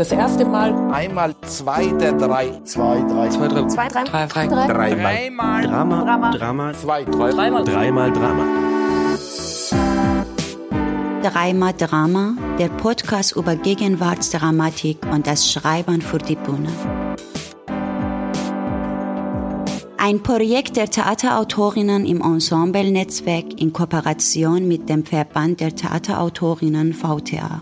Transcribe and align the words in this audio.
Das 0.00 0.12
erste 0.12 0.46
Mal. 0.46 0.72
Einmal 0.90 1.34
zwei 1.42 1.88
der 1.88 2.12
drei. 2.12 2.58
Zwei, 2.64 3.02
drei. 3.02 3.28
Zwei, 3.28 3.48
drei. 3.48 3.66
Zwei, 3.66 3.88
drei. 3.88 4.04
Drei, 4.04 4.26
drei. 4.26 4.46
drei. 4.46 4.94
Dreimal. 4.94 5.62
Drama. 5.62 6.04
Drama. 6.04 6.30
Drama. 6.30 6.72
Zwei, 6.72 7.04
drei. 7.04 7.30
Dreimal. 7.32 7.64
Dreimal 7.64 8.10
Drama. 8.10 8.44
Dreimal 11.22 11.74
Drama, 11.74 12.34
der 12.58 12.68
Podcast 12.68 13.36
über 13.36 13.56
Gegenwartsdramatik 13.56 15.04
und 15.12 15.26
das 15.26 15.52
Schreiben 15.52 16.00
für 16.00 16.16
die 16.16 16.36
Bühne. 16.36 16.70
Ein 19.98 20.22
Projekt 20.22 20.78
der 20.78 20.88
Theaterautorinnen 20.88 22.06
im 22.06 22.22
Ensemble-Netzwerk 22.22 23.60
in 23.60 23.74
Kooperation 23.74 24.66
mit 24.66 24.88
dem 24.88 25.04
Verband 25.04 25.60
der 25.60 25.76
Theaterautorinnen 25.76 26.94
VTA. 26.94 27.60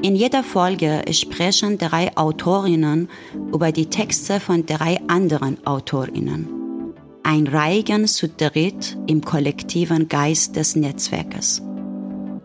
In 0.00 0.14
jeder 0.14 0.44
Folge 0.44 1.02
sprechen 1.10 1.76
drei 1.76 2.16
Autorinnen 2.16 3.08
über 3.52 3.72
die 3.72 3.86
Texte 3.86 4.38
von 4.38 4.64
drei 4.64 5.00
anderen 5.08 5.66
Autorinnen. 5.66 6.94
Ein 7.24 7.48
Reigen 7.48 8.06
zu 8.06 8.28
dritt 8.28 8.96
im 9.08 9.24
kollektiven 9.24 10.08
Geist 10.08 10.54
des 10.54 10.76
Netzwerkes. 10.76 11.62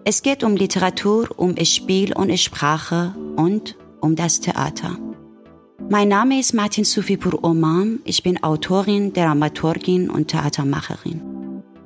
Es 0.04 0.24
geht 0.24 0.44
um 0.44 0.56
Literatur, 0.56 1.30
um 1.38 1.56
Spiel 1.64 2.14
und 2.14 2.36
Sprache 2.40 3.14
und 3.36 3.78
um 4.02 4.16
das 4.16 4.40
Theater. 4.40 4.98
Mein 5.90 6.08
Name 6.08 6.40
ist 6.40 6.56
Martin 6.56 6.86
Sufipur 6.86 7.44
Oman. 7.44 8.00
Ich 8.04 8.24
bin 8.24 8.44
Autorin, 8.44 9.14
Dramaturgin 9.14 10.10
und 10.10 10.30
Theatermacherin. 10.30 11.22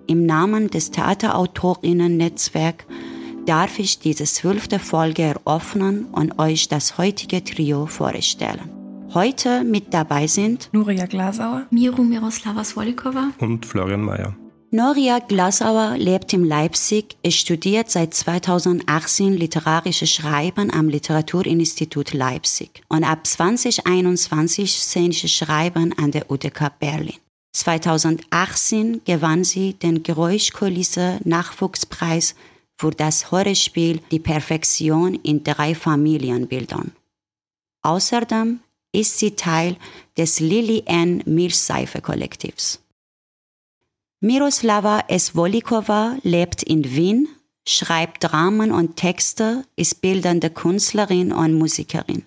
Im 0.08 0.26
Namen 0.26 0.70
des 0.70 0.92
Theaterautorinnen-Netzwerk 0.92 2.86
darf 3.48 3.80
ich 3.80 4.00
diese 4.00 4.26
zwölfte 4.26 4.78
Folge 4.78 5.24
eröffnen 5.24 6.06
und 6.12 6.38
euch 6.38 6.68
das 6.68 6.98
heutige 6.98 7.44
Trio 7.44 7.86
vorstellen. 7.86 8.70
Heute 9.14 9.64
mit 9.64 9.94
dabei 9.94 10.28
sind 10.28 10.70
Nuria 10.74 11.06
Glasauer, 11.06 11.66
Miru 11.72 12.04
Miroslava 12.04 12.64
Svolikova. 12.64 13.32
Und 13.40 13.66
Florian 13.66 14.02
Mayer. 14.02 14.36
Noria 14.70 15.20
Glasauer 15.20 15.98
lebt 15.98 16.34
in 16.34 16.44
Leipzig, 16.44 17.16
studiert 17.30 17.90
seit 17.90 18.14
2018 18.14 19.34
literarisches 19.34 20.12
Schreiben 20.12 20.74
am 20.74 20.90
Literaturinstitut 20.90 22.14
Leipzig 22.14 22.84
und 22.90 23.06
ab 23.06 23.26
2021 23.26 24.74
szenisches 24.74 25.32
Schreiben 25.32 25.94
an 25.98 26.12
der 26.12 26.30
UDK 26.30 26.78
Berlin. 26.80 27.16
2018 27.54 29.02
gewann 29.06 29.46
sie 29.46 29.74
den 29.74 30.04
Geräuschkulisse 30.04 31.20
Nachwuchspreis 31.24 32.36
für 32.80 32.92
das 32.92 33.32
Hörspiel 33.32 34.02
Die 34.12 34.20
Perfektion 34.20 35.16
in 35.16 35.44
drei 35.44 35.74
Familienbildern. 35.74 36.92
Außerdem 37.82 38.60
ist 38.92 39.20
sie 39.20 39.32
Teil 39.32 39.78
des 40.18 40.40
Lily 40.40 40.84
Ann 40.88 41.24
Milchseife 41.26 42.02
Kollektivs. 42.02 42.82
Miroslava 44.20 45.04
Svolikova 45.18 46.18
lebt 46.24 46.64
in 46.64 46.84
Wien, 46.96 47.28
schreibt 47.68 48.24
Dramen 48.24 48.72
und 48.72 48.96
Texte, 48.96 49.66
ist 49.76 50.02
bildende 50.02 50.50
Künstlerin 50.50 51.32
und 51.32 51.54
Musikerin, 51.54 52.26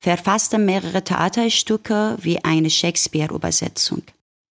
verfasste 0.00 0.58
mehrere 0.58 1.04
Theaterstücke 1.04 2.16
wie 2.20 2.42
eine 2.44 2.70
Shakespeare-Übersetzung, 2.70 4.02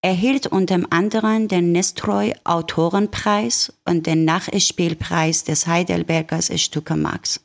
erhielt 0.07 0.47
unter 0.47 0.79
anderem 0.89 1.49
den 1.49 1.73
Nestroy 1.73 2.33
Autorenpreis 2.45 3.73
und 3.83 4.07
den 4.07 4.23
Nachspielpreis 4.23 5.43
des 5.43 5.67
Heidelbergers 5.67 6.49
Stückemax. 6.61 7.41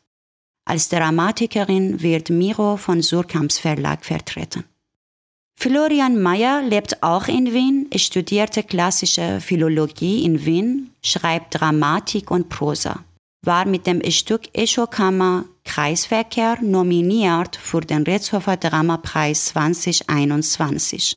Als 0.65 0.89
Dramatikerin 0.89 2.03
wird 2.03 2.31
Miro 2.31 2.77
von 2.77 3.03
Surkamps 3.03 3.59
Verlag 3.59 4.05
vertreten. 4.05 4.63
Florian 5.57 6.23
Mayer 6.23 6.63
lebt 6.63 7.03
auch 7.03 7.27
in 7.27 7.53
Wien, 7.53 7.91
studierte 7.97 8.63
klassische 8.63 9.41
Philologie 9.41 10.25
in 10.25 10.45
Wien, 10.45 10.93
schreibt 11.03 11.61
Dramatik 11.61 12.31
und 12.31 12.49
Prosa, 12.49 13.05
war 13.45 13.67
mit 13.67 13.89
dem 13.89 14.09
Stück 14.09 14.43
Echokammer 14.53 15.47
Kreisverkehr 15.65 16.59
nominiert 16.63 17.57
für 17.57 17.81
den 17.81 18.05
Retzhofer 18.05 18.57
Dramapreis 18.57 19.47
2021. 19.47 21.17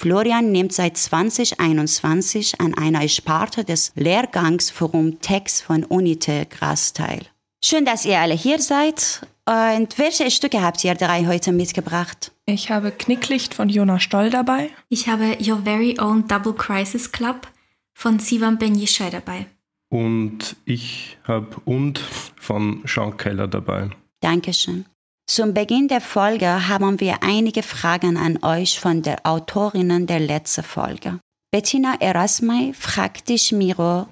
Florian 0.00 0.52
nimmt 0.52 0.72
seit 0.72 0.96
2021 0.96 2.60
an 2.60 2.72
einer 2.74 3.08
Sparte 3.08 3.64
des 3.64 3.90
Lehrgangsforum 3.96 5.20
Text 5.20 5.62
von 5.62 5.82
Unite 5.82 6.46
Gras 6.48 6.92
teil. 6.92 7.22
Schön, 7.64 7.84
dass 7.84 8.04
ihr 8.04 8.20
alle 8.20 8.34
hier 8.34 8.60
seid. 8.60 9.26
Und 9.44 9.98
welche 9.98 10.30
Stücke 10.30 10.62
habt 10.62 10.84
ihr 10.84 10.94
drei 10.94 11.26
heute 11.26 11.50
mitgebracht? 11.50 12.30
Ich 12.46 12.70
habe 12.70 12.92
Knicklicht 12.92 13.54
von 13.54 13.68
Jona 13.68 13.98
Stoll 13.98 14.30
dabei. 14.30 14.70
Ich 14.88 15.08
habe 15.08 15.36
Your 15.44 15.62
Very 15.64 15.96
Own 15.98 16.28
Double 16.28 16.52
Crisis 16.52 17.10
Club 17.10 17.48
von 17.92 18.20
Sivan 18.20 18.56
Ben 18.56 18.76
Yishai 18.76 19.10
dabei. 19.10 19.46
Und 19.88 20.54
ich 20.64 21.18
habe 21.24 21.56
Und 21.64 21.98
von 21.98 22.84
Sean 22.86 23.16
Keller 23.16 23.48
dabei. 23.48 23.90
Dankeschön. 24.20 24.84
Zum 25.30 25.52
Beginn 25.52 25.88
der 25.88 26.00
Folge 26.00 26.68
haben 26.68 27.00
wir 27.00 27.18
einige 27.22 27.62
Fragen 27.62 28.16
an 28.16 28.42
euch 28.42 28.80
von 28.80 29.02
der 29.02 29.26
Autorinnen 29.26 30.06
der 30.06 30.20
letzten 30.20 30.62
Folge. 30.62 31.20
Bettina 31.50 31.96
Erasmay 32.00 32.72
fragt 32.72 33.28
dich, 33.28 33.52
Miro. 33.52 34.08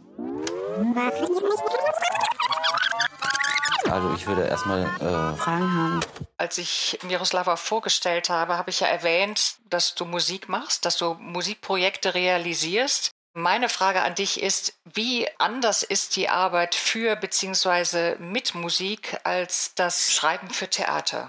Also 3.91 4.15
ich 4.15 4.27
würde 4.27 4.47
erstmal 4.47 4.83
äh, 4.83 5.37
Fragen 5.39 5.73
haben. 5.73 6.01
Als 6.37 6.59
ich 6.59 6.99
Miroslava 7.03 7.57
vorgestellt 7.57 8.29
habe, 8.29 8.59
habe 8.59 8.69
ich 8.69 8.81
ja 8.81 8.87
erwähnt, 8.87 9.55
dass 9.71 9.95
du 9.95 10.05
Musik 10.05 10.51
machst, 10.51 10.85
dass 10.85 10.99
du 10.99 11.15
Musikprojekte 11.15 12.13
realisierst. 12.13 13.13
Meine 13.39 13.69
Frage 13.69 14.01
an 14.01 14.15
dich 14.15 14.43
ist, 14.43 14.81
wie 14.95 15.27
anders 15.37 15.83
ist 15.83 16.17
die 16.17 16.31
Arbeit 16.31 16.75
für 16.75 17.17
bzw. 17.17 18.17
mit 18.19 18.55
Musik 18.55 19.19
als 19.25 19.75
das 19.75 20.15
Schreiben 20.15 20.49
für 20.49 20.71
Theater? 20.71 21.29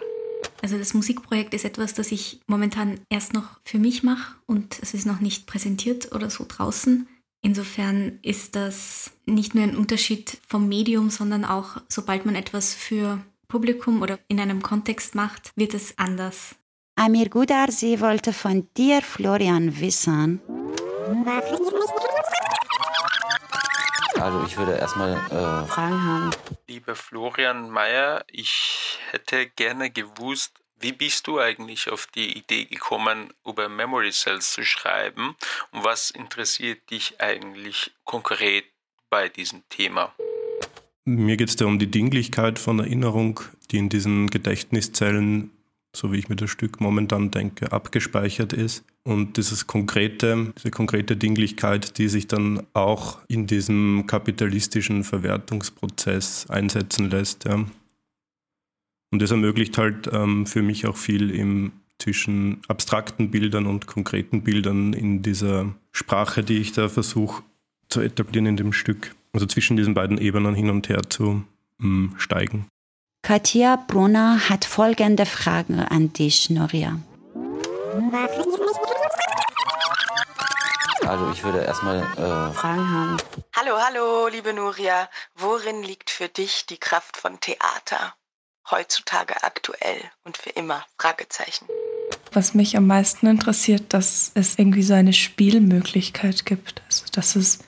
Also 0.61 0.77
das 0.77 0.93
Musikprojekt 0.93 1.53
ist 1.53 1.65
etwas, 1.65 1.95
das 1.95 2.13
ich 2.13 2.39
momentan 2.47 3.01
erst 3.09 3.33
noch 3.33 3.59
für 3.65 3.77
mich 3.77 4.03
mache 4.03 4.35
und 4.45 4.79
es 4.81 4.93
ist 4.93 5.05
noch 5.05 5.19
nicht 5.19 5.47
präsentiert 5.47 6.13
oder 6.13 6.29
so 6.29 6.45
draußen. 6.47 7.09
Insofern 7.41 8.19
ist 8.21 8.55
das 8.55 9.11
nicht 9.25 9.53
nur 9.53 9.65
ein 9.65 9.75
Unterschied 9.75 10.37
vom 10.47 10.69
Medium, 10.69 11.09
sondern 11.09 11.43
auch, 11.43 11.81
sobald 11.89 12.25
man 12.25 12.35
etwas 12.35 12.73
für 12.73 13.19
Publikum 13.49 14.01
oder 14.01 14.17
in 14.29 14.39
einem 14.39 14.61
Kontext 14.61 15.13
macht, 15.13 15.51
wird 15.57 15.73
es 15.73 15.97
anders. 15.97 16.55
Amir 16.95 17.27
Gudarzi 17.27 17.99
wollte 17.99 18.31
von 18.31 18.65
dir, 18.77 19.01
Florian, 19.01 19.81
wissen. 19.81 20.39
Also 24.19 24.43
ich 24.45 24.57
würde 24.57 24.77
erstmal 24.77 25.13
äh, 25.13 25.67
Fragen 25.67 26.03
haben. 26.03 26.31
Lieber 26.67 26.95
Florian 26.95 27.69
Mayer, 27.69 28.25
ich 28.31 28.99
hätte 29.11 29.47
gerne 29.47 29.89
gewusst, 29.89 30.53
wie 30.79 30.91
bist 30.91 31.27
du 31.27 31.39
eigentlich 31.39 31.89
auf 31.89 32.07
die 32.07 32.37
Idee 32.37 32.65
gekommen, 32.65 33.33
über 33.45 33.69
Memory 33.69 34.11
Cells 34.11 34.51
zu 34.51 34.63
schreiben 34.63 35.35
und 35.71 35.83
was 35.83 36.11
interessiert 36.11 36.89
dich 36.91 37.19
eigentlich 37.19 37.91
konkret 38.03 38.65
bei 39.09 39.29
diesem 39.29 39.63
Thema? 39.69 40.13
Mir 41.05 41.37
geht 41.37 41.49
es 41.49 41.55
da 41.55 41.65
um 41.65 41.79
die 41.79 41.89
Dinglichkeit 41.89 42.59
von 42.59 42.79
Erinnerung, 42.79 43.39
die 43.71 43.77
in 43.77 43.89
diesen 43.89 44.29
Gedächtniszellen, 44.29 45.51
so 45.97 46.11
wie 46.11 46.17
ich 46.17 46.29
mir 46.29 46.35
das 46.35 46.49
Stück 46.49 46.79
momentan 46.79 47.31
denke, 47.31 47.71
abgespeichert 47.71 48.53
ist. 48.53 48.85
Und 49.03 49.37
dieses 49.37 49.67
konkrete, 49.67 50.53
diese 50.57 50.69
konkrete 50.69 51.17
Dinglichkeit, 51.17 51.97
die 51.97 52.07
sich 52.07 52.27
dann 52.27 52.65
auch 52.73 53.19
in 53.27 53.47
diesem 53.47 54.05
kapitalistischen 54.05 55.03
Verwertungsprozess 55.03 56.49
einsetzen 56.49 57.09
lässt. 57.09 57.45
Ja. 57.45 57.65
Und 59.11 59.21
das 59.21 59.31
ermöglicht 59.31 59.77
halt 59.77 60.09
ähm, 60.11 60.45
für 60.45 60.61
mich 60.61 60.85
auch 60.85 60.97
viel 60.97 61.31
im, 61.31 61.71
zwischen 61.99 62.61
abstrakten 62.67 63.31
Bildern 63.31 63.65
und 63.65 63.87
konkreten 63.87 64.43
Bildern 64.43 64.93
in 64.93 65.23
dieser 65.23 65.73
Sprache, 65.91 66.43
die 66.43 66.57
ich 66.57 66.73
da 66.73 66.89
versuche 66.89 67.43
zu 67.89 68.01
etablieren 68.01 68.45
in 68.45 68.57
dem 68.57 68.73
Stück. 68.73 69.15
Also 69.33 69.45
zwischen 69.45 69.77
diesen 69.77 69.93
beiden 69.93 70.17
Ebenen 70.17 70.53
hin 70.53 70.69
und 70.69 70.89
her 70.89 71.01
zu 71.09 71.43
ähm, 71.81 72.13
steigen. 72.17 72.67
Katja 73.27 73.75
Brunner 73.75 74.47
hat 74.47 74.63
folgende 74.63 75.25
Frage 75.25 75.91
an 75.91 76.13
dich, 76.13 76.49
Noria. 76.49 76.97
also 81.05 81.31
ich 81.33 81.43
würde 81.43 81.61
erstmal 81.61 82.03
äh, 82.03 82.53
Fragen 82.53 82.89
haben. 82.89 83.17
Hallo, 83.53 83.73
hallo, 83.85 84.29
liebe 84.29 84.53
Nuria. 84.53 85.09
Worin 85.35 85.83
liegt 85.83 86.09
für 86.09 86.29
dich 86.29 86.67
die 86.67 86.77
Kraft 86.77 87.17
von 87.17 87.37
Theater? 87.41 88.13
Heutzutage 88.71 89.43
aktuell 89.43 89.99
und 90.23 90.37
für 90.37 90.51
immer? 90.51 90.85
Fragezeichen. 90.97 91.65
Was 92.31 92.53
mich 92.53 92.77
am 92.77 92.87
meisten 92.87 93.27
interessiert, 93.27 93.93
dass 93.93 94.31
es 94.35 94.57
irgendwie 94.57 94.83
so 94.83 94.93
eine 94.93 95.11
Spielmöglichkeit 95.11 96.45
gibt. 96.45 96.81
Also, 96.85 97.03
dass 97.11 97.35
es 97.35 97.59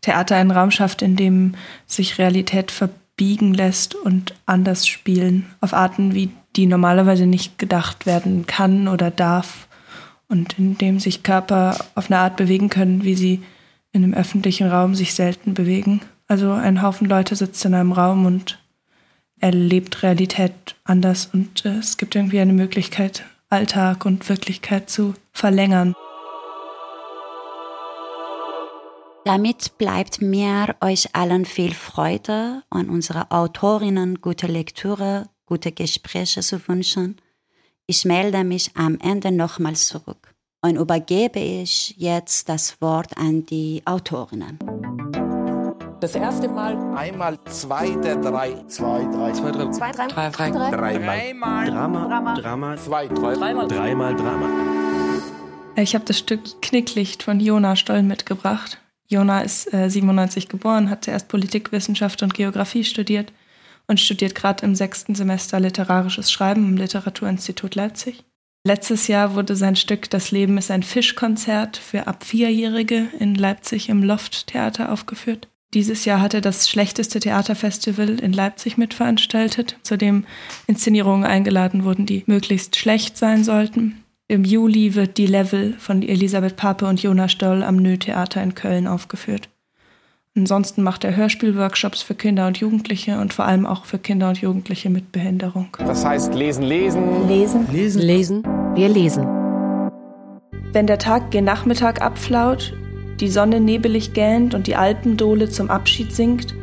Theater 0.00 0.36
einen 0.36 0.52
Raum 0.52 0.70
schafft, 0.70 1.02
in 1.02 1.16
dem 1.16 1.56
sich 1.86 2.18
Realität 2.18 2.70
verbiegen 3.22 3.54
lässt 3.54 3.94
und 3.94 4.34
anders 4.46 4.84
spielen. 4.84 5.46
Auf 5.60 5.74
Arten, 5.74 6.12
wie 6.12 6.30
die 6.56 6.66
normalerweise 6.66 7.24
nicht 7.24 7.56
gedacht 7.56 8.04
werden 8.04 8.46
kann 8.46 8.88
oder 8.88 9.12
darf 9.12 9.68
und 10.28 10.58
in 10.58 10.76
dem 10.76 10.98
sich 10.98 11.22
Körper 11.22 11.76
auf 11.94 12.10
eine 12.10 12.18
Art 12.18 12.36
bewegen 12.36 12.68
können, 12.68 13.04
wie 13.04 13.14
sie 13.14 13.40
in 13.92 14.02
einem 14.02 14.14
öffentlichen 14.14 14.68
Raum 14.68 14.96
sich 14.96 15.14
selten 15.14 15.54
bewegen. 15.54 16.00
Also 16.26 16.50
ein 16.50 16.82
Haufen 16.82 17.08
Leute 17.08 17.36
sitzt 17.36 17.64
in 17.64 17.74
einem 17.74 17.92
Raum 17.92 18.26
und 18.26 18.58
erlebt 19.38 20.02
Realität 20.02 20.74
anders 20.82 21.30
und 21.32 21.64
äh, 21.64 21.78
es 21.78 21.98
gibt 21.98 22.16
irgendwie 22.16 22.40
eine 22.40 22.52
Möglichkeit, 22.52 23.22
Alltag 23.50 24.04
und 24.04 24.28
Wirklichkeit 24.28 24.90
zu 24.90 25.14
verlängern. 25.32 25.94
Damit 29.24 29.78
bleibt 29.78 30.20
mir 30.20 30.74
euch 30.80 31.14
allen 31.14 31.44
viel 31.44 31.74
Freude 31.74 32.64
und 32.70 32.90
unsere 32.90 33.30
Autorinnen 33.30 34.20
gute 34.20 34.48
Lektüre, 34.48 35.28
gute 35.46 35.70
Gespräche 35.70 36.40
zu 36.40 36.66
wünschen. 36.66 37.20
Ich 37.86 38.04
melde 38.04 38.42
mich 38.42 38.76
am 38.76 38.98
Ende 38.98 39.30
nochmals 39.30 39.86
zurück 39.86 40.34
und 40.60 40.76
übergebe 40.76 41.38
ich 41.38 41.94
jetzt 41.98 42.48
das 42.48 42.80
Wort 42.80 43.16
an 43.16 43.46
die 43.46 43.82
Autorinnen. 43.84 44.58
Das 46.00 46.16
erste 46.16 46.48
Mal. 46.48 46.76
Einmal 46.96 47.38
zwei 47.44 47.90
der 47.90 48.16
drei. 48.16 48.64
Zwei, 48.66 49.04
drei. 49.04 49.32
Zwei, 49.32 49.52
drei. 49.52 49.70
Zwei, 49.70 49.92
drei. 49.92 50.08
Drei, 50.08 50.30
drei. 50.30 50.50
drei. 50.50 50.98
Dreimal. 50.98 51.70
Drama. 51.70 52.08
Drama. 52.08 52.34
Drama. 52.34 52.76
Zwei, 52.76 53.06
drei. 53.06 53.34
Dreimal. 53.34 53.68
Dreimal 53.68 54.16
Drama. 54.16 54.48
Ich 55.76 55.94
habe 55.94 56.04
das 56.04 56.18
Stück 56.18 56.60
Knicklicht 56.60 57.22
von 57.22 57.38
Jona 57.38 57.76
Stoll 57.76 58.02
mitgebracht. 58.02 58.81
Jona 59.12 59.42
ist 59.42 59.72
äh, 59.72 59.88
97 59.88 60.48
geboren, 60.48 60.90
hat 60.90 61.04
zuerst 61.04 61.28
Politikwissenschaft 61.28 62.22
und 62.22 62.34
Geografie 62.34 62.84
studiert 62.84 63.32
und 63.86 64.00
studiert 64.00 64.34
gerade 64.34 64.64
im 64.64 64.74
sechsten 64.74 65.14
Semester 65.14 65.60
literarisches 65.60 66.32
Schreiben 66.32 66.66
im 66.66 66.76
Literaturinstitut 66.76 67.74
Leipzig. 67.74 68.24
Letztes 68.64 69.08
Jahr 69.08 69.34
wurde 69.34 69.56
sein 69.56 69.74
Stück 69.76 70.08
Das 70.10 70.30
Leben 70.30 70.56
ist 70.56 70.70
ein 70.70 70.84
Fischkonzert 70.84 71.76
für 71.76 72.06
ab 72.06 72.24
Vierjährige 72.24 73.08
in 73.18 73.34
Leipzig 73.34 73.88
im 73.88 74.02
Loft 74.02 74.46
Theater 74.46 74.92
aufgeführt. 74.92 75.48
Dieses 75.74 76.04
Jahr 76.04 76.20
hat 76.20 76.34
er 76.34 76.42
das 76.42 76.68
schlechteste 76.68 77.18
Theaterfestival 77.18 78.20
in 78.20 78.32
Leipzig 78.32 78.76
mitveranstaltet, 78.76 79.76
zu 79.82 79.96
dem 79.96 80.26
Inszenierungen 80.66 81.24
eingeladen 81.24 81.84
wurden, 81.84 82.06
die 82.06 82.24
möglichst 82.26 82.76
schlecht 82.76 83.16
sein 83.16 83.42
sollten. 83.42 84.01
Im 84.32 84.44
Juli 84.44 84.94
wird 84.94 85.18
die 85.18 85.26
Level 85.26 85.74
von 85.78 86.00
Elisabeth 86.00 86.56
Pape 86.56 86.86
und 86.86 87.02
Jonas 87.02 87.32
Stoll 87.32 87.62
am 87.62 87.76
Nö-Theater 87.76 88.42
in 88.42 88.54
Köln 88.54 88.86
aufgeführt. 88.86 89.50
Ansonsten 90.34 90.82
macht 90.82 91.04
er 91.04 91.14
Hörspielworkshops 91.14 92.00
für 92.00 92.14
Kinder 92.14 92.46
und 92.46 92.56
Jugendliche 92.56 93.20
und 93.20 93.34
vor 93.34 93.44
allem 93.44 93.66
auch 93.66 93.84
für 93.84 93.98
Kinder 93.98 94.30
und 94.30 94.40
Jugendliche 94.40 94.88
mit 94.88 95.12
Behinderung. 95.12 95.76
Das 95.76 96.02
heißt 96.06 96.32
lesen, 96.32 96.62
lesen. 96.62 97.28
Lesen. 97.28 97.70
Lesen. 97.70 98.00
Lesen. 98.00 98.42
Wir 98.74 98.88
lesen. 98.88 99.26
Wenn 100.72 100.86
der 100.86 100.98
Tag 100.98 101.30
gen 101.30 101.44
Nachmittag 101.44 102.00
abflaut, 102.00 102.72
die 103.20 103.28
Sonne 103.28 103.60
nebelig 103.60 104.14
gähnt 104.14 104.54
und 104.54 104.66
die 104.66 104.76
Alpendohle 104.76 105.50
zum 105.50 105.68
Abschied 105.68 106.10
singt, 106.10 106.54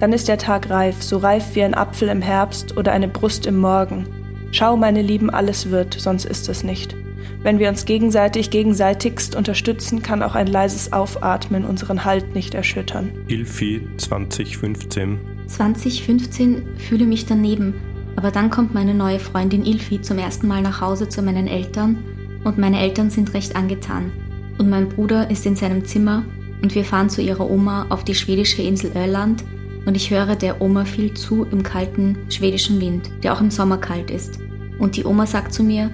dann 0.00 0.14
ist 0.14 0.28
der 0.28 0.38
Tag 0.38 0.70
reif, 0.70 1.02
so 1.02 1.18
reif 1.18 1.54
wie 1.54 1.62
ein 1.62 1.74
Apfel 1.74 2.08
im 2.08 2.22
Herbst 2.22 2.74
oder 2.78 2.92
eine 2.92 3.06
Brust 3.06 3.44
im 3.44 3.58
Morgen. 3.58 4.06
Schau, 4.50 4.78
meine 4.78 5.02
Lieben, 5.02 5.28
alles 5.28 5.68
wird, 5.68 5.92
sonst 5.92 6.24
ist 6.24 6.48
es 6.48 6.64
nicht. 6.64 6.96
Wenn 7.42 7.58
wir 7.58 7.68
uns 7.68 7.84
gegenseitig 7.84 8.50
gegenseitigst 8.50 9.36
unterstützen, 9.36 10.02
kann 10.02 10.22
auch 10.22 10.34
ein 10.34 10.46
leises 10.46 10.92
Aufatmen 10.92 11.64
unseren 11.64 12.04
Halt 12.04 12.34
nicht 12.34 12.54
erschüttern. 12.54 13.10
Ilfi 13.28 13.86
2015 13.96 15.18
2015 15.46 16.76
fühle 16.76 17.06
mich 17.06 17.26
daneben, 17.26 17.74
aber 18.16 18.30
dann 18.30 18.50
kommt 18.50 18.74
meine 18.74 18.94
neue 18.94 19.18
Freundin 19.18 19.64
Ilfi 19.64 20.02
zum 20.02 20.18
ersten 20.18 20.46
Mal 20.46 20.62
nach 20.62 20.80
Hause 20.80 21.08
zu 21.08 21.22
meinen 21.22 21.46
Eltern 21.46 21.98
und 22.44 22.58
meine 22.58 22.80
Eltern 22.80 23.10
sind 23.10 23.34
recht 23.34 23.56
angetan. 23.56 24.12
Und 24.58 24.68
mein 24.68 24.88
Bruder 24.88 25.30
ist 25.30 25.46
in 25.46 25.56
seinem 25.56 25.84
Zimmer 25.84 26.24
und 26.62 26.74
wir 26.74 26.84
fahren 26.84 27.08
zu 27.08 27.22
ihrer 27.22 27.48
Oma 27.48 27.86
auf 27.88 28.04
die 28.04 28.14
schwedische 28.14 28.62
Insel 28.62 28.92
Öland 28.96 29.44
und 29.86 29.96
ich 29.96 30.10
höre 30.10 30.36
der 30.36 30.60
Oma 30.60 30.84
viel 30.84 31.14
zu 31.14 31.46
im 31.50 31.62
kalten 31.62 32.18
schwedischen 32.28 32.80
Wind, 32.80 33.10
der 33.22 33.32
auch 33.32 33.40
im 33.40 33.50
Sommer 33.50 33.78
kalt 33.78 34.10
ist. 34.10 34.38
Und 34.78 34.96
die 34.96 35.04
Oma 35.04 35.26
sagt 35.26 35.54
zu 35.54 35.62
mir, 35.62 35.90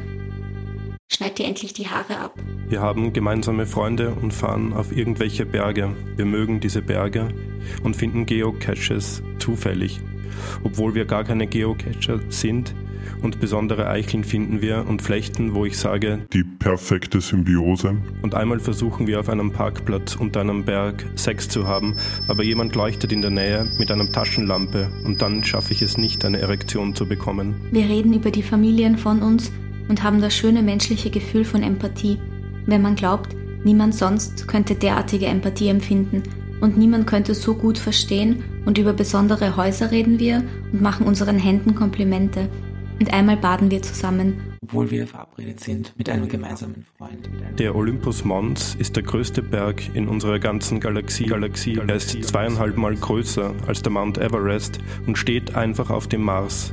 Schneid 1.15 1.39
dir 1.39 1.47
endlich 1.47 1.73
die 1.73 1.87
Haare 1.87 2.19
ab. 2.19 2.35
Wir 2.69 2.81
haben 2.81 3.13
gemeinsame 3.13 3.67
Freunde 3.67 4.17
und 4.21 4.35
fahren 4.35 4.73
auf 4.73 4.91
irgendwelche 4.91 5.47
Berge. 5.47 5.95
Wir 6.17 6.25
mögen 6.25 6.59
diese 6.59 6.83
Berge 6.83 7.29
und 7.85 7.95
finden 7.95 8.27
Geocaches 8.27 9.23
zufällig. 9.39 10.01
Obwohl 10.65 10.97
wir 10.97 11.05
gar 11.05 11.23
keine 11.23 11.47
Geocacher 11.47 12.19
sind 12.31 12.75
und 13.23 13.39
besondere 13.39 13.89
Eicheln 13.89 14.25
finden 14.25 14.61
wir 14.61 14.87
und 14.89 15.03
Flechten, 15.03 15.55
wo 15.55 15.65
ich 15.65 15.79
sage, 15.79 16.27
die 16.33 16.43
perfekte 16.43 17.21
Symbiose. 17.21 17.97
Und 18.23 18.35
einmal 18.35 18.59
versuchen 18.59 19.07
wir 19.07 19.21
auf 19.21 19.29
einem 19.29 19.53
Parkplatz 19.53 20.17
unter 20.17 20.41
einem 20.41 20.65
Berg 20.65 21.07
Sex 21.15 21.49
zu 21.49 21.69
haben, 21.69 21.95
aber 22.27 22.43
jemand 22.43 22.75
leuchtet 22.75 23.13
in 23.13 23.23
der 23.23 23.31
Nähe 23.31 23.71
mit 23.79 23.93
einer 23.93 24.11
Taschenlampe 24.11 24.91
und 25.05 25.23
dann 25.23 25.45
schaffe 25.45 25.75
ich 25.75 25.83
es 25.83 25.97
nicht, 25.97 26.25
eine 26.25 26.41
Erektion 26.41 26.97
zu 26.97 27.07
bekommen. 27.07 27.55
Wir 27.71 27.85
reden 27.85 28.15
über 28.15 28.33
die 28.33 28.43
Familien 28.43 28.99
von 28.99 29.23
uns 29.23 29.53
und 29.89 30.03
haben 30.03 30.21
das 30.21 30.35
schöne 30.35 30.63
menschliche 30.63 31.11
Gefühl 31.11 31.45
von 31.45 31.63
Empathie, 31.63 32.19
wenn 32.67 32.83
man 32.83 32.95
glaubt, 32.95 33.35
niemand 33.65 33.95
sonst 33.95 34.49
könnte 34.49 34.75
derartige 34.75 35.27
Empathie 35.27 35.69
empfinden 35.69 36.23
und 36.61 36.79
niemand 36.79 37.07
könnte 37.07 37.35
so 37.35 37.55
gut 37.55 37.79
verstehen 37.79 38.43
und 38.65 38.79
über 38.79 38.93
besondere 38.93 39.57
Häuser 39.57 39.91
reden 39.91 40.19
wir 40.19 40.43
und 40.73 40.81
machen 40.81 41.07
unseren 41.07 41.39
Händen 41.39 41.75
Komplimente. 41.75 42.49
Und 43.01 43.13
einmal 43.13 43.37
baden 43.37 43.71
wir 43.71 43.83
zusammen. 43.83 44.41
Obwohl 44.63 44.91
wir 44.91 45.07
verabredet 45.07 45.61
sind 45.61 45.93
mit 45.99 46.09
einem 46.09 46.29
gemeinsamen 46.29 46.87
Freund. 46.97 47.29
Der 47.59 47.75
Olympus 47.75 48.25
Mons 48.25 48.77
ist 48.77 48.95
der 48.97 49.03
größte 49.03 49.43
Berg 49.43 49.83
in 49.95 50.07
unserer 50.09 50.39
ganzen 50.39 50.81
Galaxie. 50.81 51.25
Galaxie. 51.25 51.79
Er 51.87 51.97
ist 51.97 52.11
zweieinhalb 52.25 52.77
Mal 52.77 52.95
größer 52.95 53.53
als 53.67 53.83
der 53.83 53.93
Mount 53.93 54.17
Everest 54.19 54.79
und 55.07 55.19
steht 55.19 55.57
einfach 55.57 55.91
auf 55.91 56.07
dem 56.07 56.23
Mars. 56.23 56.73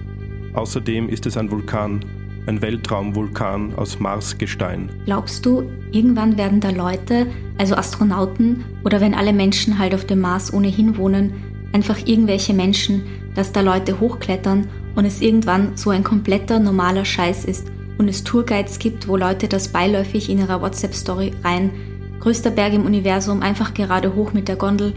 Außerdem 0.53 1.09
ist 1.09 1.25
es 1.25 1.37
ein 1.37 1.49
Vulkan, 1.49 2.05
ein 2.47 2.61
Weltraumvulkan 2.61 3.75
aus 3.75 3.99
Marsgestein. 3.99 4.89
Glaubst 5.05 5.45
du, 5.45 5.69
irgendwann 5.91 6.37
werden 6.37 6.59
da 6.59 6.69
Leute, 6.69 7.27
also 7.57 7.75
Astronauten 7.75 8.63
oder 8.83 9.01
wenn 9.01 9.13
alle 9.13 9.33
Menschen 9.33 9.77
halt 9.77 9.93
auf 9.93 10.05
dem 10.05 10.21
Mars 10.21 10.53
ohnehin 10.53 10.97
wohnen, 10.97 11.33
einfach 11.73 11.99
irgendwelche 12.05 12.53
Menschen, 12.53 13.03
dass 13.35 13.51
da 13.51 13.61
Leute 13.61 13.99
hochklettern 13.99 14.67
und 14.95 15.05
es 15.05 15.21
irgendwann 15.21 15.77
so 15.77 15.89
ein 15.89 16.03
kompletter 16.03 16.59
normaler 16.59 17.05
Scheiß 17.05 17.45
ist 17.45 17.71
und 17.97 18.07
es 18.07 18.23
Tourguides 18.23 18.79
gibt, 18.79 19.07
wo 19.07 19.15
Leute 19.15 19.47
das 19.47 19.69
beiläufig 19.69 20.29
in 20.29 20.39
ihrer 20.39 20.61
WhatsApp-Story 20.61 21.31
rein, 21.43 21.71
größter 22.19 22.51
Berg 22.51 22.73
im 22.73 22.85
Universum, 22.85 23.41
einfach 23.41 23.73
gerade 23.73 24.15
hoch 24.15 24.33
mit 24.33 24.47
der 24.47 24.55
Gondel, 24.55 24.93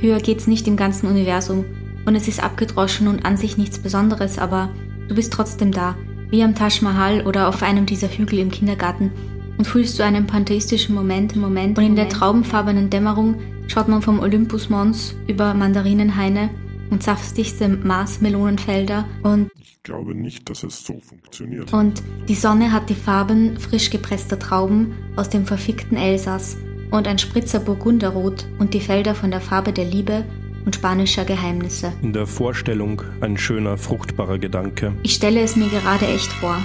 höher 0.00 0.18
geht's 0.18 0.46
nicht 0.46 0.66
im 0.68 0.76
ganzen 0.76 1.06
Universum 1.06 1.64
und 2.04 2.14
es 2.14 2.28
ist 2.28 2.42
abgedroschen 2.42 3.08
und 3.08 3.24
an 3.24 3.36
sich 3.36 3.56
nichts 3.56 3.78
Besonderes, 3.78 4.38
aber 4.38 4.70
du 5.08 5.14
bist 5.14 5.32
trotzdem 5.32 5.72
da 5.72 5.96
wie 6.30 6.42
am 6.42 6.54
Taj 6.54 6.82
Mahal 6.82 7.26
oder 7.26 7.48
auf 7.48 7.62
einem 7.62 7.86
dieser 7.86 8.08
Hügel 8.08 8.38
im 8.38 8.50
Kindergarten 8.50 9.12
und 9.56 9.66
fühlst 9.66 9.98
du 9.98 10.04
einen 10.04 10.26
pantheistischen 10.26 10.94
Moment 10.94 11.34
im 11.34 11.40
Moment 11.40 11.78
und 11.78 11.84
in 11.84 11.96
der 11.96 12.08
traubenfarbenen 12.08 12.90
Dämmerung 12.90 13.36
schaut 13.66 13.88
man 13.88 14.02
vom 14.02 14.20
Olympus 14.20 14.70
Mons 14.70 15.14
über 15.26 15.54
Mandarinenhaine 15.54 16.50
und 16.90 17.02
saftigste 17.02 17.68
Marsmelonenfelder 17.68 19.04
und 19.22 19.50
ich 19.60 19.82
glaube 19.82 20.14
nicht, 20.14 20.48
dass 20.50 20.62
es 20.62 20.84
so 20.84 21.00
funktioniert. 21.00 21.72
Und 21.72 22.02
die 22.28 22.34
Sonne 22.34 22.72
hat 22.72 22.90
die 22.90 22.94
Farben 22.94 23.58
frisch 23.58 23.90
gepresster 23.90 24.38
Trauben 24.38 24.94
aus 25.16 25.28
dem 25.28 25.46
verfickten 25.46 25.96
Elsass 25.96 26.56
und 26.90 27.06
ein 27.06 27.18
Spritzer 27.18 27.60
Burgunderrot 27.60 28.46
und 28.58 28.74
die 28.74 28.80
Felder 28.80 29.14
von 29.14 29.30
der 29.30 29.40
Farbe 29.40 29.72
der 29.72 29.84
Liebe 29.84 30.24
und 30.68 30.74
spanischer 30.74 31.24
Geheimnisse. 31.24 31.94
In 32.02 32.12
der 32.12 32.26
Vorstellung 32.26 33.00
ein 33.22 33.38
schöner, 33.38 33.78
fruchtbarer 33.78 34.38
Gedanke. 34.38 34.92
Ich 35.02 35.14
stelle 35.14 35.40
es 35.40 35.56
mir 35.56 35.66
gerade 35.70 36.06
echt 36.06 36.30
vor. 36.30 36.62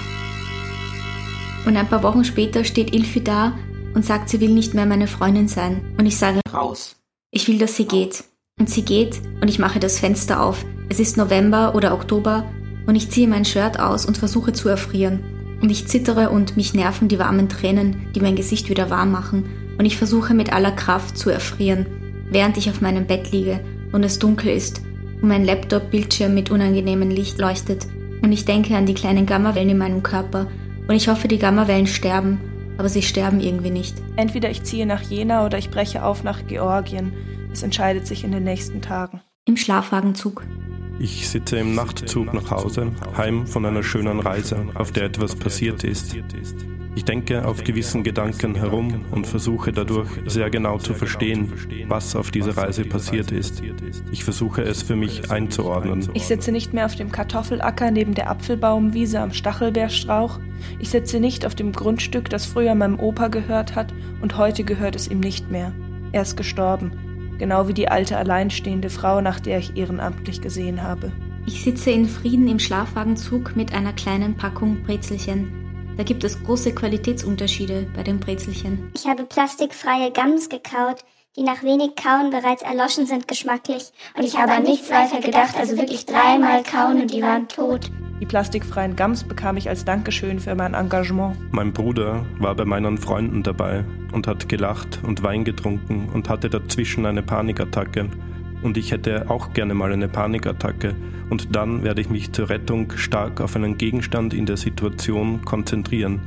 Und 1.64 1.78
ein 1.78 1.88
paar 1.88 2.02
Wochen 2.02 2.22
später 2.22 2.64
steht 2.64 2.94
Ilfi 2.94 3.24
da 3.24 3.54
und 3.94 4.04
sagt, 4.04 4.28
sie 4.28 4.42
will 4.42 4.50
nicht 4.50 4.74
mehr 4.74 4.84
meine 4.84 5.06
Freundin 5.06 5.48
sein. 5.48 5.94
Und 5.96 6.04
ich 6.04 6.18
sage, 6.18 6.40
raus. 6.52 6.96
Ich 7.30 7.48
will, 7.48 7.56
dass 7.56 7.76
sie 7.76 7.86
geht. 7.86 8.24
Und 8.60 8.68
sie 8.68 8.82
geht 8.82 9.22
und 9.40 9.48
ich 9.48 9.58
mache 9.58 9.80
das 9.80 9.98
Fenster 9.98 10.42
auf. 10.42 10.66
Es 10.90 11.00
ist 11.00 11.16
November 11.16 11.74
oder 11.74 11.94
Oktober 11.94 12.44
und 12.86 12.96
ich 12.96 13.08
ziehe 13.08 13.26
mein 13.26 13.46
Shirt 13.46 13.80
aus 13.80 14.04
und 14.04 14.18
versuche 14.18 14.52
zu 14.52 14.68
erfrieren. 14.68 15.58
Und 15.62 15.70
ich 15.70 15.88
zittere 15.88 16.28
und 16.28 16.58
mich 16.58 16.74
nerven 16.74 17.08
die 17.08 17.18
warmen 17.18 17.48
Tränen, 17.48 18.12
die 18.14 18.20
mein 18.20 18.36
Gesicht 18.36 18.68
wieder 18.68 18.90
warm 18.90 19.12
machen. 19.12 19.46
Und 19.78 19.86
ich 19.86 19.96
versuche 19.96 20.34
mit 20.34 20.52
aller 20.52 20.72
Kraft 20.72 21.16
zu 21.16 21.30
erfrieren, 21.30 21.86
während 22.30 22.58
ich 22.58 22.68
auf 22.68 22.82
meinem 22.82 23.06
Bett 23.06 23.32
liege 23.32 23.64
und 23.94 24.02
es 24.02 24.18
dunkel 24.18 24.50
ist 24.50 24.82
und 25.22 25.28
mein 25.28 25.44
Laptop-Bildschirm 25.44 26.34
mit 26.34 26.50
unangenehmem 26.50 27.10
Licht 27.10 27.38
leuchtet 27.38 27.86
und 28.22 28.32
ich 28.32 28.44
denke 28.44 28.76
an 28.76 28.86
die 28.86 28.94
kleinen 28.94 29.24
Gammawellen 29.24 29.70
in 29.70 29.78
meinem 29.78 30.02
Körper 30.02 30.48
und 30.88 30.94
ich 30.94 31.08
hoffe, 31.08 31.28
die 31.28 31.38
Gammawellen 31.38 31.86
sterben, 31.86 32.40
aber 32.76 32.88
sie 32.88 33.02
sterben 33.02 33.40
irgendwie 33.40 33.70
nicht. 33.70 33.96
Entweder 34.16 34.50
ich 34.50 34.64
ziehe 34.64 34.84
nach 34.84 35.00
Jena 35.00 35.46
oder 35.46 35.58
ich 35.58 35.70
breche 35.70 36.04
auf 36.04 36.24
nach 36.24 36.46
Georgien. 36.46 37.12
Es 37.52 37.62
entscheidet 37.62 38.06
sich 38.06 38.24
in 38.24 38.32
den 38.32 38.44
nächsten 38.44 38.82
Tagen. 38.82 39.20
Im 39.46 39.56
Schlafwagenzug. 39.56 40.42
Ich 40.98 41.28
sitze 41.28 41.58
im 41.58 41.74
Nachtzug 41.74 42.32
nach 42.32 42.50
Hause, 42.50 42.92
heim 43.16 43.46
von 43.46 43.66
einer 43.66 43.82
schönen 43.82 44.20
Reise, 44.20 44.66
auf 44.74 44.92
der 44.92 45.04
etwas 45.04 45.34
passiert 45.34 45.82
ist. 45.82 46.16
Ich 46.96 47.04
denke 47.04 47.44
auf 47.44 47.64
gewissen 47.64 48.04
Gedanken 48.04 48.54
herum 48.54 49.04
und 49.10 49.26
versuche 49.26 49.72
dadurch 49.72 50.08
sehr 50.26 50.48
genau 50.50 50.78
zu 50.78 50.94
verstehen, 50.94 51.52
was 51.88 52.14
auf 52.14 52.30
dieser 52.30 52.56
Reise 52.56 52.84
passiert 52.84 53.32
ist. 53.32 53.62
Ich 54.12 54.22
versuche 54.22 54.62
es 54.62 54.82
für 54.84 54.94
mich 54.94 55.30
einzuordnen. 55.32 56.08
Ich 56.14 56.26
sitze 56.26 56.52
nicht 56.52 56.72
mehr 56.72 56.86
auf 56.86 56.94
dem 56.94 57.10
Kartoffelacker 57.10 57.90
neben 57.90 58.14
der 58.14 58.30
Apfelbaumwiese 58.30 59.18
am 59.18 59.32
Stachelbeerstrauch. 59.32 60.38
Ich 60.78 60.90
sitze 60.90 61.18
nicht 61.18 61.44
auf 61.44 61.56
dem 61.56 61.72
Grundstück, 61.72 62.30
das 62.30 62.46
früher 62.46 62.76
meinem 62.76 63.00
Opa 63.00 63.26
gehört 63.26 63.74
hat 63.74 63.92
und 64.22 64.38
heute 64.38 64.62
gehört 64.62 64.94
es 64.94 65.08
ihm 65.08 65.18
nicht 65.18 65.50
mehr. 65.50 65.72
Er 66.12 66.22
ist 66.22 66.36
gestorben, 66.36 66.92
genau 67.38 67.68
wie 67.68 67.74
die 67.74 67.88
alte 67.88 68.16
alleinstehende 68.16 68.90
Frau, 68.90 69.20
nach 69.20 69.40
der 69.40 69.58
ich 69.58 69.76
ehrenamtlich 69.76 70.40
gesehen 70.40 70.82
habe. 70.82 71.12
Ich 71.46 71.62
sitze 71.62 71.90
in 71.90 72.08
Frieden 72.08 72.48
im 72.48 72.58
Schlafwagenzug 72.58 73.54
mit 73.54 73.74
einer 73.74 73.92
kleinen 73.92 74.36
Packung 74.36 74.82
Brezelchen. 74.82 75.94
Da 75.96 76.02
gibt 76.02 76.24
es 76.24 76.42
große 76.42 76.74
Qualitätsunterschiede 76.74 77.86
bei 77.94 78.02
den 78.02 78.18
Brezelchen. 78.18 78.90
Ich 78.94 79.06
habe 79.06 79.24
plastikfreie 79.24 80.10
Gums 80.10 80.48
gekaut, 80.48 81.04
die 81.36 81.42
nach 81.42 81.62
wenig 81.62 81.96
Kauen 81.96 82.30
bereits 82.30 82.62
erloschen 82.62 83.06
sind 83.06 83.28
geschmacklich. 83.28 83.92
Und 84.16 84.24
ich 84.24 84.38
habe 84.38 84.52
an 84.52 84.62
nichts 84.62 84.90
weiter 84.90 85.20
gedacht, 85.20 85.56
also 85.56 85.76
wirklich 85.76 86.06
dreimal 86.06 86.62
kauen 86.62 87.00
und 87.00 87.12
die 87.12 87.22
waren 87.22 87.48
tot. 87.48 87.90
Die 88.20 88.26
plastikfreien 88.26 88.96
Gums 88.96 89.24
bekam 89.24 89.56
ich 89.56 89.68
als 89.68 89.84
Dankeschön 89.84 90.38
für 90.38 90.54
mein 90.54 90.74
Engagement. 90.74 91.36
Mein 91.52 91.72
Bruder 91.72 92.24
war 92.38 92.54
bei 92.54 92.64
meinen 92.64 92.96
Freunden 92.96 93.42
dabei 93.42 93.84
und 94.12 94.26
hat 94.26 94.48
gelacht 94.48 95.00
und 95.02 95.22
Wein 95.22 95.44
getrunken 95.44 96.08
und 96.12 96.28
hatte 96.28 96.48
dazwischen 96.48 97.06
eine 97.06 97.22
Panikattacke 97.22 98.08
und 98.62 98.76
ich 98.78 98.92
hätte 98.92 99.30
auch 99.30 99.52
gerne 99.52 99.74
mal 99.74 99.92
eine 99.92 100.08
Panikattacke 100.08 100.94
und 101.30 101.54
dann 101.54 101.82
werde 101.82 102.00
ich 102.00 102.08
mich 102.08 102.32
zur 102.32 102.48
Rettung 102.48 102.92
stark 102.96 103.40
auf 103.40 103.56
einen 103.56 103.78
Gegenstand 103.78 104.34
in 104.34 104.46
der 104.46 104.56
Situation 104.56 105.44
konzentrieren, 105.44 106.20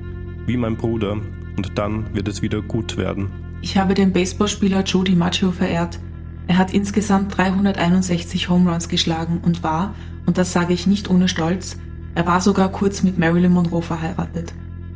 wie 0.46 0.58
mein 0.58 0.78
Bruder, 0.78 1.18
und 1.56 1.78
dann 1.78 2.14
wird 2.14 2.28
es 2.28 2.42
wieder 2.42 2.62
gut 2.62 2.98
werden. 2.98 3.32
Ich 3.62 3.78
habe 3.78 3.96
den 3.96 4.14
Baseballspieler 4.14 4.84
Joe 4.84 5.04
DiMaggio 5.04 5.52
verehrt. 5.52 6.00
Er 6.48 6.58
hat 6.58 6.74
insgesamt 6.74 7.36
361 7.36 8.50
Home 8.50 8.72
Runs 8.72 8.88
geschlagen 8.88 9.42
und 9.44 9.64
war, 9.64 9.96
und 10.28 10.38
das 10.38 10.54
sage 10.54 10.74
ich 10.74 10.86
nicht 10.86 11.10
ohne 11.10 11.28
Stolz, 11.28 11.78
er 12.14 12.28
war 12.28 12.42
sogar 12.42 12.72
kurz 12.72 13.02
mit 13.02 13.18
Marilyn 13.18 13.54
Monroe 13.54 13.82
verheiratet. 13.82 14.54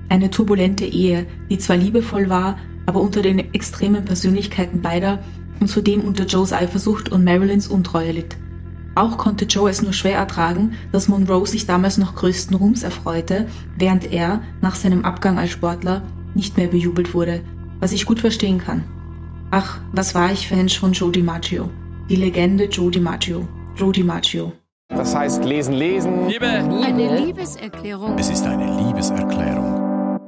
Eine 0.09 0.29
turbulente 0.29 0.85
Ehe, 0.85 1.25
die 1.49 1.57
zwar 1.57 1.77
liebevoll 1.77 2.29
war, 2.29 2.57
aber 2.85 3.01
unter 3.01 3.21
den 3.21 3.39
extremen 3.53 4.05
Persönlichkeiten 4.05 4.81
beider 4.81 5.19
und 5.59 5.67
zudem 5.67 6.01
unter 6.01 6.25
Joes 6.25 6.53
Eifersucht 6.53 7.09
und 7.09 7.23
Marilyns 7.23 7.67
Untreue 7.67 8.11
litt. 8.11 8.37
Auch 8.93 9.17
konnte 9.17 9.45
Joe 9.45 9.69
es 9.69 9.81
nur 9.81 9.93
schwer 9.93 10.17
ertragen, 10.17 10.73
dass 10.91 11.07
Monroe 11.07 11.47
sich 11.47 11.65
damals 11.65 11.97
noch 11.97 12.15
größten 12.15 12.57
Ruhms 12.57 12.83
erfreute, 12.83 13.47
während 13.77 14.11
er, 14.11 14.41
nach 14.59 14.75
seinem 14.75 15.05
Abgang 15.05 15.39
als 15.39 15.51
Sportler, 15.51 16.03
nicht 16.33 16.57
mehr 16.57 16.67
bejubelt 16.67 17.13
wurde, 17.13 17.41
was 17.79 17.93
ich 17.93 18.05
gut 18.05 18.19
verstehen 18.19 18.57
kann. 18.57 18.83
Ach, 19.49 19.79
was 19.93 20.13
war 20.13 20.31
ich 20.31 20.47
Fan 20.47 20.67
von 20.69 20.91
Joe 20.91 21.11
DiMaggio. 21.11 21.69
Die 22.09 22.15
Legende 22.15 22.65
Joe 22.65 22.91
DiMaggio. 22.91 23.47
Joe 23.77 23.91
DiMaggio. 23.91 24.51
Das 24.95 25.15
heißt 25.15 25.45
lesen, 25.45 25.73
lesen. 25.73 26.27
Liebe. 26.27 26.47
Eine 26.47 27.25
Liebeserklärung. 27.25 28.17
Es 28.17 28.29
ist 28.29 28.45
eine 28.45 28.65
Liebeserklärung. 28.83 30.19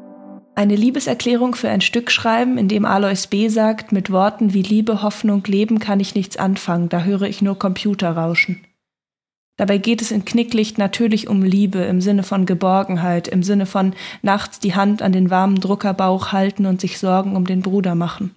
Eine 0.55 0.75
Liebeserklärung 0.75 1.55
für 1.55 1.69
ein 1.69 1.81
Stück 1.81 2.11
schreiben, 2.11 2.57
in 2.57 2.67
dem 2.69 2.85
Alois 2.85 3.27
B. 3.29 3.49
sagt, 3.49 3.91
mit 3.91 4.11
Worten 4.11 4.53
wie 4.53 4.61
Liebe, 4.61 5.01
Hoffnung, 5.01 5.43
Leben 5.45 5.79
kann 5.79 5.99
ich 5.99 6.15
nichts 6.15 6.37
anfangen, 6.37 6.89
da 6.89 7.03
höre 7.03 7.23
ich 7.23 7.41
nur 7.41 7.59
Computer 7.59 8.11
rauschen. 8.11 8.63
Dabei 9.57 9.77
geht 9.77 10.01
es 10.01 10.11
in 10.11 10.25
Knicklicht 10.25 10.77
natürlich 10.77 11.27
um 11.27 11.43
Liebe 11.43 11.79
im 11.79 12.01
Sinne 12.01 12.23
von 12.23 12.45
Geborgenheit, 12.45 13.27
im 13.27 13.43
Sinne 13.43 13.65
von 13.65 13.93
nachts 14.21 14.59
die 14.59 14.75
Hand 14.75 15.01
an 15.01 15.11
den 15.11 15.29
warmen 15.29 15.59
Druckerbauch 15.59 16.31
halten 16.31 16.65
und 16.65 16.81
sich 16.81 16.97
Sorgen 16.99 17.35
um 17.35 17.45
den 17.45 17.61
Bruder 17.61 17.95
machen. 17.95 18.33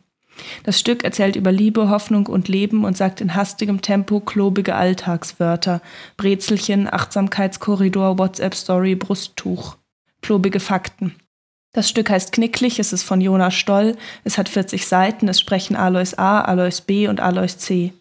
Das 0.65 0.79
Stück 0.79 1.05
erzählt 1.05 1.37
über 1.37 1.53
Liebe, 1.53 1.89
Hoffnung 1.89 2.27
und 2.27 2.49
Leben 2.49 2.85
und 2.85 2.97
sagt 2.97 3.21
in 3.21 3.35
hastigem 3.35 3.83
Tempo 3.83 4.21
klobige 4.21 4.75
Alltagswörter, 4.75 5.81
Brezelchen, 6.17 6.93
Achtsamkeitskorridor, 6.93 8.19
WhatsApp-Story, 8.19 8.95
Brusttuch. 8.95 9.77
Klobige 10.23 10.61
Fakten. 10.61 11.15
Das 11.73 11.89
Stück 11.89 12.09
heißt 12.11 12.33
Knicklich, 12.33 12.79
es 12.79 12.93
ist 12.93 13.03
von 13.03 13.21
Jonas 13.21 13.55
Stoll, 13.55 13.97
es 14.25 14.39
hat 14.39 14.49
40 14.49 14.87
Seiten, 14.87 15.29
es 15.29 15.39
sprechen 15.39 15.77
Alois 15.77 16.15
A, 16.17 16.41
Alois 16.41 16.81
B 16.87 17.07
und 17.07 17.21
Alois 17.21 17.59
C. 17.59 17.93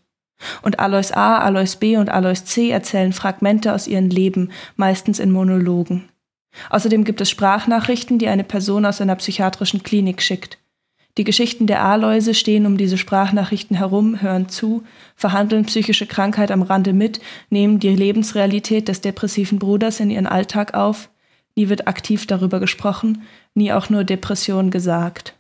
Und 0.62 0.80
Alois 0.80 1.12
A, 1.13 1.39
Alois 1.39 1.75
B 1.80 1.98
und 1.98 2.10
Alois 2.10 2.46
C 2.46 2.70
erzählen 2.70 3.13
Fragmente 3.13 3.74
aus 3.74 3.88
ihrem 3.88 4.10
Leben, 4.10 4.51
meistens 4.75 5.20
in 5.20 5.32
Monologen. 5.32 6.10
Außerdem 6.70 7.04
gibt 7.04 7.22
es 7.22 7.30
Sprachnachrichten, 7.30 8.18
die 8.18 8.27
eine 8.27 8.44
Person 8.44 8.86
aus 8.86 9.01
einer 9.01 9.15
psychiatrischen 9.15 9.84
Klinik 9.84 10.22
schickt. 10.22 10.58
Die 11.17 11.24
Geschichten 11.24 11.65
der 11.65 11.81
Aloise 11.84 12.34
stehen 12.34 12.65
um 12.65 12.77
diese 12.77 12.98
Sprachnachrichten 12.98 13.77
herum, 13.77 14.22
hören 14.22 14.50
zu, 14.50 14.84
verhandeln 15.15 15.65
psychische 15.65 16.07
Krankheit 16.07 16.51
am 16.51 16.62
Rande 16.62 16.91
mit, 16.91 17.22
nehmen 17.50 17.79
die 17.79 17.95
Lebensrealität 17.95 18.89
des 18.89 19.00
depressiven 19.00 19.57
Bruders 19.57 20.01
in 20.01 20.10
ihren 20.10 20.27
Alltag 20.27 20.74
auf, 20.74 21.10
nie 21.55 21.69
wird 21.69 21.88
aktiv 21.88 22.27
darüber 22.27 22.60
gesprochen, 22.60 23.24
nie 23.53 23.72
auch 23.72 23.89
nur 23.89 24.03
Depression 24.03 24.72
gesagt. 24.72 25.36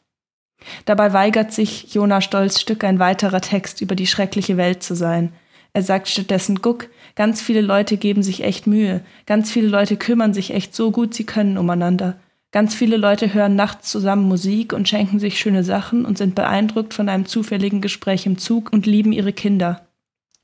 Dabei 0.85 1.11
weigert 1.11 1.51
sich 1.51 1.93
Jonas 1.93 2.23
Stolz 2.23 2.61
Stück 2.61 2.85
ein 2.85 2.99
weiterer 2.99 3.41
Text 3.41 3.81
über 3.81 3.95
die 3.95 4.07
schreckliche 4.07 4.55
Welt 4.55 4.81
zu 4.81 4.95
sein. 4.95 5.33
Er 5.73 5.81
sagt 5.81 6.07
stattdessen, 6.07 6.61
guck, 6.61 6.87
ganz 7.15 7.41
viele 7.41 7.59
Leute 7.59 7.97
geben 7.97 8.23
sich 8.23 8.43
echt 8.43 8.65
Mühe, 8.65 9.01
ganz 9.25 9.51
viele 9.51 9.67
Leute 9.67 9.97
kümmern 9.97 10.33
sich 10.33 10.53
echt 10.53 10.73
so 10.73 10.91
gut 10.91 11.13
sie 11.13 11.25
können 11.25 11.57
umeinander. 11.57 12.15
Ganz 12.55 12.73
viele 12.73 12.95
Leute 12.95 13.33
hören 13.33 13.57
nachts 13.57 13.91
zusammen 13.91 14.29
Musik 14.29 14.71
und 14.71 14.87
schenken 14.87 15.19
sich 15.19 15.37
schöne 15.37 15.65
Sachen 15.65 16.05
und 16.05 16.17
sind 16.17 16.35
beeindruckt 16.35 16.93
von 16.93 17.09
einem 17.09 17.25
zufälligen 17.25 17.81
Gespräch 17.81 18.25
im 18.25 18.37
Zug 18.37 18.71
und 18.71 18.85
lieben 18.85 19.11
ihre 19.11 19.33
Kinder. 19.33 19.89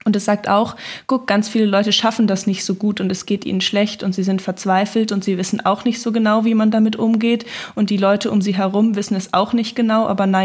Und 0.03 0.17
es 0.17 0.25
sagt 0.25 0.49
auch, 0.49 0.75
guck, 1.07 1.25
ganz 1.25 1.47
viele 1.47 1.67
Leute 1.67 1.93
schaffen 1.93 2.27
das 2.27 2.47
nicht 2.47 2.65
so 2.65 2.75
gut 2.75 2.99
und 2.99 3.09
es 3.13 3.25
geht 3.25 3.45
ihnen 3.45 3.61
schlecht 3.61 4.03
und 4.03 4.13
sie 4.13 4.23
sind 4.23 4.41
verzweifelt 4.41 5.13
und 5.13 5.23
sie 5.23 5.37
wissen 5.37 5.65
auch 5.65 5.85
nicht 5.85 6.01
so 6.01 6.11
genau, 6.11 6.43
wie 6.43 6.53
man 6.53 6.69
damit 6.69 6.97
umgeht 6.97 7.45
und 7.75 7.89
die 7.89 7.95
Leute 7.95 8.29
um 8.29 8.41
sie 8.41 8.57
herum 8.57 8.97
wissen 8.97 9.15
es 9.15 9.33
auch 9.33 9.53
nicht 9.53 9.77
genau, 9.77 10.05
aber 10.05 10.27
na 10.27 10.43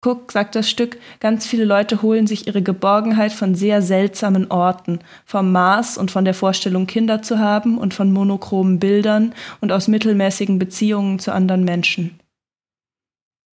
Guck, 0.00 0.30
sagt 0.30 0.54
das 0.54 0.70
Stück, 0.70 0.98
ganz 1.18 1.44
viele 1.44 1.64
Leute 1.64 2.02
holen 2.02 2.28
sich 2.28 2.46
ihre 2.46 2.62
Geborgenheit 2.62 3.32
von 3.32 3.56
sehr 3.56 3.82
seltsamen 3.82 4.48
Orten, 4.48 5.00
vom 5.24 5.50
Mars 5.50 5.98
und 5.98 6.12
von 6.12 6.24
der 6.24 6.34
Vorstellung, 6.34 6.86
Kinder 6.86 7.20
zu 7.20 7.40
haben 7.40 7.78
und 7.78 7.94
von 7.94 8.12
monochromen 8.12 8.78
Bildern 8.78 9.34
und 9.60 9.72
aus 9.72 9.88
mittelmäßigen 9.88 10.60
Beziehungen 10.60 11.18
zu 11.18 11.32
anderen 11.32 11.64
Menschen. 11.64 12.20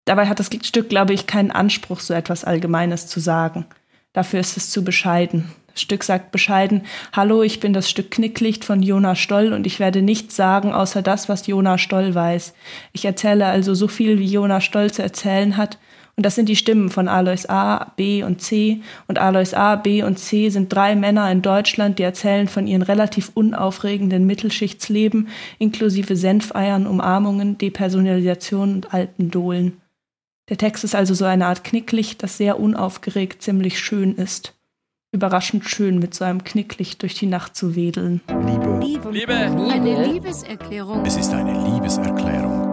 Dabei 0.05 0.27
hat 0.27 0.39
das 0.39 0.51
Stück, 0.61 0.87
glaube 0.87 1.13
ich, 1.13 1.25
keinen 1.25 1.49
Anspruch, 1.49 1.99
so 1.99 2.13
etwas 2.13 2.43
Allgemeines 2.43 3.07
zu 3.07 3.19
sagen. 3.19 3.65
Dafür 4.13 4.39
ist 4.39 4.55
es 4.55 4.69
zu 4.69 4.83
bescheiden. 4.83 5.51
Das 5.73 5.81
Stück 5.81 6.03
sagt 6.03 6.31
bescheiden, 6.31 6.83
Hallo, 7.11 7.41
ich 7.41 7.59
bin 7.59 7.73
das 7.73 7.89
Stück 7.89 8.11
Knicklicht 8.11 8.63
von 8.63 8.83
Jona 8.83 9.15
Stoll 9.15 9.51
und 9.51 9.65
ich 9.65 9.79
werde 9.79 10.03
nichts 10.03 10.35
sagen, 10.35 10.73
außer 10.73 11.01
das, 11.01 11.27
was 11.27 11.47
Jona 11.47 11.79
Stoll 11.79 12.13
weiß. 12.13 12.53
Ich 12.93 13.03
erzähle 13.03 13.47
also 13.47 13.73
so 13.73 13.87
viel, 13.87 14.19
wie 14.19 14.27
Jona 14.27 14.61
Stoll 14.61 14.91
zu 14.91 15.01
erzählen 15.01 15.57
hat, 15.57 15.79
und 16.17 16.25
das 16.25 16.36
sind 16.36 16.48
die 16.48 16.55
Stimmen 16.55 16.89
von 16.89 17.10
Alois 17.10 17.45
A, 17.50 17.91
B 17.98 18.24
und 18.24 18.41
C. 18.41 18.81
Und 19.07 19.19
Alois 19.19 19.53
A, 19.53 19.75
B 19.75 20.01
und 20.01 20.17
C 20.17 20.50
sind 20.50 20.74
drei 20.74 20.95
Männer 20.95 21.29
in 21.29 21.41
Deutschland, 21.41 22.00
die 22.00 22.03
erzählen 22.03 22.48
von 22.48 22.67
ihren 22.67 22.84
relativ 22.84 23.31
unaufregenden 23.34 24.25
Mittelschichtsleben, 24.25 25.27
inklusive 25.60 26.15
Senfeiern, 26.15 26.88
Umarmungen, 26.88 27.57
Depersonalisation 27.57 28.75
und 28.75 28.93
alten 28.93 29.29
Dohlen. 29.29 29.81
Der 30.48 30.57
Text 30.57 30.84
ist 30.86 30.95
also 30.95 31.13
so 31.13 31.25
eine 31.25 31.48
Art 31.48 31.63
Knicklicht, 31.65 32.24
das 32.24 32.38
sehr 32.38 32.60
unaufgeregt 32.60 33.41
ziemlich 33.41 33.79
schön 33.79 34.15
ist. 34.15 34.53
Überraschend 35.12 35.65
schön, 35.65 36.00
mit 36.00 36.13
so 36.13 36.24
einem 36.24 36.43
Knicklicht 36.43 37.01
durch 37.01 37.15
die 37.15 37.25
Nacht 37.25 37.55
zu 37.55 37.75
wedeln. 37.75 38.22
Liebe. 38.27 38.79
Liebe. 38.81 39.12
Liebe. 39.12 39.34
Eine 39.34 40.13
Liebeserklärung. 40.13 41.05
Es 41.05 41.17
ist 41.17 41.34
eine 41.34 41.74
Liebeserklärung. 41.74 42.64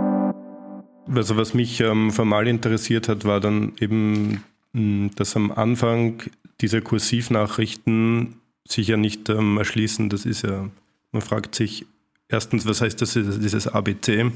Also 1.14 1.36
was 1.36 1.54
mich 1.54 1.80
ähm, 1.80 2.10
formal 2.10 2.48
interessiert 2.48 3.08
hat, 3.08 3.24
war 3.24 3.40
dann 3.40 3.72
eben, 3.80 4.42
hm, 4.72 5.10
dass 5.16 5.36
am 5.36 5.50
Anfang 5.52 6.22
diese 6.60 6.80
Kursivnachrichten 6.80 8.36
sich 8.66 8.88
ja 8.88 8.96
nicht 8.96 9.28
ähm, 9.28 9.58
erschließen. 9.58 10.08
Das 10.08 10.24
ist 10.24 10.42
ja, 10.42 10.70
man 11.10 11.22
fragt 11.22 11.54
sich 11.54 11.86
erstens, 12.28 12.66
was 12.66 12.80
heißt 12.80 13.00
das, 13.02 13.12
dieses 13.12 13.66
ABC? 13.66 14.30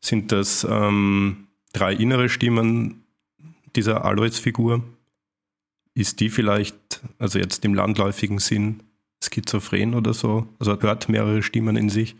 Sind 0.00 0.30
das 0.30 0.66
ähm, 0.68 1.48
drei 1.72 1.92
innere 1.94 2.28
Stimmen 2.28 3.02
dieser 3.74 4.04
Alois-Figur, 4.04 4.82
ist 5.94 6.20
die 6.20 6.30
vielleicht, 6.30 7.02
also 7.18 7.38
jetzt 7.38 7.64
im 7.64 7.74
landläufigen 7.74 8.38
Sinn, 8.38 8.82
schizophren 9.22 9.94
oder 9.94 10.14
so, 10.14 10.46
also 10.58 10.80
hört 10.80 11.08
mehrere 11.08 11.42
Stimmen 11.42 11.76
in 11.76 11.90
sich. 11.90 12.16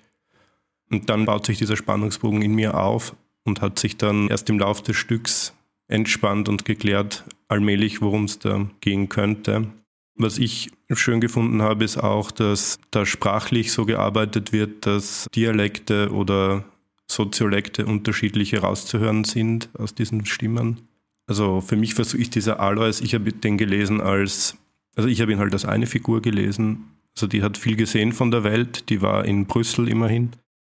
Und 0.90 1.08
dann 1.10 1.26
baut 1.26 1.46
sich 1.46 1.58
dieser 1.58 1.76
Spannungsbogen 1.76 2.42
in 2.42 2.54
mir 2.54 2.76
auf 2.76 3.14
und 3.48 3.60
hat 3.60 3.78
sich 3.78 3.96
dann 3.96 4.28
erst 4.28 4.48
im 4.48 4.58
Laufe 4.58 4.84
des 4.84 4.96
Stücks 4.96 5.52
entspannt 5.88 6.48
und 6.48 6.64
geklärt, 6.64 7.24
allmählich, 7.48 8.00
worum 8.00 8.24
es 8.24 8.38
da 8.38 8.68
gehen 8.80 9.08
könnte. 9.08 9.68
Was 10.14 10.38
ich 10.38 10.70
schön 10.92 11.20
gefunden 11.20 11.62
habe, 11.62 11.84
ist 11.84 11.96
auch, 11.96 12.30
dass 12.30 12.78
da 12.90 13.06
sprachlich 13.06 13.72
so 13.72 13.86
gearbeitet 13.86 14.52
wird, 14.52 14.86
dass 14.86 15.26
Dialekte 15.34 16.12
oder 16.12 16.64
Soziolekte 17.10 17.86
unterschiedlich 17.86 18.52
herauszuhören 18.52 19.24
sind 19.24 19.70
aus 19.74 19.94
diesen 19.94 20.26
Stimmen. 20.26 20.80
Also 21.26 21.60
für 21.60 21.76
mich 21.76 21.94
versuche 21.94 22.20
ich 22.20 22.30
dieser 22.30 22.60
Alois, 22.60 23.00
ich 23.00 23.14
habe 23.14 23.32
den 23.32 23.58
gelesen 23.58 24.00
als, 24.00 24.56
also 24.96 25.08
ich 25.08 25.20
habe 25.20 25.32
ihn 25.32 25.38
halt 25.38 25.52
als 25.52 25.64
eine 25.64 25.86
Figur 25.86 26.20
gelesen. 26.20 26.84
Also 27.16 27.26
die 27.26 27.42
hat 27.42 27.56
viel 27.56 27.76
gesehen 27.76 28.12
von 28.12 28.30
der 28.30 28.44
Welt, 28.44 28.90
die 28.90 29.02
war 29.02 29.24
in 29.24 29.46
Brüssel 29.46 29.88
immerhin. 29.88 30.30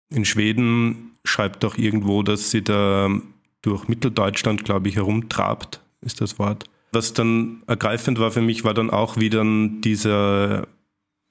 In 0.09 0.25
Schweden 0.25 1.14
schreibt 1.25 1.65
auch 1.65 1.77
irgendwo, 1.77 2.23
dass 2.23 2.51
sie 2.51 2.63
da 2.63 3.09
durch 3.61 3.87
Mitteldeutschland, 3.87 4.63
glaube 4.63 4.87
ich, 4.89 4.95
herumtrabt, 4.95 5.81
ist 6.01 6.21
das 6.21 6.39
Wort. 6.39 6.65
Was 6.91 7.13
dann 7.13 7.63
ergreifend 7.67 8.19
war 8.19 8.31
für 8.31 8.41
mich, 8.41 8.63
war 8.63 8.73
dann 8.73 8.89
auch, 8.89 9.17
wie 9.17 9.29
dann 9.29 9.81
dieser, 9.81 10.67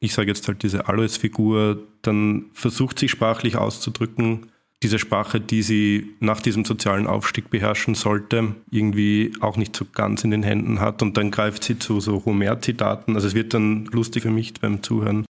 ich 0.01 0.13
sage 0.13 0.29
jetzt 0.29 0.47
halt 0.49 0.63
diese 0.63 0.89
Alois-Figur, 0.89 1.79
dann 2.03 2.47
versucht 2.53 2.99
sich 2.99 3.11
sprachlich 3.11 3.57
auszudrücken, 3.57 4.51
diese 4.83 4.99
Sprache, 4.99 5.41
die 5.41 5.63
sie 5.63 6.11
nach 6.21 6.43
diesem 6.43 6.67
sozialen 6.67 7.07
Aufstieg 7.07 7.49
beherrschen 7.49 7.95
sollte, 7.95 8.55
irgendwie 8.71 9.33
auch 9.41 9.57
nicht 9.57 9.75
so 9.75 9.87
ganz 9.91 10.25
in 10.25 10.31
den 10.31 10.43
Händen 10.43 10.79
hat. 10.79 11.01
Und 11.01 11.17
dann 11.17 11.31
greift 11.31 11.65
sie 11.65 11.79
zu 11.79 12.01
so 12.01 12.23
Homer-Zitaten. 12.27 13.15
Also 13.15 13.29
es 13.29 13.35
wird 13.35 13.55
dann 13.55 13.87
lustig 13.87 14.25
für 14.25 14.31
mich 14.31 14.53
beim 14.61 14.83
Zuhören. 14.83 15.25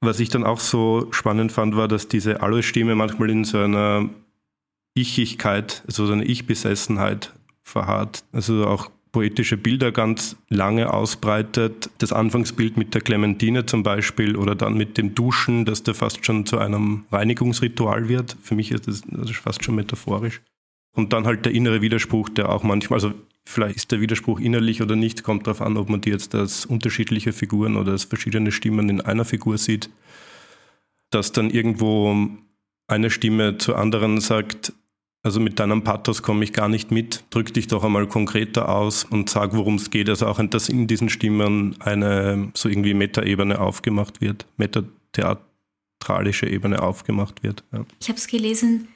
Was 0.00 0.18
ich 0.20 0.30
dann 0.30 0.44
auch 0.44 0.60
so 0.60 1.08
spannend 1.10 1.52
fand, 1.52 1.76
war, 1.76 1.86
dass 1.86 2.08
diese 2.08 2.42
Alois-Stimme 2.42 2.94
manchmal 2.94 3.30
in 3.30 3.44
so 3.44 3.58
einer 3.58 4.08
Ichigkeit, 4.94 5.82
also 5.86 6.06
so 6.06 6.12
eine 6.12 6.24
Ich-Besessenheit 6.24 7.34
verharrt. 7.62 8.24
Also 8.32 8.66
auch 8.66 8.90
poetische 9.12 9.56
Bilder 9.56 9.92
ganz 9.92 10.36
lange 10.48 10.92
ausbreitet. 10.92 11.90
Das 11.98 12.12
Anfangsbild 12.12 12.76
mit 12.76 12.94
der 12.94 13.00
Clementine 13.00 13.66
zum 13.66 13.82
Beispiel 13.82 14.36
oder 14.36 14.54
dann 14.54 14.74
mit 14.74 14.98
dem 14.98 15.14
Duschen, 15.14 15.64
dass 15.64 15.82
der 15.82 15.94
fast 15.94 16.24
schon 16.24 16.46
zu 16.46 16.58
einem 16.58 17.04
Reinigungsritual 17.10 18.08
wird. 18.08 18.36
Für 18.42 18.54
mich 18.54 18.70
ist 18.70 18.86
das, 18.86 19.02
das 19.06 19.30
ist 19.30 19.38
fast 19.38 19.64
schon 19.64 19.74
metaphorisch. 19.74 20.40
Und 20.94 21.12
dann 21.12 21.26
halt 21.26 21.44
der 21.44 21.52
innere 21.52 21.82
Widerspruch, 21.82 22.28
der 22.30 22.48
auch 22.48 22.62
manchmal, 22.62 22.96
also 22.96 23.12
vielleicht 23.50 23.76
ist 23.76 23.92
der 23.92 24.00
Widerspruch 24.00 24.40
innerlich 24.40 24.82
oder 24.82 24.96
nicht, 24.96 25.22
kommt 25.22 25.46
darauf 25.46 25.60
an, 25.60 25.76
ob 25.76 25.88
man 25.88 26.00
die 26.00 26.10
jetzt 26.10 26.34
als 26.34 26.64
unterschiedliche 26.64 27.32
Figuren 27.32 27.76
oder 27.76 27.92
als 27.92 28.04
verschiedene 28.04 28.52
Stimmen 28.52 28.88
in 28.88 29.00
einer 29.00 29.24
Figur 29.24 29.58
sieht, 29.58 29.90
dass 31.10 31.32
dann 31.32 31.50
irgendwo 31.50 32.28
eine 32.86 33.10
Stimme 33.10 33.58
zur 33.58 33.78
anderen 33.78 34.20
sagt, 34.20 34.72
also 35.22 35.38
mit 35.38 35.58
deinem 35.58 35.84
Pathos 35.84 36.22
komme 36.22 36.44
ich 36.44 36.52
gar 36.52 36.68
nicht 36.68 36.90
mit. 36.90 37.24
Drück 37.30 37.52
dich 37.52 37.66
doch 37.66 37.84
einmal 37.84 38.06
konkreter 38.06 38.70
aus 38.70 39.04
und 39.04 39.28
sag, 39.28 39.54
worum 39.54 39.74
es 39.74 39.90
geht. 39.90 40.08
Also 40.08 40.26
auch, 40.26 40.42
dass 40.42 40.70
in 40.70 40.86
diesen 40.86 41.10
Stimmen 41.10 41.76
eine 41.80 42.50
so 42.54 42.70
irgendwie 42.70 42.94
Metaebene 42.94 43.60
aufgemacht 43.60 44.22
wird, 44.22 44.46
metatheatralische 44.56 46.48
Ebene 46.48 46.82
aufgemacht 46.82 47.42
wird. 47.42 47.64
Ja. 47.72 47.84
Ich 48.00 48.08
habe 48.08 48.18
es 48.18 48.28
gelesen, 48.28 48.88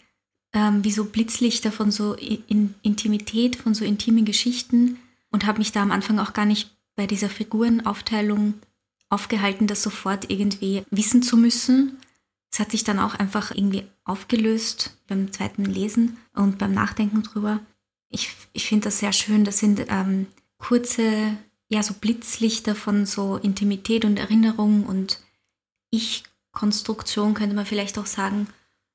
ähm, 0.54 0.84
wie 0.84 0.92
so 0.92 1.04
Blitzlichter 1.04 1.70
von 1.70 1.90
so 1.90 2.14
in 2.14 2.74
Intimität, 2.82 3.56
von 3.56 3.74
so 3.74 3.84
intimen 3.84 4.24
Geschichten 4.24 4.98
und 5.30 5.46
habe 5.46 5.58
mich 5.58 5.72
da 5.72 5.82
am 5.82 5.90
Anfang 5.90 6.18
auch 6.18 6.32
gar 6.32 6.46
nicht 6.46 6.70
bei 6.96 7.06
dieser 7.06 7.28
Figurenaufteilung 7.28 8.54
aufgehalten, 9.10 9.66
das 9.66 9.82
sofort 9.82 10.30
irgendwie 10.30 10.84
wissen 10.90 11.22
zu 11.22 11.36
müssen, 11.36 11.98
es 12.54 12.60
hat 12.60 12.70
sich 12.70 12.84
dann 12.84 13.00
auch 13.00 13.16
einfach 13.16 13.50
irgendwie 13.50 13.82
aufgelöst 14.04 14.96
beim 15.08 15.32
zweiten 15.32 15.64
Lesen 15.64 16.18
und 16.34 16.56
beim 16.56 16.72
Nachdenken 16.72 17.24
drüber. 17.24 17.58
Ich, 18.10 18.30
ich 18.52 18.68
finde 18.68 18.84
das 18.84 19.00
sehr 19.00 19.12
schön. 19.12 19.44
Das 19.44 19.58
sind 19.58 19.84
ähm, 19.88 20.28
kurze, 20.56 21.36
ja, 21.68 21.82
so 21.82 21.94
Blitzlichter 21.94 22.76
von 22.76 23.06
so 23.06 23.38
Intimität 23.38 24.04
und 24.04 24.20
Erinnerung 24.20 24.86
und 24.86 25.18
Ich-Konstruktion, 25.90 27.34
könnte 27.34 27.56
man 27.56 27.66
vielleicht 27.66 27.98
auch 27.98 28.06
sagen. 28.06 28.46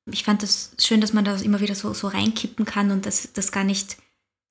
Ich 0.06 0.24
fand 0.24 0.42
das 0.42 0.72
schön, 0.78 1.00
dass 1.00 1.12
man 1.12 1.24
das 1.24 1.42
immer 1.42 1.60
wieder 1.60 1.74
so, 1.74 1.92
so 1.92 2.08
reinkippen 2.08 2.64
kann 2.64 2.90
und 2.90 3.06
dass 3.06 3.32
das 3.32 3.52
gar 3.52 3.64
nicht, 3.64 3.96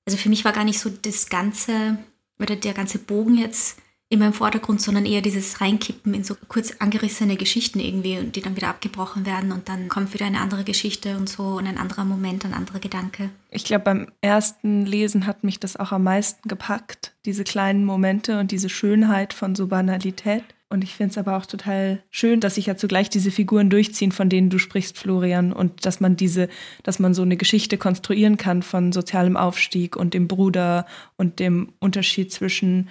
also 0.05 0.17
für 0.17 0.29
mich 0.29 0.45
war 0.45 0.53
gar 0.53 0.63
nicht 0.63 0.79
so 0.79 0.89
das 0.89 1.29
ganze, 1.29 1.97
oder 2.39 2.55
der 2.55 2.73
ganze 2.73 2.99
Bogen 2.99 3.37
jetzt 3.37 3.77
immer 4.11 4.25
im 4.25 4.33
Vordergrund, 4.33 4.81
sondern 4.81 5.05
eher 5.05 5.21
dieses 5.21 5.61
Reinkippen 5.61 6.15
in 6.15 6.23
so 6.23 6.35
kurz 6.47 6.73
angerissene 6.79 7.37
Geschichten 7.37 7.79
irgendwie 7.79 8.17
und 8.17 8.35
die 8.35 8.41
dann 8.41 8.55
wieder 8.55 8.69
abgebrochen 8.69 9.25
werden 9.25 9.51
und 9.51 9.69
dann 9.69 9.87
kommt 9.87 10.13
wieder 10.15 10.25
eine 10.25 10.39
andere 10.39 10.63
Geschichte 10.63 11.15
und 11.15 11.29
so 11.29 11.43
und 11.43 11.67
ein 11.67 11.77
anderer 11.77 12.05
Moment, 12.05 12.43
ein 12.43 12.55
anderer 12.55 12.79
Gedanke. 12.79 13.29
Ich 13.51 13.63
glaube, 13.63 13.83
beim 13.83 14.07
ersten 14.21 14.85
Lesen 14.85 15.27
hat 15.27 15.43
mich 15.43 15.59
das 15.59 15.77
auch 15.77 15.91
am 15.91 16.03
meisten 16.03 16.47
gepackt, 16.49 17.13
diese 17.25 17.43
kleinen 17.43 17.85
Momente 17.85 18.39
und 18.39 18.49
diese 18.49 18.69
Schönheit 18.69 19.33
von 19.33 19.55
so 19.55 19.67
Banalität. 19.67 20.43
Und 20.71 20.83
ich 20.83 20.93
finde 20.93 21.11
es 21.11 21.17
aber 21.17 21.35
auch 21.35 21.47
total 21.47 22.03
schön, 22.11 22.41
dass 22.41 22.55
sich 22.55 22.67
ja 22.67 22.77
zugleich 22.77 23.09
diese 23.09 23.31
Figuren 23.31 23.71
durchziehen, 23.71 24.11
von 24.11 24.29
denen 24.29 24.51
du 24.51 24.59
sprichst, 24.59 24.99
Florian, 24.99 25.51
und 25.51 25.85
dass 25.85 25.99
man 25.99 26.15
diese, 26.15 26.47
dass 26.83 26.99
man 26.99 27.15
so 27.15 27.23
eine 27.23 27.37
Geschichte 27.37 27.79
konstruieren 27.79 28.37
kann 28.37 28.61
von 28.61 28.91
sozialem 28.91 29.35
Aufstieg 29.35 29.95
und 29.95 30.13
dem 30.13 30.27
Bruder 30.27 30.85
und 31.17 31.39
dem 31.39 31.73
Unterschied 31.79 32.31
zwischen 32.31 32.89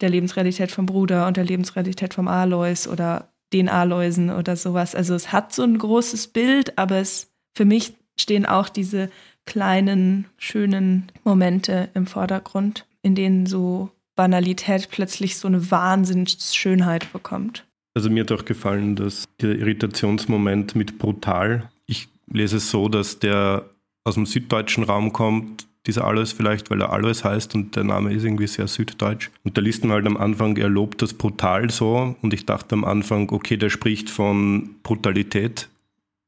der 0.00 0.10
Lebensrealität 0.10 0.72
vom 0.72 0.86
Bruder 0.86 1.28
und 1.28 1.36
der 1.36 1.44
Lebensrealität 1.44 2.14
vom 2.14 2.26
Alois 2.26 2.88
oder 2.90 3.28
den 3.52 3.68
Aloisen 3.68 4.30
oder 4.30 4.56
sowas. 4.56 4.96
Also 4.96 5.14
es 5.14 5.30
hat 5.30 5.54
so 5.54 5.62
ein 5.62 5.78
großes 5.78 6.28
Bild, 6.28 6.76
aber 6.78 6.96
es 6.96 7.32
für 7.54 7.64
mich 7.64 7.94
stehen 8.18 8.44
auch 8.44 8.68
diese 8.68 9.08
kleinen, 9.46 10.26
schönen 10.36 11.12
Momente 11.22 11.90
im 11.94 12.06
Vordergrund, 12.06 12.86
in 13.02 13.14
denen 13.14 13.46
so 13.46 13.90
Banalität 14.14 14.88
plötzlich 14.90 15.36
so 15.36 15.48
eine 15.48 15.70
Wahnsinnsschönheit 15.70 17.12
bekommt. 17.12 17.64
Also 17.94 18.10
mir 18.10 18.24
hat 18.24 18.32
auch 18.32 18.44
gefallen, 18.44 18.96
dass 18.96 19.24
der 19.40 19.56
Irritationsmoment 19.56 20.74
mit 20.74 20.98
brutal, 20.98 21.70
ich 21.86 22.08
lese 22.30 22.56
es 22.56 22.70
so, 22.70 22.88
dass 22.88 23.18
der 23.18 23.64
aus 24.04 24.14
dem 24.14 24.26
süddeutschen 24.26 24.84
Raum 24.84 25.12
kommt 25.12 25.66
dieser 25.86 26.04
Alois 26.04 26.32
vielleicht, 26.34 26.70
weil 26.70 26.80
er 26.80 26.92
Alois 26.92 27.24
heißt 27.24 27.54
und 27.54 27.76
der 27.76 27.84
Name 27.84 28.12
ist 28.12 28.24
irgendwie 28.24 28.46
sehr 28.46 28.66
süddeutsch. 28.66 29.30
Und 29.44 29.56
da 29.56 29.60
liest 29.60 29.84
man 29.84 29.92
halt 29.92 30.06
am 30.06 30.16
Anfang, 30.16 30.56
er 30.56 30.68
lobt 30.68 31.02
das 31.02 31.12
brutal 31.12 31.70
so 31.70 32.16
und 32.22 32.32
ich 32.32 32.46
dachte 32.46 32.74
am 32.74 32.84
Anfang, 32.84 33.30
okay, 33.30 33.56
der 33.56 33.70
spricht 33.70 34.08
von 34.08 34.76
Brutalität. 34.82 35.68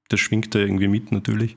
Das 0.09 0.21
schwingt 0.21 0.55
da 0.55 0.59
irgendwie 0.59 0.89
mit 0.89 1.11
natürlich. 1.11 1.57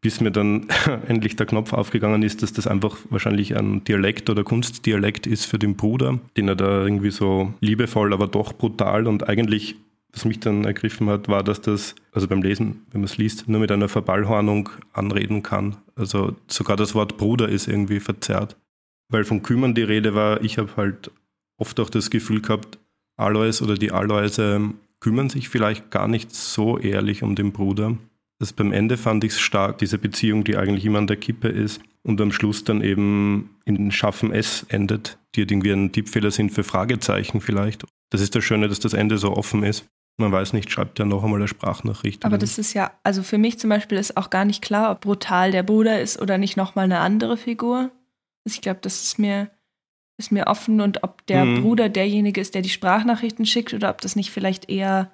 Bis 0.00 0.20
mir 0.20 0.30
dann 0.30 0.66
endlich 1.08 1.36
der 1.36 1.46
Knopf 1.46 1.72
aufgegangen 1.72 2.22
ist, 2.22 2.42
dass 2.42 2.52
das 2.52 2.66
einfach 2.66 2.96
wahrscheinlich 3.10 3.56
ein 3.56 3.84
Dialekt 3.84 4.30
oder 4.30 4.44
Kunstdialekt 4.44 5.26
ist 5.26 5.46
für 5.46 5.58
den 5.58 5.76
Bruder, 5.76 6.18
den 6.36 6.48
er 6.48 6.56
da 6.56 6.82
irgendwie 6.82 7.10
so 7.10 7.52
liebevoll, 7.60 8.12
aber 8.12 8.26
doch 8.26 8.52
brutal 8.52 9.06
und 9.06 9.28
eigentlich 9.28 9.76
was 10.12 10.24
mich 10.24 10.40
dann 10.40 10.64
ergriffen 10.64 11.08
hat, 11.08 11.28
war, 11.28 11.42
dass 11.42 11.60
das, 11.60 11.94
also 12.12 12.28
beim 12.28 12.42
Lesen, 12.42 12.86
wenn 12.90 13.02
man 13.02 13.04
es 13.04 13.18
liest, 13.18 13.48
nur 13.48 13.60
mit 13.60 13.70
einer 13.70 13.88
Verballhornung 13.88 14.70
anreden 14.92 15.42
kann. 15.42 15.76
Also 15.96 16.34
sogar 16.46 16.76
das 16.76 16.94
Wort 16.94 17.18
Bruder 17.18 17.48
ist 17.48 17.68
irgendwie 17.68 18.00
verzerrt. 18.00 18.56
Weil 19.10 19.24
von 19.24 19.42
Kümmern 19.42 19.74
die 19.74 19.82
Rede 19.82 20.14
war, 20.14 20.42
ich 20.42 20.58
habe 20.58 20.76
halt 20.76 21.10
oft 21.56 21.78
auch 21.80 21.90
das 21.90 22.10
Gefühl 22.10 22.40
gehabt, 22.40 22.78
Alois 23.16 23.62
oder 23.62 23.74
die 23.74 23.92
Aloise 23.92 24.72
kümmern 25.00 25.28
sich 25.28 25.48
vielleicht 25.48 25.90
gar 25.90 26.08
nicht 26.08 26.34
so 26.34 26.78
ehrlich 26.78 27.22
um 27.22 27.34
den 27.34 27.52
Bruder. 27.52 27.96
Das 28.40 28.52
beim 28.52 28.72
Ende 28.72 28.96
fand 28.96 29.24
ich 29.24 29.32
es 29.32 29.40
stark, 29.40 29.78
diese 29.78 29.98
Beziehung, 29.98 30.44
die 30.44 30.56
eigentlich 30.56 30.84
immer 30.84 30.98
an 30.98 31.08
der 31.08 31.16
Kippe 31.16 31.48
ist 31.48 31.80
und 32.04 32.20
am 32.20 32.30
Schluss 32.30 32.62
dann 32.62 32.82
eben 32.82 33.56
in 33.64 33.90
Schaffen 33.90 34.32
S 34.32 34.64
endet, 34.68 35.18
die 35.34 35.40
irgendwie 35.40 35.72
ein 35.72 35.90
Tippfehler 35.90 36.30
sind 36.30 36.50
für 36.50 36.62
Fragezeichen 36.62 37.40
vielleicht. 37.40 37.84
Das 38.10 38.20
ist 38.20 38.34
das 38.34 38.44
Schöne, 38.44 38.68
dass 38.68 38.78
das 38.78 38.94
Ende 38.94 39.18
so 39.18 39.36
offen 39.36 39.64
ist. 39.64 39.86
Man 40.20 40.32
weiß 40.32 40.52
nicht, 40.52 40.70
schreibt 40.70 40.98
ja 40.98 41.04
noch 41.04 41.22
einmal 41.22 41.38
eine 41.38 41.48
Sprachnachricht. 41.48 42.24
Aber 42.24 42.38
das 42.38 42.58
ist 42.58 42.74
ja, 42.74 42.92
also 43.04 43.22
für 43.22 43.38
mich 43.38 43.58
zum 43.58 43.70
Beispiel 43.70 43.98
ist 43.98 44.16
auch 44.16 44.30
gar 44.30 44.44
nicht 44.44 44.62
klar, 44.62 44.90
ob 44.92 45.00
brutal 45.00 45.52
der 45.52 45.62
Bruder 45.62 46.00
ist 46.00 46.20
oder 46.20 46.38
nicht 46.38 46.56
nochmal 46.56 46.86
eine 46.86 46.98
andere 46.98 47.36
Figur. 47.36 47.90
Also 48.44 48.56
ich 48.56 48.60
glaube, 48.60 48.80
das 48.82 49.02
ist 49.02 49.18
mir, 49.18 49.50
ist 50.16 50.32
mir 50.32 50.48
offen 50.48 50.80
und 50.80 51.04
ob 51.04 51.24
der 51.26 51.44
mhm. 51.44 51.62
Bruder 51.62 51.88
derjenige 51.88 52.40
ist, 52.40 52.54
der 52.54 52.62
die 52.62 52.68
Sprachnachrichten 52.68 53.46
schickt 53.46 53.74
oder 53.74 53.90
ob 53.90 54.00
das 54.00 54.16
nicht 54.16 54.30
vielleicht 54.30 54.68
eher 54.68 55.12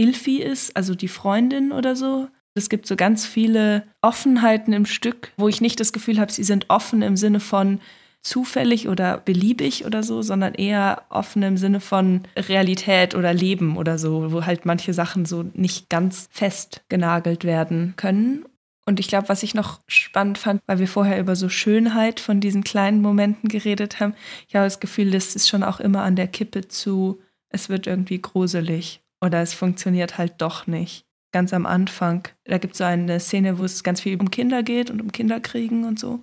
Ilfi 0.00 0.38
ist, 0.38 0.76
also 0.76 0.94
die 0.94 1.08
Freundin 1.08 1.72
oder 1.72 1.94
so. 1.94 2.28
Es 2.54 2.68
gibt 2.68 2.86
so 2.86 2.96
ganz 2.96 3.26
viele 3.26 3.84
Offenheiten 4.00 4.72
im 4.72 4.86
Stück, 4.86 5.32
wo 5.36 5.48
ich 5.48 5.60
nicht 5.60 5.78
das 5.78 5.92
Gefühl 5.92 6.18
habe, 6.18 6.32
sie 6.32 6.42
sind 6.42 6.66
offen 6.68 7.02
im 7.02 7.16
Sinne 7.16 7.40
von, 7.40 7.80
zufällig 8.22 8.88
oder 8.88 9.18
beliebig 9.18 9.86
oder 9.86 10.02
so, 10.02 10.22
sondern 10.22 10.54
eher 10.54 11.02
offen 11.08 11.42
im 11.42 11.56
Sinne 11.56 11.80
von 11.80 12.22
Realität 12.36 13.14
oder 13.14 13.32
Leben 13.32 13.76
oder 13.76 13.98
so, 13.98 14.32
wo 14.32 14.44
halt 14.44 14.66
manche 14.66 14.92
Sachen 14.92 15.24
so 15.24 15.44
nicht 15.54 15.88
ganz 15.88 16.28
fest 16.30 16.82
genagelt 16.88 17.44
werden 17.44 17.94
können. 17.96 18.44
Und 18.84 19.00
ich 19.00 19.08
glaube, 19.08 19.28
was 19.28 19.42
ich 19.42 19.54
noch 19.54 19.80
spannend 19.86 20.36
fand, 20.36 20.60
weil 20.66 20.80
wir 20.80 20.88
vorher 20.88 21.20
über 21.20 21.36
so 21.36 21.48
Schönheit 21.48 22.20
von 22.20 22.40
diesen 22.40 22.64
kleinen 22.64 23.00
Momenten 23.00 23.48
geredet 23.48 24.00
haben, 24.00 24.14
ich 24.48 24.54
habe 24.54 24.66
das 24.66 24.80
Gefühl, 24.80 25.10
das 25.10 25.34
ist 25.34 25.48
schon 25.48 25.62
auch 25.62 25.80
immer 25.80 26.02
an 26.02 26.16
der 26.16 26.26
Kippe 26.26 26.68
zu, 26.68 27.20
es 27.48 27.68
wird 27.68 27.86
irgendwie 27.86 28.20
gruselig 28.20 28.99
oder 29.20 29.42
es 29.42 29.54
funktioniert 29.54 30.18
halt 30.18 30.34
doch 30.38 30.66
nicht. 30.66 31.04
Ganz 31.32 31.52
am 31.52 31.66
Anfang, 31.66 32.26
da 32.44 32.58
gibt 32.58 32.74
es 32.74 32.78
so 32.78 32.84
eine 32.84 33.20
Szene, 33.20 33.58
wo 33.58 33.64
es 33.64 33.84
ganz 33.84 34.00
viel 34.00 34.18
um 34.18 34.30
Kinder 34.30 34.62
geht 34.62 34.90
und 34.90 35.00
um 35.00 35.12
Kinderkriegen 35.12 35.84
und 35.84 35.98
so. 35.98 36.20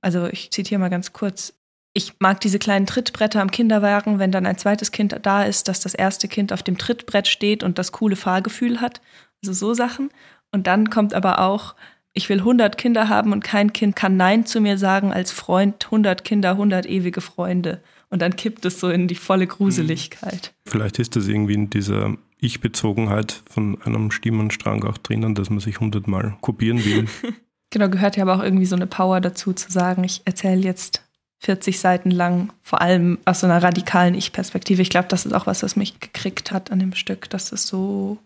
Also 0.00 0.26
ich 0.26 0.50
zitiere 0.50 0.80
mal 0.80 0.90
ganz 0.90 1.12
kurz. 1.12 1.54
ich 1.92 2.14
mag 2.20 2.40
diese 2.40 2.58
kleinen 2.58 2.86
Trittbretter 2.86 3.40
am 3.40 3.50
Kinderwagen, 3.50 4.18
wenn 4.18 4.32
dann 4.32 4.46
ein 4.46 4.58
zweites 4.58 4.92
Kind 4.92 5.16
da 5.22 5.44
ist, 5.44 5.68
dass 5.68 5.80
das 5.80 5.94
erste 5.94 6.28
Kind 6.28 6.52
auf 6.52 6.62
dem 6.62 6.78
Trittbrett 6.78 7.28
steht 7.28 7.62
und 7.62 7.78
das 7.78 7.92
coole 7.92 8.16
Fahrgefühl 8.16 8.80
hat. 8.80 9.00
Also 9.42 9.52
so 9.52 9.74
Sachen. 9.74 10.10
Und 10.52 10.66
dann 10.66 10.90
kommt 10.90 11.14
aber 11.14 11.40
auch, 11.40 11.74
ich 12.12 12.28
will 12.28 12.38
100 12.38 12.76
Kinder 12.76 13.08
haben 13.08 13.32
und 13.32 13.44
kein 13.44 13.72
Kind 13.72 13.94
kann 13.96 14.16
Nein 14.16 14.46
zu 14.46 14.60
mir 14.60 14.78
sagen 14.78 15.12
als 15.12 15.30
Freund, 15.30 15.84
100 15.86 16.24
Kinder, 16.24 16.52
100 16.52 16.86
ewige 16.86 17.20
Freunde. 17.20 17.80
Und 18.08 18.20
dann 18.22 18.34
kippt 18.34 18.64
es 18.64 18.80
so 18.80 18.90
in 18.90 19.06
die 19.06 19.14
volle 19.14 19.46
Gruseligkeit. 19.46 20.52
Vielleicht 20.66 20.98
ist 20.98 21.14
das 21.14 21.28
irgendwie 21.28 21.54
in 21.54 21.70
dieser 21.70 22.16
Ich-Bezogenheit 22.40 23.42
von 23.48 23.80
einem 23.82 24.10
Stimmenstrang 24.10 24.84
auch 24.84 24.98
drinnen, 24.98 25.34
dass 25.34 25.50
man 25.50 25.60
sich 25.60 25.80
hundertmal 25.80 26.36
kopieren 26.40 26.84
will. 26.84 27.08
genau, 27.70 27.88
gehört 27.88 28.16
ja 28.16 28.24
aber 28.24 28.36
auch 28.36 28.42
irgendwie 28.42 28.66
so 28.66 28.76
eine 28.76 28.86
Power 28.86 29.20
dazu, 29.20 29.52
zu 29.52 29.70
sagen, 29.70 30.04
ich 30.04 30.22
erzähle 30.24 30.60
jetzt 30.60 31.02
40 31.40 31.80
Seiten 31.80 32.10
lang, 32.10 32.52
vor 32.60 32.80
allem 32.82 33.18
aus 33.24 33.40
so 33.40 33.46
einer 33.46 33.62
radikalen 33.62 34.14
Ich-Perspektive. 34.14 34.82
Ich 34.82 34.90
glaube, 34.90 35.08
das 35.08 35.24
ist 35.24 35.32
auch 35.32 35.46
was, 35.46 35.62
was 35.62 35.76
mich 35.76 35.98
gekriegt 35.98 36.52
hat 36.52 36.70
an 36.70 36.78
dem 36.78 36.94
Stück, 36.94 37.30
dass 37.30 37.52
es 37.52 37.66
so, 37.66 38.18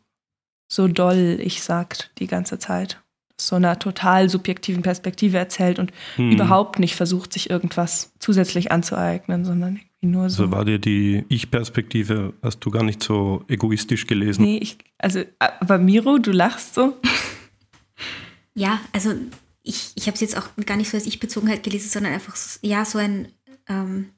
so 0.68 0.88
doll 0.88 1.38
ich 1.40 1.62
sagt 1.62 2.10
die 2.18 2.26
ganze 2.26 2.58
Zeit. 2.58 3.03
So 3.46 3.56
einer 3.56 3.78
total 3.78 4.28
subjektiven 4.28 4.82
Perspektive 4.82 5.38
erzählt 5.38 5.78
und 5.78 5.92
hm. 6.16 6.32
überhaupt 6.32 6.78
nicht 6.78 6.96
versucht, 6.96 7.32
sich 7.32 7.50
irgendwas 7.50 8.12
zusätzlich 8.18 8.72
anzueignen, 8.72 9.44
sondern 9.44 9.76
irgendwie 9.76 10.06
nur 10.06 10.30
so. 10.30 10.44
Also 10.44 10.52
war 10.52 10.64
dir 10.64 10.78
die 10.78 11.24
Ich-Perspektive, 11.28 12.34
hast 12.42 12.60
du 12.60 12.70
gar 12.70 12.82
nicht 12.82 13.02
so 13.02 13.44
egoistisch 13.48 14.06
gelesen? 14.06 14.42
Nee, 14.42 14.58
ich, 14.58 14.78
also, 14.98 15.22
aber 15.38 15.78
Miro, 15.78 16.18
du 16.18 16.32
lachst 16.32 16.74
so. 16.74 16.94
Ja, 18.56 18.80
also 18.92 19.12
ich, 19.64 19.92
ich 19.96 20.06
habe 20.06 20.14
es 20.14 20.20
jetzt 20.20 20.36
auch 20.36 20.46
gar 20.64 20.76
nicht 20.76 20.90
so 20.90 20.96
als 20.96 21.06
Ich-Bezogenheit 21.06 21.62
gelesen, 21.62 21.88
sondern 21.88 22.12
einfach, 22.12 22.36
ja, 22.62 22.84
so 22.84 22.98
ein, 22.98 23.28
ähm, 23.68 24.10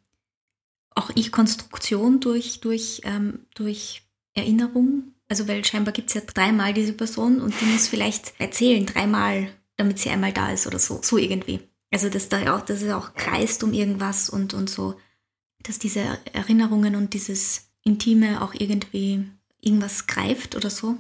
auch 0.95 1.11
Ich-Konstruktion 1.15 2.21
durch, 2.21 2.61
durch, 2.61 3.01
ähm, 3.05 3.41
durch 3.55 4.03
Erinnerung. 4.35 5.13
Also, 5.29 5.49
weil 5.49 5.65
scheinbar 5.65 5.93
gibt 5.93 6.09
es 6.09 6.15
ja 6.15 6.21
dreimal 6.21 6.73
diese 6.73 6.93
Person 6.93 7.41
und 7.41 7.55
die 7.61 7.65
muss 7.65 7.89
vielleicht 7.89 8.35
erzählen, 8.39 8.87
dreimal, 8.87 9.49
damit 9.77 9.99
sie 9.99 10.11
einmal 10.11 10.33
da 10.33 10.53
ist 10.53 10.67
oder 10.67 10.79
so, 10.79 11.01
so 11.03 11.19
irgendwie. 11.19 11.61
Also, 11.93 12.09
dass 12.09 12.29
da 12.29 12.57
auch, 12.57 12.61
dass 12.61 12.83
es 12.83 12.93
auch 12.93 13.15
kreist 13.15 13.65
um 13.65 13.73
irgendwas 13.73 14.31
und, 14.31 14.55
und 14.55 14.71
so, 14.71 14.99
dass 15.63 15.79
diese 15.79 16.19
Erinnerungen 16.33 16.95
und 16.95 17.15
dieses 17.15 17.69
Intime 17.83 18.43
auch 18.43 18.55
irgendwie 18.55 19.25
irgendwas 19.61 20.07
greift 20.07 20.55
oder 20.55 20.71
so. 20.71 20.97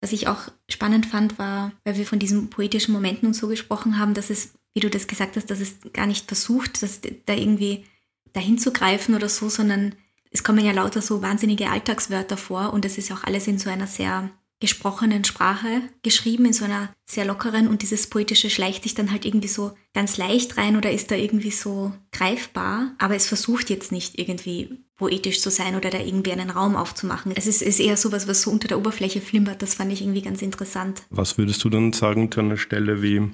Was 0.00 0.12
ich 0.12 0.28
auch 0.28 0.48
spannend 0.70 1.04
fand, 1.06 1.38
war, 1.38 1.72
weil 1.84 1.98
wir 1.98 2.06
von 2.06 2.18
diesen 2.18 2.48
poetischen 2.48 2.94
Momenten 2.94 3.26
und 3.26 3.34
so 3.34 3.48
gesprochen 3.48 3.98
haben, 3.98 4.14
dass 4.14 4.30
es, 4.30 4.54
wie 4.72 4.80
du 4.80 4.88
das 4.88 5.06
gesagt 5.06 5.36
hast, 5.36 5.50
dass 5.50 5.60
es 5.60 5.76
gar 5.92 6.06
nicht 6.06 6.26
versucht, 6.26 6.82
dass 6.82 7.00
da 7.02 7.34
irgendwie 7.34 7.84
dahin 8.32 8.56
zu 8.56 8.72
greifen 8.72 9.14
oder 9.14 9.28
so, 9.28 9.50
sondern 9.50 9.94
es 10.30 10.42
kommen 10.44 10.64
ja 10.64 10.72
lauter 10.72 11.02
so 11.02 11.22
wahnsinnige 11.22 11.70
Alltagswörter 11.70 12.36
vor 12.36 12.72
und 12.72 12.84
es 12.84 12.98
ist 12.98 13.12
auch 13.12 13.24
alles 13.24 13.46
in 13.46 13.58
so 13.58 13.68
einer 13.70 13.86
sehr 13.86 14.30
gesprochenen 14.60 15.24
Sprache 15.24 15.82
geschrieben, 16.02 16.44
in 16.44 16.52
so 16.52 16.66
einer 16.66 16.90
sehr 17.06 17.24
lockeren 17.24 17.66
und 17.66 17.82
dieses 17.82 18.08
Poetische 18.08 18.50
schleicht 18.50 18.82
sich 18.82 18.94
dann 18.94 19.10
halt 19.10 19.24
irgendwie 19.24 19.48
so 19.48 19.72
ganz 19.94 20.18
leicht 20.18 20.58
rein 20.58 20.76
oder 20.76 20.92
ist 20.92 21.10
da 21.10 21.16
irgendwie 21.16 21.50
so 21.50 21.92
greifbar, 22.12 22.92
aber 22.98 23.16
es 23.16 23.26
versucht 23.26 23.70
jetzt 23.70 23.90
nicht 23.90 24.18
irgendwie 24.18 24.78
poetisch 24.96 25.40
zu 25.40 25.50
sein 25.50 25.76
oder 25.76 25.88
da 25.88 25.98
irgendwie 25.98 26.32
einen 26.32 26.50
Raum 26.50 26.76
aufzumachen. 26.76 27.32
Es 27.34 27.46
ist, 27.46 27.62
ist 27.62 27.80
eher 27.80 27.96
sowas, 27.96 28.28
was 28.28 28.42
so 28.42 28.50
unter 28.50 28.68
der 28.68 28.78
Oberfläche 28.78 29.22
flimmert, 29.22 29.62
das 29.62 29.74
fand 29.74 29.92
ich 29.92 30.02
irgendwie 30.02 30.22
ganz 30.22 30.42
interessant. 30.42 31.02
Was 31.08 31.38
würdest 31.38 31.64
du 31.64 31.70
dann 31.70 31.94
sagen 31.94 32.30
zu 32.30 32.40
einer 32.40 32.58
Stelle 32.58 33.00
wie, 33.00 33.30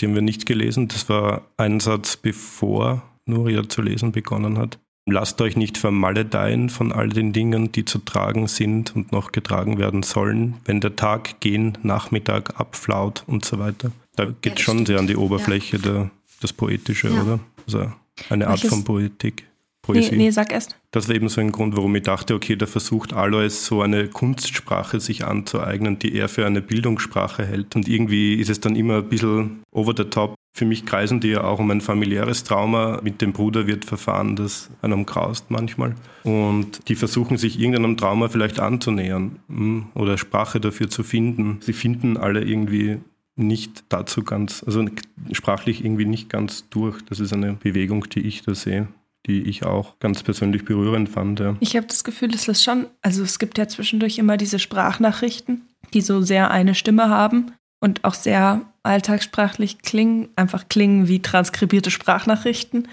die 0.00 0.06
haben 0.06 0.14
wir 0.14 0.22
nicht 0.22 0.44
gelesen, 0.44 0.88
das 0.88 1.08
war 1.08 1.50
ein 1.56 1.80
Satz 1.80 2.18
bevor 2.18 3.02
Nuria 3.24 3.66
zu 3.68 3.80
lesen 3.80 4.12
begonnen 4.12 4.58
hat. 4.58 4.78
Lasst 5.08 5.40
euch 5.40 5.56
nicht 5.56 5.78
vermaledeien 5.78 6.68
von 6.68 6.90
all 6.90 7.08
den 7.08 7.32
Dingen, 7.32 7.70
die 7.70 7.84
zu 7.84 7.98
tragen 7.98 8.48
sind 8.48 8.96
und 8.96 9.12
noch 9.12 9.30
getragen 9.30 9.78
werden 9.78 10.02
sollen, 10.02 10.56
wenn 10.64 10.80
der 10.80 10.96
Tag 10.96 11.38
gehen, 11.38 11.78
Nachmittag 11.84 12.58
abflaut 12.58 13.22
und 13.28 13.44
so 13.44 13.60
weiter. 13.60 13.92
Da 14.16 14.24
geht 14.24 14.54
es 14.54 14.58
ja, 14.58 14.64
schon 14.64 14.74
stimmt. 14.74 14.88
sehr 14.88 14.98
an 14.98 15.06
die 15.06 15.16
Oberfläche, 15.16 15.76
ja. 15.76 15.82
der, 15.82 16.10
das 16.40 16.52
Poetische, 16.52 17.08
ja. 17.08 17.22
oder? 17.22 17.38
Also 17.66 17.92
eine 18.30 18.48
Art 18.48 18.64
Welches? 18.64 18.70
von 18.70 18.82
Poetik. 18.82 19.46
Poesie. 19.86 20.10
Nee, 20.10 20.16
nee, 20.16 20.30
sag 20.30 20.52
erst. 20.52 20.76
Das 20.90 21.08
war 21.08 21.14
eben 21.14 21.28
so 21.28 21.40
ein 21.40 21.52
Grund, 21.52 21.76
warum 21.76 21.94
ich 21.94 22.02
dachte, 22.02 22.34
okay, 22.34 22.56
da 22.56 22.66
versucht 22.66 23.12
Alois 23.12 23.50
so 23.50 23.82
eine 23.82 24.08
Kunstsprache 24.08 24.98
sich 24.98 25.24
anzueignen, 25.24 25.98
die 25.98 26.14
er 26.14 26.28
für 26.28 26.44
eine 26.44 26.60
Bildungssprache 26.60 27.46
hält. 27.46 27.76
Und 27.76 27.88
irgendwie 27.88 28.34
ist 28.34 28.50
es 28.50 28.60
dann 28.60 28.74
immer 28.74 28.96
ein 28.96 29.08
bisschen 29.08 29.62
over 29.70 29.94
the 29.96 30.04
top. 30.04 30.34
Für 30.52 30.64
mich 30.64 30.86
kreisen 30.86 31.20
die 31.20 31.28
ja 31.28 31.44
auch 31.44 31.60
um 31.60 31.70
ein 31.70 31.80
familiäres 31.80 32.42
Trauma. 32.42 33.00
Mit 33.02 33.22
dem 33.22 33.32
Bruder 33.32 33.66
wird 33.66 33.84
verfahren, 33.84 34.34
das 34.34 34.70
einem 34.82 35.06
graust 35.06 35.50
manchmal. 35.50 35.94
Und 36.24 36.88
die 36.88 36.96
versuchen 36.96 37.36
sich 37.36 37.60
irgendeinem 37.60 37.96
Trauma 37.96 38.28
vielleicht 38.28 38.58
anzunähern 38.58 39.38
hm, 39.48 39.86
oder 39.94 40.18
Sprache 40.18 40.58
dafür 40.58 40.90
zu 40.90 41.04
finden. 41.04 41.58
Sie 41.60 41.74
finden 41.74 42.16
alle 42.16 42.42
irgendwie 42.42 42.98
nicht 43.36 43.84
dazu 43.90 44.24
ganz, 44.24 44.64
also 44.66 44.84
sprachlich 45.30 45.84
irgendwie 45.84 46.06
nicht 46.06 46.28
ganz 46.30 46.68
durch. 46.70 47.02
Das 47.04 47.20
ist 47.20 47.34
eine 47.34 47.52
Bewegung, 47.52 48.08
die 48.08 48.20
ich 48.20 48.42
da 48.42 48.54
sehe 48.54 48.88
die 49.26 49.42
ich 49.42 49.64
auch 49.64 49.98
ganz 49.98 50.22
persönlich 50.22 50.64
berührend 50.64 51.08
fand. 51.08 51.40
Ja. 51.40 51.56
Ich 51.60 51.76
habe 51.76 51.86
das 51.86 52.04
Gefühl, 52.04 52.34
es 52.34 52.48
ist 52.48 52.62
schon, 52.62 52.86
also 53.02 53.22
es 53.22 53.38
gibt 53.38 53.58
ja 53.58 53.68
zwischendurch 53.68 54.18
immer 54.18 54.36
diese 54.36 54.58
Sprachnachrichten, 54.58 55.62
die 55.94 56.00
so 56.00 56.22
sehr 56.22 56.50
eine 56.50 56.74
Stimme 56.74 57.08
haben 57.08 57.52
und 57.80 58.04
auch 58.04 58.14
sehr 58.14 58.62
alltagssprachlich 58.82 59.80
klingen, 59.82 60.28
einfach 60.36 60.68
klingen 60.68 61.08
wie 61.08 61.20
transkribierte 61.20 61.90
Sprachnachrichten. 61.90 62.88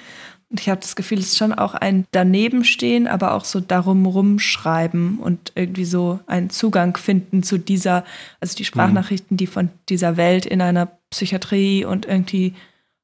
Und 0.49 0.59
ich 0.59 0.69
habe 0.69 0.81
das 0.81 0.95
Gefühl, 0.95 1.19
es 1.19 1.29
ist 1.29 1.37
schon 1.37 1.53
auch 1.53 1.73
ein 1.73 2.05
Danebenstehen, 2.11 3.07
aber 3.07 3.33
auch 3.33 3.45
so 3.45 3.59
darum 3.59 4.05
rumschreiben 4.05 5.17
und 5.17 5.51
irgendwie 5.55 5.85
so 5.85 6.19
einen 6.27 6.49
Zugang 6.51 6.95
finden 6.95 7.41
zu 7.41 7.57
dieser, 7.57 8.03
also 8.39 8.55
die 8.55 8.65
Sprachnachrichten, 8.65 9.37
die 9.37 9.47
von 9.47 9.69
dieser 9.89 10.15
Welt 10.17 10.45
in 10.45 10.61
einer 10.61 10.91
Psychiatrie 11.09 11.85
und 11.85 12.05
irgendwie 12.05 12.53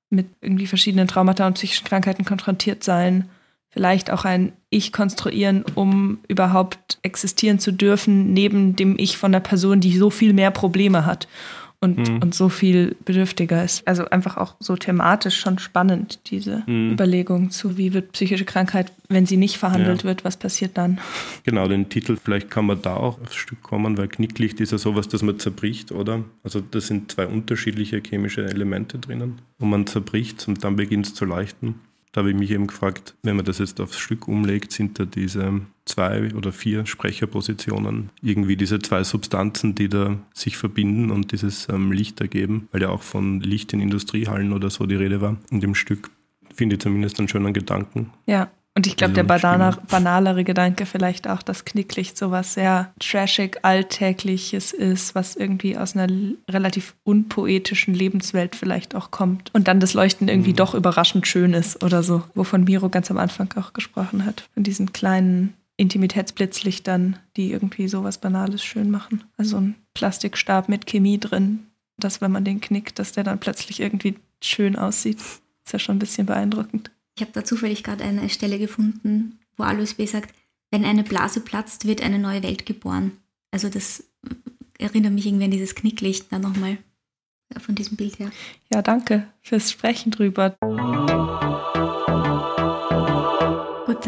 mit 0.09 0.27
irgendwie 0.41 0.67
verschiedenen 0.67 1.07
Traumata 1.07 1.45
und 1.45 1.53
psychischen 1.53 1.85
Krankheiten 1.85 2.25
konfrontiert 2.25 2.83
sein, 2.83 3.29
vielleicht 3.69 4.11
auch 4.11 4.25
ein 4.25 4.53
Ich 4.69 4.91
konstruieren, 4.91 5.63
um 5.75 6.19
überhaupt 6.27 6.97
existieren 7.03 7.59
zu 7.59 7.71
dürfen, 7.71 8.33
neben 8.33 8.75
dem 8.75 8.97
Ich 8.97 9.17
von 9.17 9.31
der 9.31 9.39
Person, 9.39 9.79
die 9.79 9.97
so 9.97 10.09
viel 10.09 10.33
mehr 10.33 10.51
Probleme 10.51 11.05
hat 11.05 11.27
und, 11.81 11.97
mhm. 11.97 12.21
und 12.21 12.35
so 12.35 12.49
viel 12.49 12.95
bedürftiger 13.05 13.63
ist. 13.63 13.87
Also 13.87 14.09
einfach 14.09 14.37
auch 14.37 14.55
so 14.59 14.75
thematisch 14.75 15.39
schon 15.39 15.59
spannend, 15.59 16.19
diese 16.29 16.63
mhm. 16.67 16.91
Überlegung 16.91 17.51
zu, 17.51 17.77
wie 17.77 17.93
wird 17.93 18.11
psychische 18.11 18.45
Krankheit, 18.45 18.91
wenn 19.07 19.25
sie 19.25 19.37
nicht 19.37 19.57
verhandelt 19.57 20.03
ja. 20.03 20.09
wird, 20.09 20.25
was 20.25 20.37
passiert 20.37 20.77
dann? 20.77 20.99
Genau, 21.45 21.67
den 21.67 21.87
Titel, 21.89 22.17
vielleicht 22.21 22.51
kann 22.51 22.65
man 22.65 22.81
da 22.81 22.95
auch 22.95 23.21
aufs 23.21 23.35
Stück 23.35 23.61
kommen, 23.63 23.97
weil 23.97 24.09
Knicklicht 24.09 24.59
ist 24.59 24.71
ja 24.71 24.77
sowas, 24.77 25.07
das 25.07 25.21
man 25.21 25.39
zerbricht, 25.39 25.91
oder? 25.91 26.23
Also 26.43 26.59
da 26.59 26.81
sind 26.81 27.11
zwei 27.11 27.27
unterschiedliche 27.27 28.01
chemische 28.05 28.45
Elemente 28.45 28.99
drinnen 28.99 29.39
und 29.59 29.69
man 29.69 29.87
zerbricht 29.87 30.47
und 30.47 30.63
dann 30.63 30.75
beginnt 30.75 31.07
es 31.07 31.13
zu 31.13 31.25
leuchten. 31.25 31.75
Da 32.11 32.21
habe 32.21 32.31
ich 32.31 32.35
mich 32.35 32.51
eben 32.51 32.67
gefragt, 32.67 33.13
wenn 33.23 33.35
man 33.35 33.45
das 33.45 33.59
jetzt 33.59 33.79
aufs 33.79 33.99
Stück 33.99 34.27
umlegt, 34.27 34.71
sind 34.71 34.99
da 34.99 35.05
diese 35.05 35.61
zwei 35.89 36.33
oder 36.33 36.51
vier 36.51 36.85
Sprecherpositionen 36.85 38.09
irgendwie 38.21 38.55
diese 38.55 38.79
zwei 38.79 39.03
Substanzen, 39.03 39.75
die 39.75 39.89
da 39.89 40.17
sich 40.33 40.57
verbinden 40.57 41.11
und 41.11 41.31
dieses 41.31 41.67
ähm, 41.69 41.91
Licht 41.91 42.21
ergeben, 42.21 42.67
weil 42.71 42.81
ja 42.81 42.89
auch 42.89 43.03
von 43.03 43.41
Licht 43.41 43.73
in 43.73 43.81
Industriehallen 43.81 44.53
oder 44.53 44.69
so 44.69 44.85
die 44.85 44.95
Rede 44.95 45.21
war 45.21 45.37
in 45.51 45.59
dem 45.59 45.75
Stück. 45.75 46.09
Finde 46.55 46.75
ich 46.75 46.81
zumindest 46.81 47.19
einen 47.19 47.27
schönen 47.27 47.53
Gedanken. 47.53 48.11
Ja, 48.25 48.49
und 48.79 48.87
ich 48.87 48.95
glaube, 48.95 49.13
der 49.13 49.23
banale, 49.23 49.77
banalere 49.89 50.45
Gedanke 50.45 50.85
vielleicht 50.85 51.27
auch, 51.27 51.41
dass 51.41 51.65
Knicklicht 51.65 52.17
so 52.17 52.31
was 52.31 52.53
sehr 52.53 52.93
trashig, 52.99 53.59
alltägliches 53.63 54.71
ist, 54.71 55.15
was 55.15 55.35
irgendwie 55.35 55.77
aus 55.77 55.97
einer 55.97 56.07
relativ 56.49 56.95
unpoetischen 57.03 57.93
Lebenswelt 57.93 58.55
vielleicht 58.55 58.95
auch 58.95 59.11
kommt. 59.11 59.53
Und 59.53 59.67
dann 59.67 59.81
das 59.81 59.95
Leuchten 59.95 60.29
irgendwie 60.29 60.51
mhm. 60.51 60.57
doch 60.57 60.75
überraschend 60.75 61.27
schön 61.27 61.53
ist 61.53 61.83
oder 61.83 62.03
so, 62.03 62.23
wovon 62.35 62.63
Miro 62.63 62.87
ganz 62.87 63.11
am 63.11 63.17
Anfang 63.17 63.49
auch 63.57 63.73
gesprochen 63.73 64.25
hat. 64.25 64.47
Von 64.53 64.63
diesen 64.63 64.93
kleinen 64.93 65.55
Intimitätsblitzlichtern, 65.79 67.17
die 67.37 67.51
irgendwie 67.51 67.87
sowas 67.87 68.17
Banales 68.19 68.63
schön 68.63 68.91
machen. 68.91 69.23
Also 69.37 69.57
ein 69.57 69.75
Plastikstab 69.93 70.67
mit 70.67 70.85
Chemie 70.85 71.19
drin, 71.19 71.67
dass 71.97 72.19
wenn 72.19 72.31
man 72.31 72.43
den 72.43 72.59
knickt, 72.59 72.99
dass 72.99 73.13
der 73.13 73.23
dann 73.23 73.39
plötzlich 73.39 73.79
irgendwie 73.79 74.15
schön 74.43 74.75
aussieht. 74.75 75.19
Ist 75.19 75.71
ja 75.71 75.79
schon 75.79 75.95
ein 75.95 75.99
bisschen 75.99 76.25
beeindruckend. 76.25 76.91
Ich 77.15 77.21
habe 77.21 77.31
da 77.33 77.45
zufällig 77.45 77.83
gerade 77.83 78.03
eine 78.03 78.29
Stelle 78.29 78.59
gefunden, 78.59 79.39
wo 79.55 79.63
Alois 79.63 79.93
B. 79.95 80.05
sagt, 80.05 80.33
wenn 80.69 80.83
eine 80.83 81.03
Blase 81.03 81.39
platzt, 81.39 81.87
wird 81.87 82.01
eine 82.01 82.19
neue 82.19 82.43
Welt 82.43 82.65
geboren. 82.65 83.13
Also 83.51 83.69
das 83.69 84.03
erinnert 84.77 85.13
mich 85.13 85.25
irgendwie 85.25 85.45
an 85.45 85.51
dieses 85.51 85.75
Knicklicht 85.75 86.31
da 86.31 86.39
nochmal 86.39 86.77
von 87.57 87.75
diesem 87.75 87.95
Bild 87.95 88.19
her. 88.19 88.31
Ja, 88.71 88.81
danke 88.81 89.27
fürs 89.41 89.71
Sprechen 89.71 90.11
drüber. 90.11 90.57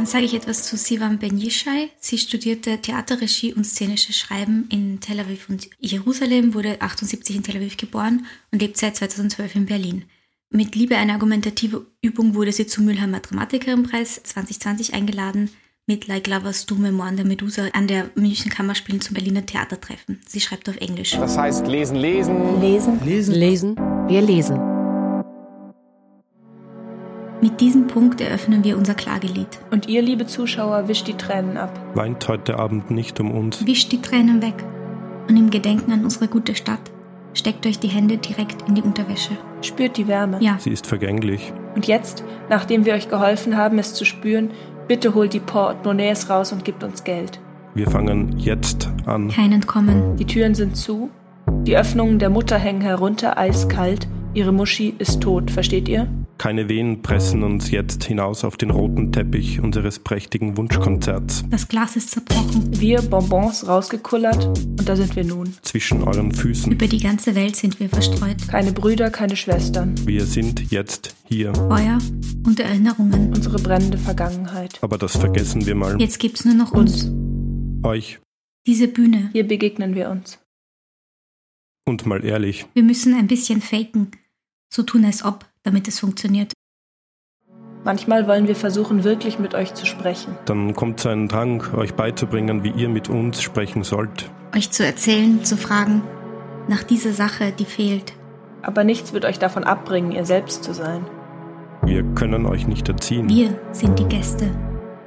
Dann 0.02 0.08
sage 0.08 0.26
ich 0.26 0.34
etwas 0.34 0.64
zu 0.64 0.78
Sivan 0.78 1.20
Ben 1.20 1.38
Yishai. 1.38 1.92
Sie 2.00 2.18
studierte 2.18 2.80
Theaterregie 2.80 3.54
und 3.54 3.66
szenisches 3.66 4.18
Schreiben 4.18 4.66
in 4.72 5.00
Tel 5.00 5.20
Aviv 5.20 5.48
und 5.48 5.70
Jerusalem, 5.80 6.56
wurde 6.56 6.82
78 6.82 7.36
in 7.36 7.44
Tel 7.44 7.58
Aviv 7.58 7.78
geboren 7.78 8.26
und 8.52 8.64
lebt 8.64 8.78
seit 8.78 8.96
2012 8.96 9.58
in 9.58 9.68
Berlin. 9.68 10.06
Mit 10.50 10.74
Liebe 10.74 10.98
eine 10.98 11.14
argumentative 11.14 11.86
Übung 12.02 12.34
wurde 12.34 12.52
sie 12.52 12.66
zum 12.66 12.86
Mülheimer 12.86 13.20
Dramatikerinnenpreis 13.20 14.24
2020 14.24 14.96
eingeladen 14.96 15.52
mit 15.86 16.08
Like 16.08 16.26
Lovers 16.26 16.66
Du 16.66 16.78
Memoiren 16.78 17.18
der 17.18 17.26
Medusa 17.26 17.68
an 17.74 17.86
der 17.86 18.10
München 18.16 18.50
Kammerspielen 18.50 19.02
zum 19.02 19.14
Berliner 19.14 19.46
Theatertreffen. 19.46 20.20
Sie 20.28 20.42
schreibt 20.42 20.68
auf 20.68 20.78
Englisch. 20.78 21.12
Das 21.12 21.38
heißt 21.38 21.68
lesen, 21.68 21.98
lesen. 21.98 22.60
Lesen. 22.60 23.06
Lesen. 23.06 23.36
Lesen. 23.36 23.76
Wir 24.08 24.24
lesen. 24.24 24.71
Mit 27.42 27.60
diesem 27.60 27.88
Punkt 27.88 28.22
eröffnen 28.22 28.64
wir 28.64 28.78
unser 28.78 28.94
Klagelied. 28.94 29.48
Und 29.72 29.90
ihr, 29.90 30.04
liebe 30.04 30.28
Zuschauer, 30.28 30.88
wischt 30.88 31.08
die 31.08 31.16
Tränen 31.16 31.58
ab. 31.58 31.72
Weint 31.96 32.28
heute 32.28 32.60
Abend 32.60 32.92
nicht 32.92 33.20
um 33.20 33.32
uns. 33.32 33.66
Wischt 33.66 33.92
die 33.92 34.00
Tränen 34.00 34.44
weg. 34.44 34.64
Und 35.28 35.38
im 35.38 35.50
Gedenken 35.50 35.92
an 35.92 36.04
unsere 36.04 36.28
gute 36.28 36.54
Stadt 36.54 36.92
steckt 37.34 37.66
euch 37.66 37.80
die 37.80 37.88
Hände 37.88 38.18
direkt 38.18 38.68
in 38.68 38.76
die 38.76 38.84
Unterwäsche. 38.84 39.32
Spürt 39.64 39.98
die 39.98 40.08
Wärme. 40.08 40.38
Ja. 40.40 40.58
Sie 40.60 40.70
ist 40.70 40.86
vergänglich. 40.86 41.52
Und 41.74 41.88
jetzt, 41.88 42.24
nachdem 42.48 42.86
wir 42.86 42.94
euch 42.94 43.10
geholfen 43.10 43.58
haben, 43.58 43.80
es 43.80 43.96
zu 43.96 44.06
spüren, 44.06 44.52
bitte 44.88 45.16
holt 45.16 45.34
die 45.34 45.40
Portemonnaies 45.40 46.30
raus 46.30 46.52
und 46.52 46.64
gebt 46.64 46.84
uns 46.84 47.04
Geld. 47.04 47.40
Wir 47.74 47.90
fangen 47.90 48.38
jetzt 48.38 48.88
an. 49.08 49.30
Kein 49.30 49.52
Entkommen. 49.52 50.16
Die 50.16 50.26
Türen 50.26 50.54
sind 50.54 50.78
zu. 50.78 51.10
Die 51.64 51.76
Öffnungen 51.76 52.20
der 52.20 52.30
Mutter 52.30 52.60
hängen 52.60 52.82
herunter, 52.82 53.40
eiskalt. 53.40 54.08
Ihre 54.36 54.52
Muschi 54.52 54.94
ist 55.00 55.22
tot, 55.22 55.50
versteht 55.50 55.90
ihr? 55.90 56.08
Keine 56.42 56.70
Wehen 56.70 57.04
pressen 57.04 57.44
uns 57.44 57.70
jetzt 57.70 58.04
hinaus 58.04 58.44
auf 58.44 58.58
den 58.58 58.72
roten 58.72 59.12
Teppich 59.12 59.60
unseres 59.60 60.00
prächtigen 60.00 60.58
Wunschkonzerts. 60.58 61.46
Das 61.52 61.68
Glas 61.68 61.96
ist 61.96 62.10
zerbrochen. 62.10 62.80
Wir 62.80 63.00
Bonbons 63.04 63.68
rausgekullert 63.68 64.48
und 64.48 64.90
da 64.90 64.96
sind 64.96 65.16
wir 65.16 65.24
nun. 65.24 65.56
Zwischen 65.62 66.02
euren 66.02 66.34
Füßen. 66.34 66.72
Über 66.72 66.88
die 66.88 67.00
ganze 67.00 67.36
Welt 67.36 67.56
sind 67.58 67.80
wir 67.80 67.90
verstreut. 67.90 68.38
Keine 68.48 68.72
Brüder, 68.72 69.12
keine 69.12 69.36
Schwestern. 69.36 69.94
Wir 70.08 70.26
sind 70.26 70.72
jetzt 70.72 71.16
hier. 71.26 71.54
Feuer 71.54 72.00
und 72.44 72.60
Erinnerungen. 72.60 73.32
Unsere 73.36 73.60
brennende 73.60 74.00
Vergangenheit. 74.00 74.80
Aber 74.82 74.98
das 74.98 75.18
vergessen 75.18 75.68
wir 75.68 75.76
mal. 75.76 76.02
Jetzt 76.02 76.18
gibt's 76.18 76.44
nur 76.44 76.56
noch 76.56 76.72
uns. 76.72 77.12
Euch. 77.84 78.20
Diese 78.66 78.88
Bühne. 78.88 79.30
Hier 79.32 79.48
begegnen 79.48 79.94
wir 79.94 80.10
uns. 80.10 80.40
Und 81.86 82.08
mal 82.08 82.26
ehrlich. 82.26 82.66
Wir 82.74 82.82
müssen 82.82 83.14
ein 83.14 83.28
bisschen 83.28 83.62
faken. 83.62 84.10
So 84.74 84.82
tun 84.82 85.06
als 85.06 85.24
ob 85.24 85.51
damit 85.64 85.88
es 85.88 86.00
funktioniert. 86.00 86.54
Manchmal 87.84 88.28
wollen 88.28 88.48
wir 88.48 88.56
versuchen, 88.56 89.04
wirklich 89.04 89.40
mit 89.40 89.56
euch 89.56 89.74
zu 89.74 89.88
sprechen. 89.88 90.38
Dann 90.46 90.76
kommt 90.76 91.00
so 91.00 91.10
ein 91.10 91.28
Drang, 91.28 91.64
euch 91.74 91.96
beizubringen, 91.96 92.64
wie 92.64 92.70
ihr 92.70 92.90
mit 92.90 93.10
uns 93.10 93.42
sprechen 93.42 93.84
sollt. 93.84 94.30
Euch 94.56 94.70
zu 94.70 94.86
erzählen, 94.86 95.44
zu 95.44 95.58
fragen, 95.58 96.04
nach 96.68 96.84
dieser 96.84 97.14
Sache, 97.14 97.52
die 97.52 97.66
fehlt. 97.66 98.14
Aber 98.62 98.84
nichts 98.84 99.14
wird 99.14 99.26
euch 99.26 99.40
davon 99.40 99.64
abbringen, 99.64 100.12
ihr 100.12 100.26
selbst 100.26 100.64
zu 100.64 100.74
sein. 100.74 101.06
Wir 101.84 102.04
können 102.14 102.46
euch 102.46 102.68
nicht 102.68 102.88
erziehen. 102.88 103.28
Wir 103.28 103.60
sind 103.72 103.98
die 103.98 104.06
Gäste. 104.06 104.52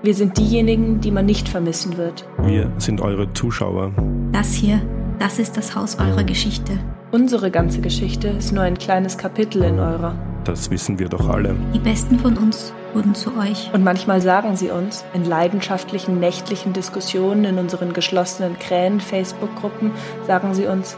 Wir 0.02 0.14
sind 0.14 0.36
diejenigen, 0.36 1.00
die 1.00 1.12
man 1.12 1.24
nicht 1.24 1.48
vermissen 1.48 1.96
wird. 1.96 2.28
Wir 2.42 2.72
sind 2.78 3.00
eure 3.00 3.32
Zuschauer. 3.32 3.92
Das 4.32 4.52
hier, 4.52 4.82
das 5.20 5.38
ist 5.38 5.56
das 5.56 5.76
Haus 5.76 5.98
eurer 6.00 6.24
Geschichte. 6.24 6.78
Unsere 7.12 7.52
ganze 7.52 7.80
Geschichte 7.80 8.28
ist 8.28 8.50
nur 8.52 8.64
ein 8.64 8.76
kleines 8.76 9.16
Kapitel 9.16 9.62
in 9.62 9.78
eurer. 9.78 10.18
Das 10.44 10.70
wissen 10.70 10.98
wir 10.98 11.08
doch 11.08 11.28
alle. 11.28 11.54
Die 11.72 11.78
Besten 11.78 12.18
von 12.18 12.36
uns 12.36 12.72
wurden 12.92 13.14
zu 13.14 13.36
euch. 13.36 13.70
Und 13.72 13.82
manchmal 13.82 14.20
sagen 14.20 14.56
sie 14.56 14.70
uns, 14.70 15.04
in 15.14 15.24
leidenschaftlichen 15.24 16.20
nächtlichen 16.20 16.72
Diskussionen 16.72 17.44
in 17.44 17.58
unseren 17.58 17.92
geschlossenen 17.92 18.58
Krähen-Facebook-Gruppen, 18.58 19.90
sagen 20.26 20.54
sie 20.54 20.66
uns, 20.66 20.96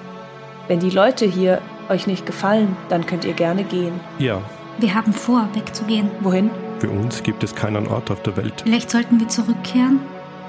wenn 0.69 0.81
die 0.81 0.91
Leute 0.91 1.27
hier 1.27 1.61
euch 1.89 2.09
nicht 2.09 2.27
gefallen, 2.27 2.77
dann 2.89 3.07
könnt 3.07 3.25
ihr 3.25 3.35
gerne 3.35 3.63
gehen. 3.63 4.01
Ja. 4.19 4.43
Wir 4.79 4.95
haben 4.95 5.13
vor, 5.13 5.49
wegzugehen. 5.55 6.11
Wohin? 6.21 6.51
Für 6.81 6.91
uns 6.91 7.23
gibt 7.23 7.45
es 7.45 7.55
keinen 7.55 7.87
Ort 7.87 8.11
auf 8.11 8.23
der 8.23 8.37
Welt. 8.37 8.63
Vielleicht 8.65 8.91
sollten 8.91 9.21
wir 9.21 9.29
zurückkehren? 9.29 10.01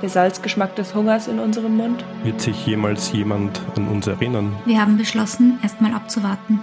Der 0.01 0.09
Salzgeschmack 0.09 0.75
des 0.75 0.93
Hungers 0.93 1.27
in 1.27 1.39
unserem 1.39 1.77
Mund? 1.77 2.03
Wird 2.23 2.41
sich 2.41 2.65
jemals 2.65 3.11
jemand 3.13 3.61
an 3.75 3.87
uns 3.87 4.07
erinnern? 4.07 4.55
Wir 4.65 4.81
haben 4.81 4.97
beschlossen, 4.97 5.59
erstmal 5.63 5.93
abzuwarten. 5.93 6.61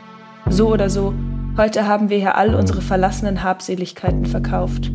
So 0.50 0.68
oder 0.68 0.90
so, 0.90 1.14
heute 1.56 1.86
haben 1.86 2.10
wir 2.10 2.18
hier 2.18 2.36
all 2.36 2.54
unsere 2.54 2.82
verlassenen 2.82 3.42
Habseligkeiten 3.42 4.26
verkauft. 4.26 4.92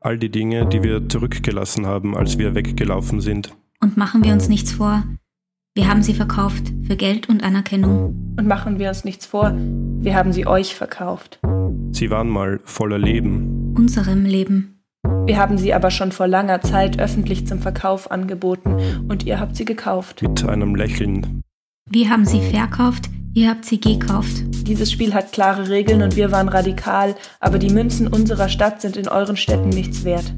All 0.00 0.18
die 0.18 0.30
Dinge, 0.30 0.66
die 0.66 0.82
wir 0.82 1.08
zurückgelassen 1.08 1.86
haben, 1.86 2.16
als 2.16 2.38
wir 2.38 2.54
weggelaufen 2.54 3.20
sind. 3.20 3.56
Und 3.80 3.96
machen 3.96 4.24
wir 4.24 4.32
uns 4.32 4.48
nichts 4.48 4.72
vor. 4.72 5.02
Wir 5.74 5.88
haben 5.88 6.02
sie 6.02 6.14
verkauft 6.14 6.72
für 6.86 6.96
Geld 6.96 7.28
und 7.28 7.42
Anerkennung. 7.42 8.34
Und 8.38 8.46
machen 8.46 8.78
wir 8.78 8.88
uns 8.88 9.04
nichts 9.04 9.26
vor. 9.26 9.52
Wir 9.54 10.14
haben 10.14 10.32
sie 10.32 10.46
euch 10.46 10.74
verkauft. 10.74 11.40
Sie 11.90 12.10
waren 12.10 12.28
mal 12.28 12.60
voller 12.64 12.98
Leben. 12.98 13.74
Unserem 13.76 14.24
Leben. 14.24 14.82
Wir 15.24 15.38
haben 15.38 15.58
sie 15.58 15.74
aber 15.74 15.90
schon 15.90 16.12
vor 16.12 16.28
langer 16.28 16.60
Zeit 16.60 17.00
öffentlich 17.00 17.46
zum 17.46 17.58
Verkauf 17.58 18.10
angeboten 18.10 18.76
und 19.08 19.24
ihr 19.24 19.40
habt 19.40 19.56
sie 19.56 19.64
gekauft. 19.64 20.22
Mit 20.22 20.44
einem 20.44 20.74
Lächeln. 20.74 21.42
Wir 21.90 22.10
haben 22.10 22.24
sie 22.24 22.40
verkauft, 22.40 23.10
ihr 23.36 23.50
habt 23.50 23.66
sie 23.66 23.78
gekauft. 23.78 24.44
Dieses 24.66 24.90
Spiel 24.90 25.12
hat 25.12 25.30
klare 25.30 25.68
Regeln 25.68 26.02
und 26.02 26.16
wir 26.16 26.32
waren 26.32 26.48
radikal, 26.48 27.14
aber 27.38 27.58
die 27.58 27.68
Münzen 27.68 28.08
unserer 28.08 28.48
Stadt 28.48 28.80
sind 28.80 28.96
in 28.96 29.08
euren 29.08 29.36
Städten 29.36 29.68
nichts 29.68 30.04
wert. 30.04 30.32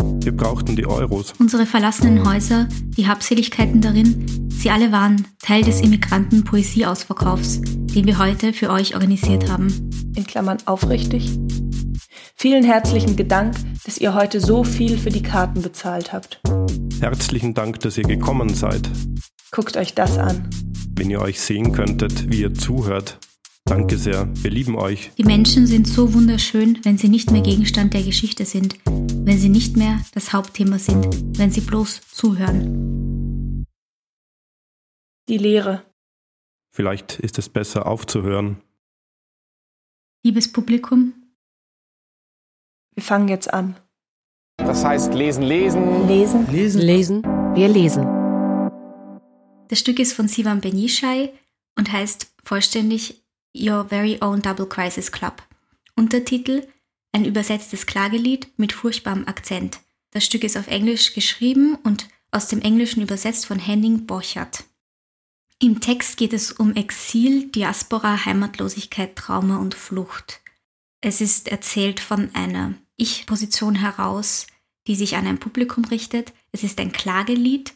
Wir 0.00 0.36
brauchten 0.36 0.76
die 0.76 0.86
Euros. 0.86 1.32
Unsere 1.38 1.64
verlassenen 1.64 2.28
Häuser, 2.28 2.68
die 2.96 3.08
Habseligkeiten 3.08 3.80
darin, 3.80 4.26
sie 4.50 4.70
alle 4.70 4.92
waren 4.92 5.26
Teil 5.40 5.62
des 5.62 5.80
Immigranten-Poesieausverkaufs, 5.80 7.62
den 7.62 8.06
wir 8.06 8.18
heute 8.18 8.52
für 8.52 8.68
euch 8.70 8.94
organisiert 8.94 9.50
haben. 9.50 9.90
In 10.14 10.26
Klammern 10.26 10.58
aufrichtig. 10.66 11.38
Vielen 12.36 12.62
herzlichen 12.62 13.16
Dank, 13.26 13.54
dass 13.86 13.96
ihr 13.96 14.12
heute 14.12 14.40
so 14.40 14.64
viel 14.64 14.98
für 14.98 15.10
die 15.10 15.22
Karten 15.22 15.62
bezahlt 15.62 16.12
habt. 16.12 16.42
Herzlichen 17.00 17.54
Dank, 17.54 17.80
dass 17.80 17.96
ihr 17.96 18.04
gekommen 18.04 18.54
seid. 18.54 18.88
Guckt 19.50 19.78
euch 19.78 19.94
das 19.94 20.18
an. 20.18 20.48
Wenn 20.98 21.10
ihr 21.10 21.20
euch 21.20 21.40
sehen 21.40 21.70
könntet, 21.70 22.28
wie 22.28 22.40
ihr 22.40 22.52
zuhört. 22.52 23.20
Danke 23.64 23.96
sehr, 23.96 24.28
wir 24.34 24.50
lieben 24.50 24.74
euch. 24.74 25.12
Die 25.16 25.22
Menschen 25.22 25.64
sind 25.68 25.86
so 25.86 26.12
wunderschön, 26.12 26.80
wenn 26.82 26.98
sie 26.98 27.08
nicht 27.08 27.30
mehr 27.30 27.40
Gegenstand 27.40 27.94
der 27.94 28.02
Geschichte 28.02 28.44
sind, 28.44 28.76
wenn 28.84 29.38
sie 29.38 29.48
nicht 29.48 29.76
mehr 29.76 30.00
das 30.12 30.32
Hauptthema 30.32 30.80
sind, 30.80 31.38
wenn 31.38 31.52
sie 31.52 31.60
bloß 31.60 32.00
zuhören. 32.10 33.64
Die 35.28 35.38
Lehre. 35.38 35.84
Vielleicht 36.74 37.20
ist 37.20 37.38
es 37.38 37.48
besser 37.48 37.86
aufzuhören. 37.86 38.56
Liebes 40.24 40.50
Publikum, 40.50 41.12
wir 42.96 43.04
fangen 43.04 43.28
jetzt 43.28 43.54
an. 43.54 43.76
Das 44.56 44.84
heißt 44.84 45.14
lesen, 45.14 45.44
lesen. 45.44 46.08
Lesen. 46.08 46.50
Lesen. 46.50 46.80
Lesen. 46.80 47.22
Wir 47.54 47.68
lesen. 47.68 48.17
Das 49.68 49.78
Stück 49.78 49.98
ist 49.98 50.14
von 50.14 50.28
Sivan 50.28 50.60
Benishai 50.60 51.32
und 51.76 51.92
heißt 51.92 52.32
vollständig 52.42 53.22
Your 53.54 53.86
Very 53.88 54.18
Own 54.20 54.42
Double 54.42 54.68
Crisis 54.68 55.12
Club. 55.12 55.42
Untertitel 55.94 56.66
Ein 57.12 57.24
übersetztes 57.24 57.86
Klagelied 57.86 58.48
mit 58.56 58.72
furchtbarem 58.72 59.26
Akzent. 59.26 59.80
Das 60.10 60.24
Stück 60.24 60.44
ist 60.44 60.56
auf 60.56 60.68
Englisch 60.68 61.12
geschrieben 61.12 61.76
und 61.84 62.08
aus 62.30 62.48
dem 62.48 62.62
Englischen 62.62 63.02
übersetzt 63.02 63.46
von 63.46 63.58
Henning 63.58 64.06
Borchardt. 64.06 64.64
Im 65.60 65.80
Text 65.80 66.16
geht 66.16 66.32
es 66.32 66.52
um 66.52 66.74
Exil, 66.76 67.48
Diaspora, 67.50 68.24
Heimatlosigkeit, 68.24 69.16
Trauma 69.16 69.58
und 69.58 69.74
Flucht. 69.74 70.40
Es 71.00 71.20
ist 71.20 71.48
erzählt 71.48 72.00
von 72.00 72.34
einer 72.34 72.74
Ich-Position 72.96 73.74
heraus, 73.74 74.46
die 74.86 74.94
sich 74.94 75.16
an 75.16 75.26
ein 75.26 75.38
Publikum 75.38 75.84
richtet. 75.84 76.32
Es 76.52 76.62
ist 76.62 76.78
ein 76.78 76.92
Klagelied. 76.92 77.74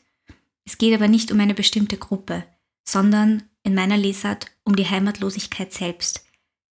Es 0.64 0.78
geht 0.78 0.94
aber 0.94 1.08
nicht 1.08 1.32
um 1.32 1.40
eine 1.40 1.54
bestimmte 1.54 1.96
Gruppe, 1.96 2.44
sondern 2.88 3.44
in 3.62 3.74
meiner 3.74 3.96
Lesart 3.96 4.46
um 4.64 4.76
die 4.76 4.88
Heimatlosigkeit 4.88 5.72
selbst. 5.72 6.24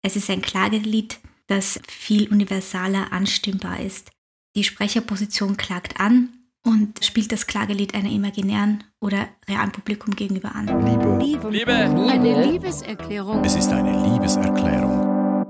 Es 0.01 0.15
ist 0.15 0.29
ein 0.29 0.41
Klagelied, 0.41 1.19
das 1.47 1.79
viel 1.87 2.29
universaler 2.29 3.11
anstimmbar 3.11 3.79
ist. 3.79 4.11
Die 4.55 4.63
Sprecherposition 4.63 5.57
klagt 5.57 5.99
an 5.99 6.29
und 6.65 7.03
spielt 7.03 7.31
das 7.31 7.47
Klagelied 7.47 7.93
einer 7.93 8.09
imaginären 8.09 8.83
oder 8.99 9.29
realen 9.47 9.71
Publikum 9.71 10.15
gegenüber 10.15 10.53
an. 10.53 10.67
Liebe. 10.67 11.17
Liebe. 11.19 11.49
Liebe. 11.49 11.73
Eine 11.73 12.51
Liebeserklärung. 12.51 13.43
Es 13.43 13.55
ist 13.55 13.69
eine 13.69 14.13
Liebeserklärung. 14.13 15.45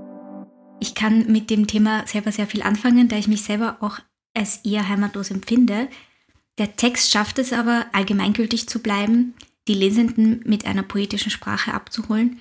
Ich 0.80 0.94
kann 0.94 1.30
mit 1.32 1.50
dem 1.50 1.66
Thema 1.66 2.06
selber 2.06 2.30
sehr 2.30 2.46
viel 2.46 2.62
anfangen, 2.62 3.08
da 3.08 3.16
ich 3.16 3.26
mich 3.26 3.42
selber 3.42 3.78
auch 3.80 3.98
als 4.34 4.64
eher 4.64 4.88
heimatlos 4.88 5.30
empfinde. 5.32 5.88
Der 6.58 6.74
Text 6.74 7.12
schafft 7.12 7.38
es 7.38 7.52
aber, 7.52 7.86
allgemeingültig 7.92 8.68
zu 8.68 8.80
bleiben, 8.80 9.34
die 9.68 9.74
Lesenden 9.74 10.42
mit 10.44 10.66
einer 10.66 10.82
poetischen 10.82 11.30
Sprache 11.30 11.72
abzuholen, 11.72 12.40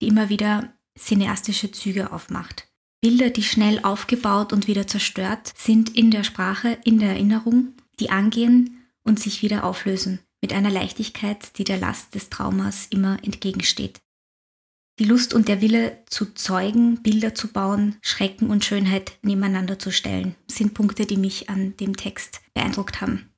die 0.00 0.06
immer 0.06 0.28
wieder 0.28 0.72
cineastische 0.96 1.72
Züge 1.72 2.12
aufmacht. 2.12 2.68
Bilder, 3.00 3.30
die 3.30 3.42
schnell 3.42 3.80
aufgebaut 3.82 4.52
und 4.52 4.68
wieder 4.68 4.86
zerstört, 4.86 5.52
sind 5.56 5.96
in 5.96 6.10
der 6.10 6.24
Sprache, 6.24 6.78
in 6.84 6.98
der 6.98 7.10
Erinnerung, 7.10 7.74
die 7.98 8.10
angehen 8.10 8.84
und 9.02 9.18
sich 9.18 9.42
wieder 9.42 9.64
auflösen, 9.64 10.20
mit 10.40 10.52
einer 10.52 10.70
Leichtigkeit, 10.70 11.58
die 11.58 11.64
der 11.64 11.78
Last 11.78 12.14
des 12.14 12.30
Traumas 12.30 12.86
immer 12.90 13.18
entgegensteht. 13.24 13.98
Die 14.98 15.04
Lust 15.04 15.34
und 15.34 15.48
der 15.48 15.60
Wille 15.60 16.02
zu 16.08 16.32
zeugen, 16.32 17.02
Bilder 17.02 17.34
zu 17.34 17.48
bauen, 17.48 17.96
Schrecken 18.00 18.48
und 18.48 18.64
Schönheit 18.64 19.18
nebeneinander 19.22 19.78
zu 19.78 19.92
stellen, 19.92 20.34
sind 20.50 20.72
Punkte, 20.72 21.04
die 21.04 21.18
mich 21.18 21.50
an 21.50 21.76
dem 21.76 21.96
Text 21.96 22.40
beeindruckt 22.54 23.02
haben. 23.02 23.28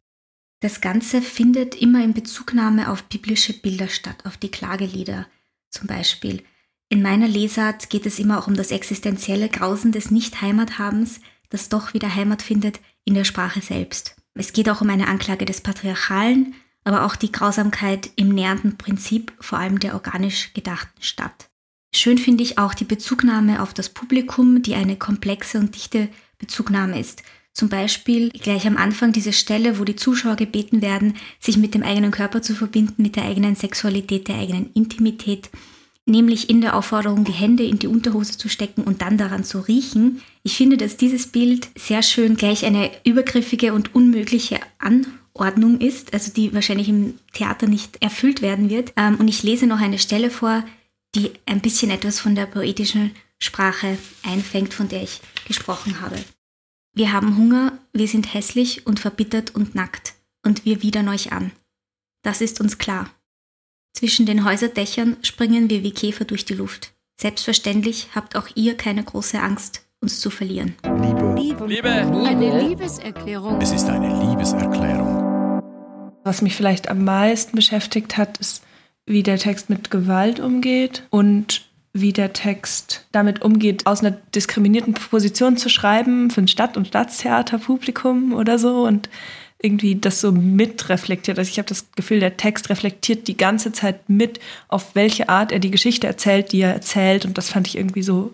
Das 0.60 0.80
Ganze 0.80 1.22
findet 1.22 1.76
immer 1.76 2.02
in 2.02 2.14
Bezugnahme 2.14 2.90
auf 2.90 3.04
biblische 3.04 3.52
Bilder 3.52 3.88
statt, 3.88 4.24
auf 4.24 4.36
die 4.36 4.50
Klagelieder 4.50 5.26
zum 5.70 5.86
Beispiel. 5.86 6.42
In 6.88 7.02
meiner 7.02 7.28
Lesart 7.28 7.90
geht 7.90 8.06
es 8.06 8.18
immer 8.18 8.38
auch 8.38 8.48
um 8.48 8.56
das 8.56 8.70
existenzielle 8.70 9.48
Grausen 9.48 9.92
des 9.92 10.10
Nicht-Heimathabens, 10.10 11.20
das 11.50 11.68
doch 11.68 11.94
wieder 11.94 12.14
Heimat 12.14 12.42
findet 12.42 12.80
in 13.04 13.14
der 13.14 13.24
Sprache 13.24 13.60
selbst. 13.60 14.16
Es 14.34 14.52
geht 14.52 14.68
auch 14.68 14.80
um 14.80 14.90
eine 14.90 15.06
Anklage 15.08 15.44
des 15.44 15.60
Patriarchalen, 15.60 16.54
aber 16.84 17.04
auch 17.04 17.16
die 17.16 17.32
Grausamkeit 17.32 18.10
im 18.16 18.30
nähernden 18.30 18.78
Prinzip, 18.78 19.32
vor 19.40 19.58
allem 19.58 19.78
der 19.78 19.94
organisch 19.94 20.54
gedachten 20.54 21.02
Stadt. 21.02 21.50
Schön 21.94 22.18
finde 22.18 22.42
ich 22.42 22.58
auch 22.58 22.74
die 22.74 22.84
Bezugnahme 22.84 23.62
auf 23.62 23.74
das 23.74 23.88
Publikum, 23.90 24.62
die 24.62 24.74
eine 24.74 24.96
komplexe 24.96 25.58
und 25.58 25.74
dichte 25.74 26.08
Bezugnahme 26.38 26.98
ist. 26.98 27.22
Zum 27.58 27.68
Beispiel 27.68 28.28
gleich 28.30 28.68
am 28.68 28.76
Anfang 28.76 29.10
diese 29.10 29.32
Stelle, 29.32 29.80
wo 29.80 29.84
die 29.84 29.96
Zuschauer 29.96 30.36
gebeten 30.36 30.80
werden, 30.80 31.14
sich 31.40 31.56
mit 31.56 31.74
dem 31.74 31.82
eigenen 31.82 32.12
Körper 32.12 32.40
zu 32.40 32.54
verbinden, 32.54 33.02
mit 33.02 33.16
der 33.16 33.24
eigenen 33.24 33.56
Sexualität, 33.56 34.28
der 34.28 34.36
eigenen 34.36 34.70
Intimität, 34.74 35.50
nämlich 36.06 36.50
in 36.50 36.60
der 36.60 36.76
Aufforderung, 36.76 37.24
die 37.24 37.32
Hände 37.32 37.64
in 37.64 37.80
die 37.80 37.88
Unterhose 37.88 38.38
zu 38.38 38.48
stecken 38.48 38.84
und 38.84 39.02
dann 39.02 39.18
daran 39.18 39.42
zu 39.42 39.58
riechen. 39.58 40.22
Ich 40.44 40.56
finde, 40.56 40.76
dass 40.76 40.98
dieses 40.98 41.26
Bild 41.26 41.68
sehr 41.76 42.04
schön 42.04 42.36
gleich 42.36 42.64
eine 42.64 42.92
übergriffige 43.02 43.74
und 43.74 43.92
unmögliche 43.92 44.60
An 44.78 45.08
Ordnung 45.34 45.80
ist, 45.80 46.12
also 46.14 46.32
die 46.32 46.54
wahrscheinlich 46.54 46.88
im 46.88 47.14
Theater 47.32 47.66
nicht 47.66 48.00
erfüllt 48.00 48.40
werden 48.40 48.70
wird. 48.70 48.92
Ähm, 48.96 49.16
und 49.16 49.26
ich 49.26 49.42
lese 49.42 49.66
noch 49.66 49.80
eine 49.80 49.98
Stelle 49.98 50.30
vor, 50.30 50.62
die 51.16 51.32
ein 51.44 51.60
bisschen 51.60 51.90
etwas 51.90 52.20
von 52.20 52.36
der 52.36 52.46
poetischen 52.46 53.10
Sprache 53.40 53.98
einfängt, 54.22 54.74
von 54.74 54.86
der 54.86 55.02
ich 55.02 55.20
gesprochen 55.48 56.00
habe. 56.00 56.18
Wir 56.98 57.12
haben 57.12 57.36
Hunger, 57.36 57.78
wir 57.92 58.08
sind 58.08 58.34
hässlich 58.34 58.84
und 58.84 58.98
verbittert 58.98 59.54
und 59.54 59.76
nackt, 59.76 60.14
und 60.44 60.64
wir 60.64 60.82
widern 60.82 61.08
euch 61.08 61.30
an. 61.30 61.52
Das 62.24 62.40
ist 62.40 62.60
uns 62.60 62.76
klar. 62.78 63.08
Zwischen 63.92 64.26
den 64.26 64.44
Häuserdächern 64.44 65.16
springen 65.22 65.70
wir 65.70 65.84
wie 65.84 65.92
Käfer 65.92 66.24
durch 66.24 66.44
die 66.44 66.54
Luft. 66.54 66.94
Selbstverständlich 67.20 68.08
habt 68.16 68.34
auch 68.34 68.48
ihr 68.56 68.76
keine 68.76 69.04
große 69.04 69.40
Angst, 69.40 69.86
uns 70.00 70.18
zu 70.18 70.28
verlieren. 70.28 70.74
Liebe. 70.82 71.34
Liebe. 71.38 71.66
Liebe. 71.68 71.88
Eine 71.88 72.68
Liebeserklärung. 72.68 73.60
Es 73.60 73.70
ist 73.70 73.88
eine 73.88 74.30
Liebeserklärung. 74.30 75.62
Was 76.24 76.42
mich 76.42 76.56
vielleicht 76.56 76.88
am 76.88 77.04
meisten 77.04 77.54
beschäftigt 77.54 78.16
hat, 78.16 78.38
ist, 78.38 78.64
wie 79.06 79.22
der 79.22 79.38
Text 79.38 79.70
mit 79.70 79.92
Gewalt 79.92 80.40
umgeht 80.40 81.06
und 81.10 81.67
wie 82.00 82.12
der 82.12 82.32
Text 82.32 83.06
damit 83.12 83.42
umgeht, 83.42 83.86
aus 83.86 84.00
einer 84.00 84.16
diskriminierten 84.34 84.94
Position 84.94 85.56
zu 85.56 85.68
schreiben 85.68 86.30
für 86.30 86.40
ein 86.40 86.48
Stadt- 86.48 86.76
und 86.76 86.88
Staatstheaterpublikum 86.88 88.32
oder 88.32 88.58
so 88.58 88.84
und 88.86 89.08
irgendwie 89.60 89.96
das 89.96 90.20
so 90.20 90.30
mitreflektiert. 90.30 91.38
Also 91.38 91.50
ich 91.50 91.58
habe 91.58 91.68
das 91.68 91.90
Gefühl, 91.96 92.20
der 92.20 92.36
Text 92.36 92.70
reflektiert 92.70 93.26
die 93.26 93.36
ganze 93.36 93.72
Zeit 93.72 94.08
mit, 94.08 94.38
auf 94.68 94.94
welche 94.94 95.28
Art 95.28 95.50
er 95.50 95.58
die 95.58 95.70
Geschichte 95.70 96.06
erzählt, 96.06 96.52
die 96.52 96.60
er 96.60 96.72
erzählt. 96.72 97.24
Und 97.24 97.36
das 97.38 97.50
fand 97.50 97.66
ich 97.66 97.76
irgendwie 97.76 98.02
so 98.02 98.32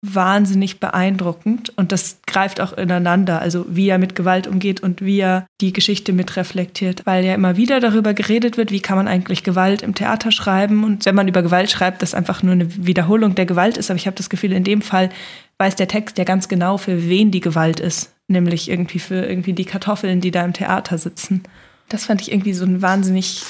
wahnsinnig 0.00 0.78
beeindruckend 0.78 1.72
und 1.76 1.90
das 1.90 2.18
greift 2.24 2.60
auch 2.60 2.72
ineinander, 2.72 3.40
also 3.42 3.66
wie 3.68 3.88
er 3.88 3.98
mit 3.98 4.14
Gewalt 4.14 4.46
umgeht 4.46 4.80
und 4.80 5.02
wie 5.02 5.18
er 5.18 5.46
die 5.60 5.72
Geschichte 5.72 6.12
mitreflektiert, 6.12 7.04
weil 7.04 7.24
ja 7.24 7.34
immer 7.34 7.56
wieder 7.56 7.80
darüber 7.80 8.14
geredet 8.14 8.56
wird, 8.56 8.70
wie 8.70 8.80
kann 8.80 8.96
man 8.96 9.08
eigentlich 9.08 9.42
Gewalt 9.42 9.82
im 9.82 9.96
Theater 9.96 10.30
schreiben 10.30 10.84
und 10.84 11.04
wenn 11.04 11.16
man 11.16 11.26
über 11.26 11.42
Gewalt 11.42 11.70
schreibt, 11.70 12.02
das 12.02 12.14
einfach 12.14 12.44
nur 12.44 12.52
eine 12.52 12.86
Wiederholung 12.86 13.34
der 13.34 13.46
Gewalt 13.46 13.76
ist, 13.76 13.90
aber 13.90 13.98
ich 13.98 14.06
habe 14.06 14.16
das 14.16 14.30
Gefühl, 14.30 14.52
in 14.52 14.62
dem 14.62 14.82
Fall 14.82 15.10
weiß 15.58 15.74
der 15.74 15.88
Text 15.88 16.16
ja 16.16 16.24
ganz 16.24 16.48
genau, 16.48 16.76
für 16.78 17.08
wen 17.08 17.32
die 17.32 17.40
Gewalt 17.40 17.80
ist, 17.80 18.12
nämlich 18.28 18.70
irgendwie 18.70 19.00
für 19.00 19.26
irgendwie 19.26 19.52
die 19.52 19.64
Kartoffeln, 19.64 20.20
die 20.20 20.30
da 20.30 20.44
im 20.44 20.52
Theater 20.52 20.96
sitzen. 20.98 21.42
Das 21.88 22.04
fand 22.04 22.20
ich 22.20 22.30
irgendwie 22.30 22.52
so 22.52 22.64
eine 22.64 22.82
wahnsinnig 22.82 23.42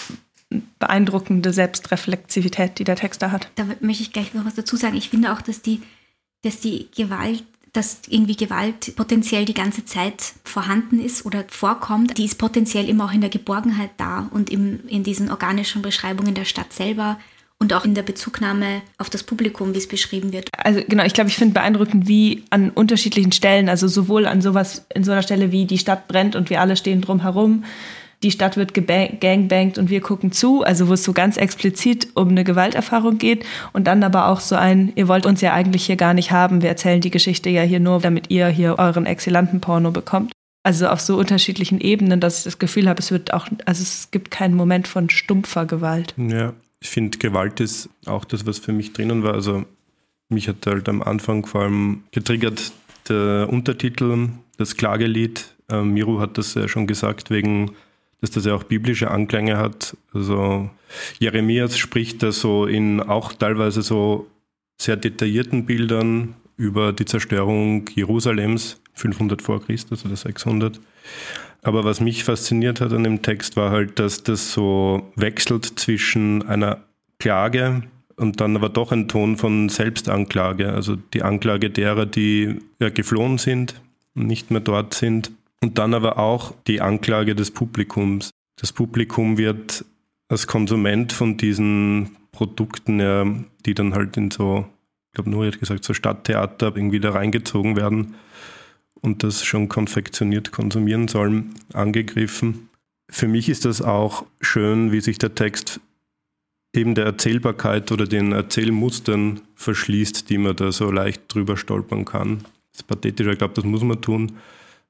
beeindruckende 0.79 1.53
Selbstreflexivität, 1.53 2.79
die 2.79 2.85
der 2.85 2.97
Text 2.97 3.21
da 3.21 3.33
hat. 3.33 3.51
Da 3.57 3.67
möchte 3.81 4.03
ich 4.03 4.15
gleich 4.15 4.33
noch 4.33 4.47
was 4.47 4.55
dazu 4.55 4.77
sagen. 4.77 4.97
Ich 4.97 5.11
finde 5.11 5.33
auch, 5.33 5.43
dass 5.43 5.61
die 5.61 5.83
dass 6.43 6.61
die 6.61 6.89
Gewalt 6.97 7.45
dass 7.73 8.01
irgendwie 8.09 8.35
Gewalt 8.35 8.97
potenziell 8.97 9.45
die 9.45 9.55
ganze 9.55 9.85
Zeit 9.85 10.33
vorhanden 10.43 11.01
ist 11.01 11.27
oder 11.27 11.45
vorkommt, 11.49 12.17
die 12.19 12.25
ist 12.25 12.37
potenziell 12.37 12.89
immer 12.89 13.05
auch 13.05 13.13
in 13.13 13.21
der 13.21 13.31
Geborgenheit 13.31 13.91
da 13.99 14.29
und 14.31 14.51
im, 14.51 14.81
in 14.89 15.05
diesen 15.05 15.31
organischen 15.31 15.83
Beschreibungen 15.83 16.35
der 16.35 16.45
Stadt 16.45 16.73
selber 16.73 17.19
und 17.59 17.73
auch 17.75 17.85
in 17.85 17.95
der 17.95 18.03
Bezugnahme 18.03 18.83
auf 18.99 19.11
das 19.11 19.25
Publikum, 19.25 19.75
wie 19.75 19.79
es 19.79 19.89
beschrieben 19.89 20.33
wird. 20.33 20.49
Also 20.57 20.81
genau, 20.87 21.05
ich 21.05 21.13
glaube, 21.13 21.29
ich 21.29 21.37
finde 21.37 21.55
beeindruckend, 21.55 22.07
wie 22.07 22.45
an 22.51 22.71
unterschiedlichen 22.71 23.33
Stellen, 23.33 23.69
also 23.69 23.89
sowohl 23.89 24.27
an 24.27 24.41
sowas 24.41 24.87
in 24.95 25.03
so 25.05 25.13
einer 25.13 25.23
Stelle 25.23 25.51
wie 25.51 25.67
die 25.67 25.79
Stadt 25.79 26.09
brennt 26.09 26.37
und 26.37 26.51
wir 26.51 26.61
alle 26.61 26.77
stehen 26.77 27.01
drum 27.01 27.21
herum, 27.21 27.65
die 28.23 28.31
Stadt 28.31 28.57
wird 28.57 28.75
gangbangt 28.75 29.79
und 29.79 29.91
wir 29.91 30.01
gucken 30.01 30.33
zu, 30.33 30.63
also 30.65 30.89
wo 30.89 30.95
es 30.95 31.05
so 31.05 31.13
ganz 31.13 31.37
explizit 31.37 32.09
um 32.15 32.29
eine 32.29 32.43
Gewalterfahrung 32.43 33.19
geht 33.19 33.45
und 33.73 33.87
dann 33.87 34.03
aber 34.03 34.29
auch 34.29 34.41
so 34.41 34.57
ein, 34.57 34.93
ihr 34.97 35.07
wollt 35.07 35.25
uns 35.25 35.41
ja 35.41 35.53
eigentlich 35.53 35.87
hier 35.87 35.97
gar 35.97 36.15
nicht 36.15 36.33
haben, 36.33 36.63
wir 36.63 36.69
erzählen 36.69 37.01
die 37.01 37.11
Geschichte 37.11 37.49
ja 37.49 37.63
hier 37.63 37.81
nur, 37.81 38.01
damit 38.01 38.31
ihr 38.31 38.49
hier 38.49 38.79
euren 38.79 39.07
exzellenten 39.07 39.61
Porno 39.61 39.93
bekommt. 39.93 40.33
Also 40.65 40.89
auf 40.89 41.01
so 41.01 41.17
unterschiedlichen 41.17 41.81
Ebenen, 41.81 42.21
dass 42.21 42.39
ich 42.39 42.45
das 42.45 42.59
Gefühl 42.59 42.89
habe, 42.89 43.01
es 43.01 43.11
wird 43.11 43.33
auch, 43.33 43.47
also 43.65 43.83
es 43.83 44.11
gibt 44.11 44.31
keinen 44.31 44.55
Moment 44.55 44.89
von 44.89 45.09
stumpfer 45.09 45.65
Gewalt. 45.65 46.15
Ja, 46.17 46.53
ich 46.81 46.89
finde, 46.89 47.19
Gewalt 47.19 47.61
ist 47.61 47.89
auch 48.07 48.25
das, 48.25 48.47
was 48.47 48.59
für 48.59 48.73
mich 48.73 48.93
drinnen 48.93 49.23
war. 49.23 49.35
Also 49.35 49.65
mich 50.29 50.49
hat 50.49 50.67
halt 50.67 50.89
am 50.89 51.03
Anfang 51.03 51.47
vor 51.47 51.63
allem 51.63 52.03
getriggert 52.11 52.73
der 53.09 53.49
Untertitel, 53.49 54.29
das 54.59 54.77
Klagelied. 54.77 55.55
Ähm, 55.71 55.95
Miru 55.95 56.21
hat 56.21 56.37
das 56.37 56.55
ja 56.55 56.69
schon 56.69 56.87
gesagt, 56.87 57.31
wegen 57.31 57.71
dass 58.21 58.31
das 58.31 58.45
ja 58.45 58.55
auch 58.55 58.65
biblische 58.65 59.11
Anklänge 59.11 59.59
hat. 59.59 59.97
Also 60.13 60.71
Jeremias 61.19 61.79
spricht 61.79 62.23
da 62.23 62.33
so 62.33 62.67
in 62.67 63.01
auch 63.01 63.33
teilweise 63.33 63.83
so 63.83 64.27
sehr 64.81 64.97
detaillierten 64.97 65.67
Bildern 65.67 66.35
über 66.57 66.93
die 66.93 67.05
Zerstörung 67.05 67.89
Jerusalems, 67.95 68.81
500 68.95 69.43
vor 69.43 69.65
Christus 69.65 70.05
oder 70.05 70.17
600. 70.17 70.81
Aber 71.63 71.85
was 71.85 72.01
mich 72.01 72.25
fasziniert 72.25 72.81
hat 72.81 72.93
an 72.93 73.05
dem 73.05 73.23
Text 73.23 73.57
war 73.57 73.71
halt, 73.71 73.99
dass 73.99 74.23
das 74.23 74.53
so 74.53 75.11
wechselt 75.17 75.79
zwischen 75.79 76.47
einer 76.47 76.79
Klage 77.19 77.83
und 78.17 78.41
dann 78.41 78.57
aber 78.57 78.69
doch 78.69 78.93
ein 78.93 79.09
Ton 79.09 79.37
von 79.37 79.69
Selbstanklage, 79.69 80.73
also 80.73 80.97
die 80.97 81.23
Anklage 81.23 81.71
derer, 81.71 82.07
die 82.07 82.59
ja 82.81 82.91
geflohen 82.91 83.39
sind 83.39 83.81
und 84.15 84.27
nicht 84.27 84.51
mehr 84.51 84.61
dort 84.61 84.95
sind 84.95 85.31
und 85.63 85.79
dann 85.79 85.95
aber 85.95 86.19
auch 86.19 86.55
die 86.67 86.81
Anklage 86.81 87.35
des 87.35 87.51
Publikums. 87.51 88.31
Das 88.61 88.73
Publikum 88.73 89.39
wird 89.39 89.85
als 90.29 90.47
Konsument 90.47 91.13
von 91.13 91.37
diesen 91.37 92.17
Produkten, 92.33 93.47
die 93.65 93.75
dann 93.75 93.95
halt 93.95 94.17
in 94.17 94.31
so, 94.31 94.67
ich 95.11 95.15
glaube, 95.15 95.31
nur 95.31 95.47
hat 95.47 95.59
gesagt, 95.59 95.85
so 95.85 95.95
Stadttheater 95.95 96.77
irgendwie 96.77 97.01
da 97.01 97.11
reingezogen 97.11 97.77
werden 97.77 98.15
und 99.01 99.23
das 99.23 99.45
schon 99.45 99.69
konfektioniert 99.69 100.53
konsumieren 100.53 101.09
sollen, 101.09 101.55
angegriffen. 101.73 102.69
Für 103.11 103.29
mich 103.29 103.49
ist 103.49 103.65
das 103.65 103.81
auch 103.81 104.27
schön, 104.41 104.93
wie 104.93 105.01
sich 105.01 105.19
der 105.19 105.35
Text 105.35 105.81
eben 106.75 106.95
der 106.95 107.07
Erzählbarkeit 107.07 107.91
oder 107.91 108.07
den 108.07 108.33
Erzählmustern 108.33 109.41
verschließt, 109.55 110.29
die 110.29 110.39
man 110.39 110.55
da 110.55 110.71
so 110.71 110.91
leicht 110.91 111.23
drüber 111.33 111.57
stolpern 111.57 112.05
kann. 112.05 112.39
Das 112.73 112.83
ist 112.83 112.87
pathetisch, 112.87 113.27
ich 113.27 113.39
glaube, 113.39 113.55
das 113.55 113.65
muss 113.65 113.83
man 113.83 114.03
tun. 114.03 114.33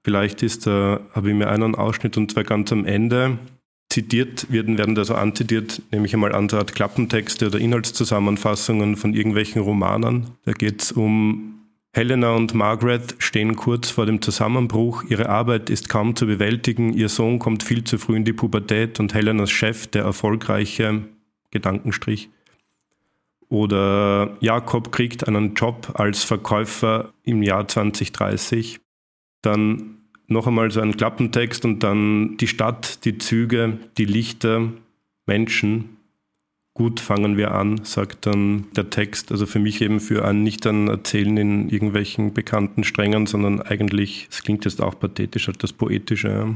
Vielleicht 0.05 0.43
ist 0.43 0.67
da, 0.67 1.01
habe 1.13 1.31
ich 1.31 1.35
mir 1.35 1.49
einen 1.49 1.75
Ausschnitt 1.75 2.17
und 2.17 2.31
zwar 2.31 2.45
ganz 2.45 2.73
am 2.73 2.85
Ende 2.85 3.39
zitiert 3.89 4.51
werden, 4.53 4.79
werden 4.79 4.95
da 4.95 5.05
so 5.05 5.15
anzitiert, 5.15 5.83
nehme 5.91 6.07
ich 6.07 6.15
einmal 6.15 6.35
an, 6.35 6.49
so 6.49 6.59
Art 6.59 6.75
Klappentexte 6.75 7.47
oder 7.47 7.59
Inhaltszusammenfassungen 7.59 8.97
von 8.97 9.15
irgendwelchen 9.15 9.63
Romanen. 9.63 10.31
Da 10.45 10.53
geht 10.53 10.83
es 10.83 10.93
um 10.93 11.55
Helena 11.93 12.35
und 12.35 12.55
Margaret 12.55 13.17
stehen 13.19 13.57
kurz 13.57 13.91
vor 13.91 14.07
dem 14.07 14.21
Zusammenbruch. 14.21 15.05
Ihre 15.09 15.29
Arbeit 15.29 15.71
ist 15.71 15.89
kaum 15.89 16.15
zu 16.15 16.27
bewältigen. 16.27 16.93
Ihr 16.93 17.09
Sohn 17.09 17.39
kommt 17.39 17.63
viel 17.63 17.83
zu 17.83 17.99
früh 17.99 18.17
in 18.17 18.25
die 18.25 18.35
Pubertät 18.35 19.01
und 19.01 19.15
Helenas 19.15 19.51
Chef, 19.51 19.87
der 19.87 20.05
erfolgreiche 20.05 21.05
Gedankenstrich. 21.51 22.29
Oder 23.49 24.37
Jakob 24.41 24.93
kriegt 24.93 25.27
einen 25.27 25.55
Job 25.55 25.93
als 25.95 26.23
Verkäufer 26.25 27.15
im 27.25 27.43
Jahr 27.43 27.67
2030 27.67 28.81
dann 29.43 29.99
noch 30.27 30.47
einmal 30.47 30.71
so 30.71 30.81
ein 30.81 30.97
Klappentext 30.97 31.65
und 31.65 31.83
dann 31.83 32.37
die 32.37 32.49
Stadt, 32.49 33.05
die 33.05 33.19
Züge, 33.19 33.79
die 33.97 34.05
Lichter, 34.05 34.73
Menschen. 35.27 35.97
Gut 36.75 37.01
fangen 37.01 37.37
wir 37.37 37.53
an, 37.53 37.85
sagt 37.85 38.27
dann 38.27 38.67
der 38.77 38.91
Text. 38.91 39.33
Also 39.33 39.47
für 39.47 39.59
mich 39.59 39.81
eben 39.81 40.01
für 40.01 40.25
ein 40.25 40.43
nicht 40.43 40.67
ein 40.67 40.89
Erzählen 40.89 41.37
in 41.37 41.69
irgendwelchen 41.69 42.35
bekannten 42.35 42.85
Strängen, 42.85 43.27
sondern 43.27 43.61
eigentlich, 43.61 44.29
es 44.31 44.43
klingt 44.43 44.65
jetzt 44.65 44.81
auch 44.81 44.99
pathetisch, 44.99 45.49
halt 45.49 45.63
das 45.63 45.73
Poetische. 45.73 46.55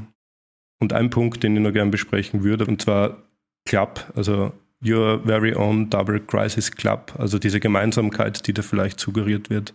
Und 0.80 0.92
ein 0.92 1.10
Punkt, 1.10 1.42
den 1.42 1.56
ich 1.56 1.62
noch 1.62 1.72
gerne 1.72 1.90
besprechen 1.90 2.44
würde, 2.44 2.66
und 2.66 2.82
zwar 2.82 3.22
Klapp, 3.64 4.12
also 4.14 4.52
Your 4.84 5.22
Very 5.24 5.54
Own 5.54 5.90
Double 5.90 6.20
Crisis 6.20 6.70
Club, 6.70 7.12
also 7.18 7.38
diese 7.38 7.60
Gemeinsamkeit, 7.60 8.46
die 8.46 8.52
da 8.52 8.62
vielleicht 8.62 8.98
suggeriert 9.00 9.48
wird. 9.48 9.74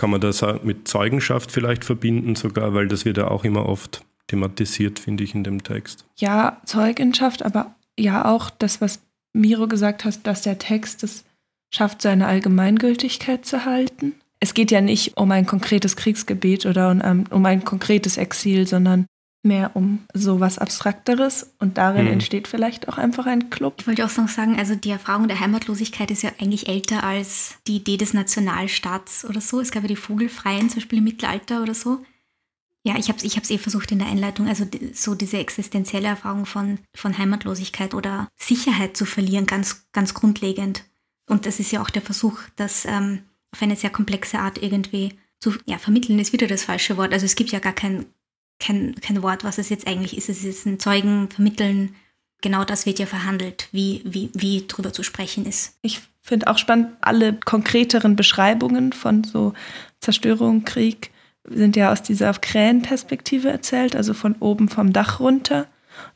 Kann 0.00 0.08
man 0.08 0.22
das 0.22 0.42
mit 0.62 0.88
Zeugenschaft 0.88 1.52
vielleicht 1.52 1.84
verbinden 1.84 2.34
sogar, 2.34 2.72
weil 2.72 2.88
das 2.88 3.04
wird 3.04 3.18
ja 3.18 3.28
auch 3.28 3.44
immer 3.44 3.66
oft 3.66 4.02
thematisiert, 4.28 4.98
finde 4.98 5.24
ich, 5.24 5.34
in 5.34 5.44
dem 5.44 5.62
Text. 5.62 6.06
Ja, 6.16 6.62
Zeugenschaft, 6.64 7.44
aber 7.44 7.74
ja 7.98 8.24
auch 8.24 8.48
das, 8.48 8.80
was 8.80 9.02
Miro 9.34 9.68
gesagt 9.68 10.06
hat, 10.06 10.26
dass 10.26 10.40
der 10.40 10.58
Text 10.58 11.04
es 11.04 11.24
schafft, 11.70 12.00
seine 12.00 12.28
Allgemeingültigkeit 12.28 13.44
zu 13.44 13.66
halten. 13.66 14.14
Es 14.40 14.54
geht 14.54 14.70
ja 14.70 14.80
nicht 14.80 15.18
um 15.18 15.30
ein 15.32 15.44
konkretes 15.44 15.96
Kriegsgebiet 15.96 16.64
oder 16.64 16.92
um 17.30 17.44
ein 17.44 17.64
konkretes 17.66 18.16
Exil, 18.16 18.66
sondern 18.66 19.04
mehr 19.42 19.70
um 19.74 20.00
so 20.12 20.40
was 20.40 20.58
Abstrakteres 20.58 21.54
und 21.58 21.78
darin 21.78 22.06
hm. 22.06 22.14
entsteht 22.14 22.46
vielleicht 22.46 22.88
auch 22.88 22.98
einfach 22.98 23.26
ein 23.26 23.48
Club. 23.48 23.76
Ich 23.80 23.86
wollte 23.86 24.04
auch 24.04 24.16
noch 24.16 24.28
sagen, 24.28 24.58
also 24.58 24.74
die 24.74 24.90
Erfahrung 24.90 25.28
der 25.28 25.40
Heimatlosigkeit 25.40 26.10
ist 26.10 26.22
ja 26.22 26.30
eigentlich 26.40 26.68
älter 26.68 27.04
als 27.04 27.54
die 27.66 27.76
Idee 27.76 27.96
des 27.96 28.12
Nationalstaats 28.12 29.24
oder 29.24 29.40
so. 29.40 29.60
Es 29.60 29.70
gab 29.70 29.82
ja 29.82 29.88
die 29.88 29.96
Vogelfreien 29.96 30.68
zum 30.68 30.80
Beispiel 30.80 30.98
im 30.98 31.04
Mittelalter 31.04 31.62
oder 31.62 31.74
so. 31.74 32.04
Ja, 32.82 32.96
ich 32.96 33.08
habe 33.08 33.18
es 33.18 33.24
ich 33.24 33.50
eh 33.50 33.58
versucht 33.58 33.92
in 33.92 33.98
der 33.98 34.08
Einleitung, 34.08 34.48
also 34.48 34.66
so 34.94 35.14
diese 35.14 35.38
existenzielle 35.38 36.08
Erfahrung 36.08 36.46
von, 36.46 36.78
von 36.94 37.16
Heimatlosigkeit 37.16 37.92
oder 37.92 38.28
Sicherheit 38.36 38.96
zu 38.96 39.04
verlieren, 39.04 39.46
ganz, 39.46 39.86
ganz 39.92 40.14
grundlegend. 40.14 40.84
Und 41.28 41.44
das 41.44 41.60
ist 41.60 41.72
ja 41.72 41.82
auch 41.82 41.90
der 41.90 42.02
Versuch, 42.02 42.38
das 42.56 42.86
ähm, 42.86 43.22
auf 43.52 43.62
eine 43.62 43.76
sehr 43.76 43.90
komplexe 43.90 44.38
Art 44.38 44.62
irgendwie 44.62 45.18
zu 45.40 45.54
ja, 45.66 45.78
vermitteln, 45.78 46.18
ist 46.18 46.32
wieder 46.32 46.46
das 46.46 46.64
falsche 46.64 46.96
Wort. 46.96 47.12
Also 47.12 47.26
es 47.26 47.36
gibt 47.36 47.50
ja 47.50 47.58
gar 47.58 47.72
kein, 47.72 48.06
kein, 48.60 48.94
kein 49.00 49.22
Wort, 49.22 49.42
was 49.42 49.58
es 49.58 49.68
jetzt 49.68 49.86
eigentlich 49.86 50.16
ist. 50.16 50.28
Es 50.28 50.44
ist 50.44 50.66
ein 50.66 50.78
Zeugen, 50.78 51.28
Vermitteln. 51.30 51.96
Genau 52.42 52.64
das 52.64 52.86
wird 52.86 52.98
ja 52.98 53.06
verhandelt, 53.06 53.68
wie, 53.72 54.02
wie, 54.04 54.30
wie 54.34 54.66
drüber 54.66 54.92
zu 54.92 55.02
sprechen 55.02 55.46
ist. 55.46 55.74
Ich 55.82 56.00
finde 56.22 56.46
auch 56.46 56.58
spannend, 56.58 56.88
alle 57.00 57.34
konkreteren 57.34 58.16
Beschreibungen 58.16 58.92
von 58.92 59.24
so 59.24 59.54
Zerstörung, 60.00 60.64
Krieg, 60.64 61.10
sind 61.44 61.76
ja 61.76 61.90
aus 61.90 62.02
dieser 62.02 62.32
Krähenperspektive 62.34 63.48
erzählt, 63.50 63.96
also 63.96 64.14
von 64.14 64.36
oben 64.40 64.68
vom 64.68 64.92
Dach 64.92 65.20
runter. 65.20 65.66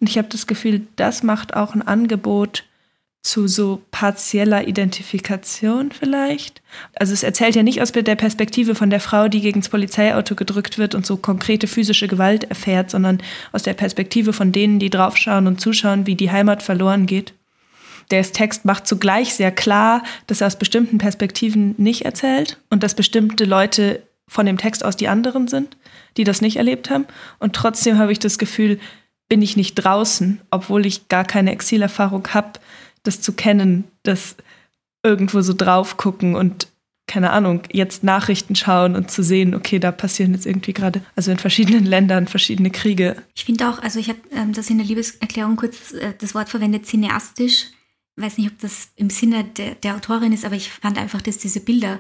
Und 0.01 0.09
ich 0.09 0.19
habe 0.19 0.29
das 0.29 0.47
Gefühl, 0.47 0.87
das 0.97 1.23
macht 1.23 1.55
auch 1.55 1.75
ein 1.75 1.83
Angebot 1.83 2.65
zu 3.25 3.49
so 3.49 3.81
partieller 3.91 4.69
Identifikation 4.69 5.91
vielleicht. 5.93 6.61
Also 6.95 7.15
es 7.15 7.23
erzählt 7.23 7.57
ja 7.57 7.63
nicht 7.63 7.81
aus 7.81 7.91
der 7.91 8.15
Perspektive 8.17 8.75
von 8.75 8.91
der 8.91 9.01
Frau, 9.01 9.29
die 9.29 9.41
gegen 9.41 9.63
das 9.63 9.71
Polizeiauto 9.71 10.35
gedrückt 10.35 10.77
wird 10.77 10.95
und 10.95 11.07
so 11.07 11.17
konkrete 11.17 11.67
physische 11.67 12.07
Gewalt 12.07 12.45
erfährt, 12.45 12.91
sondern 12.91 13.23
aus 13.51 13.63
der 13.63 13.73
Perspektive 13.73 14.35
von 14.35 14.53
denen, 14.53 14.79
die 14.79 14.91
draufschauen 14.91 15.47
und 15.47 15.59
zuschauen, 15.59 16.07
wie 16.07 16.17
die 16.17 16.31
Heimat 16.31 16.63
verloren 16.63 17.07
geht. 17.07 17.33
Der 18.11 18.23
Text 18.23 18.67
macht 18.67 18.87
zugleich 18.87 19.35
sehr 19.35 19.51
klar, 19.51 20.03
dass 20.27 20.43
er 20.43 20.49
aus 20.49 20.59
bestimmten 20.59 20.99
Perspektiven 20.99 21.75
nicht 21.79 22.05
erzählt 22.05 22.59
und 22.69 22.83
dass 22.83 22.95
bestimmte 22.95 23.47
Leute 23.47 24.03
von 24.29 24.45
dem 24.45 24.59
Text 24.59 24.85
aus 24.85 24.97
die 24.97 25.09
anderen 25.09 25.49
sind, 25.49 25.79
die 26.19 26.25
das 26.25 26.43
nicht 26.43 26.57
erlebt 26.57 26.91
haben. 26.91 27.07
Und 27.39 27.57
trotzdem 27.57 27.97
habe 27.97 28.13
ich 28.13 28.19
das 28.19 28.37
Gefühl, 28.37 28.79
bin 29.31 29.41
ich 29.41 29.57
nicht 29.57 29.77
draußen, 29.77 30.43
obwohl 30.51 30.85
ich 30.85 31.09
gar 31.09 31.25
keine 31.25 31.53
Exilerfahrung 31.53 32.29
habe, 32.35 32.61
das 33.05 33.21
zu 33.21 33.33
kennen, 33.33 33.85
das 34.03 34.37
irgendwo 35.03 35.41
so 35.43 35.53
drauf 35.53 35.97
gucken 35.97 36.35
und 36.35 36.69
keine 37.07 37.31
Ahnung, 37.31 37.63
jetzt 37.71 38.03
Nachrichten 38.03 38.57
schauen 38.57 38.97
und 38.97 39.11
zu 39.11 39.23
sehen, 39.23 39.55
okay, 39.55 39.79
da 39.79 39.93
passieren 39.93 40.33
jetzt 40.33 40.47
irgendwie 40.47 40.73
gerade, 40.73 41.03
also 41.17 41.31
in 41.31 41.39
verschiedenen 41.39 41.85
Ländern 41.85 42.27
verschiedene 42.27 42.71
Kriege. 42.71 43.23
Ich 43.35 43.45
finde 43.45 43.69
auch, 43.69 43.79
also 43.79 43.99
ich 43.99 44.09
habe 44.09 44.21
ähm, 44.33 44.53
das 44.53 44.71
in 44.71 44.79
der 44.79 44.87
Liebeserklärung 44.87 45.57
kurz 45.57 45.93
äh, 45.93 46.15
das 46.19 46.35
Wort 46.35 46.49
verwendet, 46.49 46.87
cineastisch. 46.87 47.67
Ich 48.17 48.23
weiß 48.23 48.39
nicht, 48.39 48.51
ob 48.51 48.59
das 48.61 48.89
im 48.97 49.11
Sinne 49.11 49.45
der, 49.45 49.75
der 49.75 49.97
Autorin 49.97 50.33
ist, 50.33 50.45
aber 50.45 50.55
ich 50.55 50.71
fand 50.71 50.99
einfach, 50.99 51.21
dass 51.21 51.39
diese 51.39 51.61
Bilder 51.61 51.99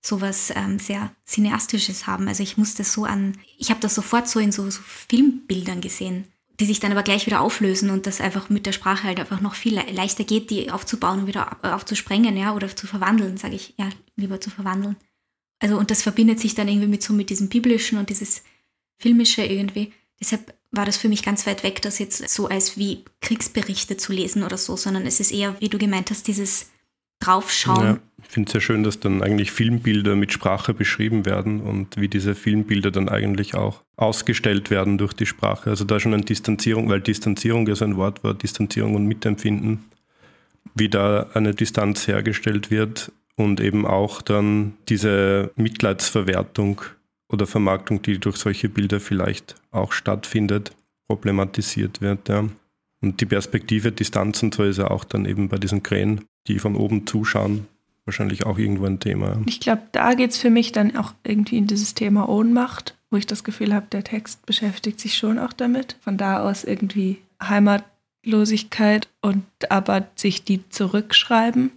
sowas 0.00 0.52
ähm, 0.54 0.78
sehr 0.78 1.12
Cineastisches 1.26 2.06
haben. 2.06 2.28
Also 2.28 2.42
ich 2.42 2.56
musste 2.56 2.84
so 2.84 3.04
an, 3.04 3.36
ich 3.58 3.70
habe 3.70 3.80
das 3.80 3.94
sofort 3.94 4.28
so 4.28 4.38
in 4.38 4.52
so, 4.52 4.68
so, 4.70 4.80
Filmbildern 4.82 5.80
gesehen, 5.80 6.24
die 6.60 6.66
sich 6.66 6.80
dann 6.80 6.92
aber 6.92 7.02
gleich 7.02 7.26
wieder 7.26 7.40
auflösen 7.40 7.90
und 7.90 8.06
das 8.06 8.20
einfach 8.20 8.48
mit 8.48 8.66
der 8.66 8.72
Sprache 8.72 9.04
halt 9.04 9.20
einfach 9.20 9.40
noch 9.40 9.54
viel 9.54 9.74
leichter 9.74 10.24
geht, 10.24 10.50
die 10.50 10.70
aufzubauen 10.70 11.20
und 11.20 11.26
wieder 11.26 11.56
aufzusprengen, 11.62 12.36
ja, 12.36 12.54
oder 12.54 12.74
zu 12.74 12.86
verwandeln, 12.86 13.36
sage 13.36 13.54
ich, 13.54 13.74
ja, 13.78 13.88
lieber 14.16 14.40
zu 14.40 14.50
verwandeln. 14.50 14.96
Also 15.60 15.78
und 15.78 15.90
das 15.90 16.02
verbindet 16.02 16.40
sich 16.40 16.54
dann 16.54 16.68
irgendwie 16.68 16.88
mit 16.88 17.02
so 17.02 17.12
mit 17.12 17.30
diesem 17.30 17.48
biblischen 17.48 17.98
und 17.98 18.10
dieses 18.10 18.42
filmische 18.98 19.44
irgendwie. 19.44 19.92
Deshalb 20.20 20.54
war 20.70 20.84
das 20.84 20.96
für 20.96 21.08
mich 21.08 21.22
ganz 21.22 21.46
weit 21.46 21.62
weg, 21.62 21.80
das 21.82 21.98
jetzt 21.98 22.28
so 22.28 22.48
als 22.48 22.76
wie 22.76 23.04
Kriegsberichte 23.20 23.96
zu 23.96 24.12
lesen 24.12 24.42
oder 24.42 24.58
so, 24.58 24.76
sondern 24.76 25.06
es 25.06 25.20
ist 25.20 25.30
eher, 25.30 25.60
wie 25.60 25.68
du 25.68 25.78
gemeint 25.78 26.10
hast, 26.10 26.26
dieses 26.26 26.70
draufschauen. 27.20 27.84
Ja, 27.84 27.98
ich 28.22 28.28
finde 28.28 28.48
es 28.48 28.52
sehr 28.52 28.60
schön, 28.60 28.82
dass 28.82 29.00
dann 29.00 29.22
eigentlich 29.22 29.50
Filmbilder 29.52 30.16
mit 30.16 30.32
Sprache 30.32 30.74
beschrieben 30.74 31.24
werden 31.26 31.60
und 31.60 31.96
wie 31.96 32.08
diese 32.08 32.34
Filmbilder 32.34 32.90
dann 32.90 33.08
eigentlich 33.08 33.54
auch 33.54 33.82
ausgestellt 33.96 34.70
werden 34.70 34.98
durch 34.98 35.12
die 35.12 35.26
Sprache. 35.26 35.70
Also 35.70 35.84
da 35.84 35.98
schon 36.00 36.14
eine 36.14 36.24
Distanzierung, 36.24 36.88
weil 36.88 37.00
Distanzierung 37.00 37.66
ja 37.66 37.74
so 37.74 37.84
ein 37.84 37.96
Wort 37.96 38.22
war, 38.24 38.34
Distanzierung 38.34 38.94
und 38.94 39.06
Mitempfinden, 39.06 39.84
wie 40.74 40.88
da 40.88 41.28
eine 41.34 41.54
Distanz 41.54 42.06
hergestellt 42.06 42.70
wird 42.70 43.12
und 43.36 43.60
eben 43.60 43.86
auch 43.86 44.20
dann 44.20 44.74
diese 44.88 45.52
Mitleidsverwertung 45.56 46.82
oder 47.28 47.46
Vermarktung, 47.46 48.02
die 48.02 48.18
durch 48.18 48.36
solche 48.36 48.68
Bilder 48.68 49.00
vielleicht 49.00 49.54
auch 49.70 49.92
stattfindet, 49.92 50.72
problematisiert 51.06 52.00
wird. 52.00 52.28
Ja. 52.28 52.44
Und 53.00 53.20
die 53.20 53.26
Perspektive, 53.26 53.92
Distanz 53.92 54.42
und 54.42 54.54
so 54.54 54.64
ist 54.64 54.78
ja 54.78 54.90
auch 54.90 55.04
dann 55.04 55.24
eben 55.24 55.48
bei 55.48 55.58
diesen 55.58 55.82
Krähen 55.82 56.24
die 56.48 56.58
von 56.58 56.76
oben 56.76 57.06
zuschauen, 57.06 57.66
wahrscheinlich 58.04 58.46
auch 58.46 58.58
irgendwo 58.58 58.86
ein 58.86 59.00
Thema. 59.00 59.40
Ich 59.46 59.60
glaube, 59.60 59.82
da 59.92 60.14
geht 60.14 60.30
es 60.30 60.38
für 60.38 60.50
mich 60.50 60.72
dann 60.72 60.96
auch 60.96 61.12
irgendwie 61.24 61.58
in 61.58 61.66
dieses 61.66 61.94
Thema 61.94 62.28
Ohnmacht, 62.28 62.96
wo 63.10 63.16
ich 63.16 63.26
das 63.26 63.44
Gefühl 63.44 63.74
habe, 63.74 63.86
der 63.92 64.04
Text 64.04 64.44
beschäftigt 64.46 64.98
sich 64.98 65.16
schon 65.16 65.38
auch 65.38 65.52
damit. 65.52 65.96
Von 66.00 66.16
da 66.16 66.40
aus 66.40 66.64
irgendwie 66.64 67.18
Heimatlosigkeit 67.42 69.08
und 69.20 69.44
aber 69.70 70.08
sich 70.16 70.44
die 70.44 70.66
zurückschreiben. 70.70 71.70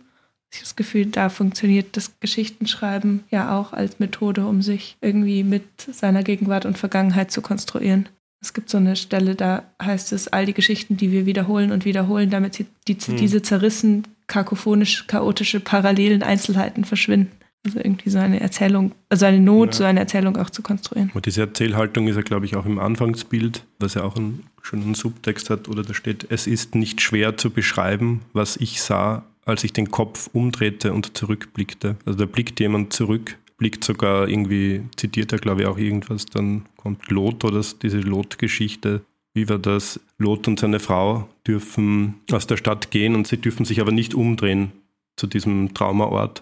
Ich 0.51 0.57
habe 0.57 0.65
das 0.65 0.75
Gefühl, 0.75 1.05
da 1.05 1.29
funktioniert 1.29 1.95
das 1.95 2.19
Geschichtenschreiben 2.19 3.23
ja 3.29 3.57
auch 3.57 3.71
als 3.71 3.99
Methode, 3.99 4.45
um 4.45 4.61
sich 4.61 4.97
irgendwie 4.99 5.43
mit 5.43 5.63
seiner 5.79 6.23
Gegenwart 6.23 6.65
und 6.65 6.77
Vergangenheit 6.77 7.31
zu 7.31 7.41
konstruieren. 7.41 8.09
Es 8.41 8.53
gibt 8.53 8.69
so 8.69 8.77
eine 8.77 8.95
Stelle, 8.95 9.35
da 9.35 9.63
heißt 9.81 10.13
es, 10.13 10.27
all 10.27 10.47
die 10.47 10.53
Geschichten, 10.53 10.97
die 10.97 11.11
wir 11.11 11.25
wiederholen 11.27 11.71
und 11.71 11.85
wiederholen, 11.85 12.31
damit 12.31 12.55
sie, 12.55 12.65
die, 12.87 12.95
hm. 12.95 13.17
diese 13.17 13.43
zerrissen, 13.43 14.07
kakophonisch, 14.27 15.05
chaotische, 15.07 15.59
parallelen 15.59 16.23
Einzelheiten 16.23 16.83
verschwinden. 16.83 17.31
Also 17.63 17.77
irgendwie 17.77 18.09
so 18.09 18.17
eine 18.17 18.39
Erzählung, 18.39 18.93
also 19.09 19.27
eine 19.27 19.39
Not, 19.39 19.67
ja. 19.67 19.73
so 19.73 19.83
eine 19.83 19.99
Erzählung 19.99 20.35
auch 20.37 20.49
zu 20.49 20.63
konstruieren. 20.63 21.11
Und 21.13 21.27
diese 21.27 21.41
Erzählhaltung 21.41 22.07
ist 22.07 22.15
ja, 22.15 22.23
glaube 22.23 22.47
ich, 22.47 22.55
auch 22.55 22.65
im 22.65 22.79
Anfangsbild, 22.79 23.63
was 23.77 23.93
ja 23.93 24.03
auch 24.03 24.15
einen 24.15 24.43
schönen 24.63 24.95
Subtext 24.95 25.51
hat, 25.51 25.67
oder 25.67 25.83
da 25.83 25.93
steht, 25.93 26.25
es 26.29 26.47
ist 26.47 26.73
nicht 26.73 27.01
schwer 27.01 27.37
zu 27.37 27.51
beschreiben, 27.51 28.21
was 28.33 28.57
ich 28.57 28.81
sah, 28.81 29.25
als 29.45 29.63
ich 29.63 29.73
den 29.73 29.91
Kopf 29.91 30.29
umdrehte 30.33 30.91
und 30.91 31.15
zurückblickte. 31.15 31.97
Also 32.05 32.17
da 32.17 32.25
blickt 32.25 32.59
jemand 32.59 32.93
zurück 32.93 33.37
blickt 33.61 33.83
sogar 33.83 34.27
irgendwie, 34.27 34.81
zitiert 34.95 35.31
er 35.31 35.37
glaube 35.37 35.61
ich 35.61 35.67
auch 35.67 35.77
irgendwas, 35.77 36.25
dann 36.25 36.65
kommt 36.77 37.11
Lot 37.11 37.45
oder 37.45 37.63
diese 37.79 37.99
Lot-Geschichte. 37.99 39.01
Wie 39.35 39.47
war 39.49 39.59
das? 39.59 39.99
Lot 40.17 40.47
und 40.47 40.59
seine 40.59 40.79
Frau 40.79 41.29
dürfen 41.45 42.15
aus 42.31 42.47
der 42.47 42.57
Stadt 42.57 42.89
gehen 42.89 43.13
und 43.13 43.27
sie 43.27 43.37
dürfen 43.37 43.63
sich 43.63 43.79
aber 43.79 43.91
nicht 43.91 44.15
umdrehen 44.15 44.71
zu 45.15 45.27
diesem 45.27 45.75
Traumaort. 45.75 46.41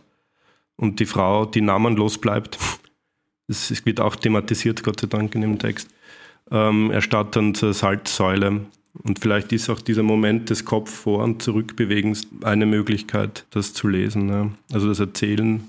Und 0.78 1.02
die 1.02 1.06
Frau, 1.06 1.44
die 1.46 1.60
namenlos 1.60 2.20
bleibt, 2.20 2.58
es 3.50 3.86
wird 3.86 4.00
auch 4.00 4.16
thematisiert, 4.16 4.82
Gott 4.84 5.02
sei 5.02 5.08
Dank 5.08 5.36
in 5.36 5.42
dem 5.42 5.60
Text, 5.60 5.90
ähm, 6.52 6.90
er 6.90 7.02
starrt 7.02 7.36
dann 7.36 7.54
zur 7.54 7.74
Salzsäule. 7.74 8.62
Und 8.94 9.20
vielleicht 9.20 9.52
ist 9.52 9.70
auch 9.70 9.82
dieser 9.82 10.04
Moment 10.04 10.50
des 10.50 10.64
Kopf 10.64 10.90
vor- 10.90 11.26
und 11.26 11.44
Zurückbewegens 11.44 12.28
eine 12.44 12.66
Möglichkeit, 12.66 13.46
das 13.50 13.74
zu 13.74 13.90
lesen. 13.90 14.30
Ja. 14.30 14.50
Also 14.72 14.88
das 14.88 15.02
Erzählen 15.02 15.66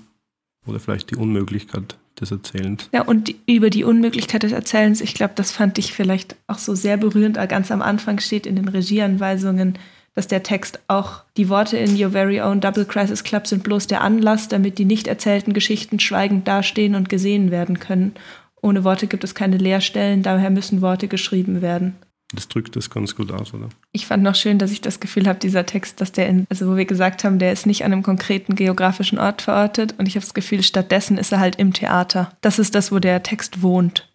oder 0.65 0.79
vielleicht 0.79 1.11
die 1.11 1.15
Unmöglichkeit 1.15 1.97
des 2.19 2.31
Erzählens. 2.31 2.89
Ja, 2.91 3.03
und 3.03 3.27
die, 3.27 3.39
über 3.47 3.69
die 3.69 3.83
Unmöglichkeit 3.83 4.43
des 4.43 4.51
Erzählens, 4.51 5.01
ich 5.01 5.13
glaube, 5.13 5.33
das 5.35 5.51
fand 5.51 5.77
ich 5.77 5.93
vielleicht 5.93 6.35
auch 6.47 6.57
so 6.57 6.75
sehr 6.75 6.97
berührend. 6.97 7.37
Ganz 7.49 7.71
am 7.71 7.81
Anfang 7.81 8.19
steht 8.19 8.45
in 8.45 8.55
den 8.55 8.67
Regieanweisungen, 8.67 9.77
dass 10.13 10.27
der 10.27 10.43
Text 10.43 10.79
auch 10.87 11.23
die 11.37 11.49
Worte 11.49 11.77
in 11.77 12.01
Your 12.01 12.11
Very 12.11 12.41
Own 12.41 12.59
Double 12.59 12.85
Crisis 12.85 13.23
Club 13.23 13.47
sind 13.47 13.63
bloß 13.63 13.87
der 13.87 14.01
Anlass, 14.01 14.49
damit 14.49 14.77
die 14.77 14.85
nicht 14.85 15.07
erzählten 15.07 15.53
Geschichten 15.53 15.99
schweigend 15.99 16.47
dastehen 16.47 16.95
und 16.95 17.09
gesehen 17.09 17.49
werden 17.49 17.79
können. 17.79 18.13
Ohne 18.61 18.83
Worte 18.83 19.07
gibt 19.07 19.23
es 19.23 19.33
keine 19.33 19.57
Leerstellen, 19.57 20.21
daher 20.21 20.49
müssen 20.49 20.81
Worte 20.81 21.07
geschrieben 21.07 21.61
werden. 21.61 21.95
Das 22.33 22.47
drückt 22.47 22.75
das 22.75 22.89
ganz 22.89 23.15
gut 23.15 23.31
aus, 23.31 23.53
oder? 23.53 23.69
Ich 23.91 24.07
fand 24.07 24.23
noch 24.23 24.35
schön, 24.35 24.57
dass 24.57 24.71
ich 24.71 24.81
das 24.81 24.99
Gefühl 24.99 25.27
habe, 25.27 25.39
dieser 25.39 25.65
Text, 25.65 25.99
dass 25.99 26.11
der 26.11 26.27
in, 26.27 26.45
also 26.49 26.71
wo 26.71 26.77
wir 26.77 26.85
gesagt 26.85 27.23
haben, 27.23 27.39
der 27.39 27.51
ist 27.51 27.65
nicht 27.65 27.83
an 27.83 27.91
einem 27.91 28.03
konkreten 28.03 28.55
geografischen 28.55 29.19
Ort 29.19 29.41
verortet 29.41 29.95
und 29.97 30.07
ich 30.07 30.15
habe 30.15 30.25
das 30.25 30.33
Gefühl, 30.33 30.63
stattdessen 30.63 31.17
ist 31.17 31.31
er 31.31 31.39
halt 31.39 31.57
im 31.57 31.73
Theater. 31.73 32.31
Das 32.41 32.59
ist 32.59 32.73
das, 32.73 32.91
wo 32.91 32.99
der 32.99 33.23
Text 33.23 33.61
wohnt. 33.61 34.09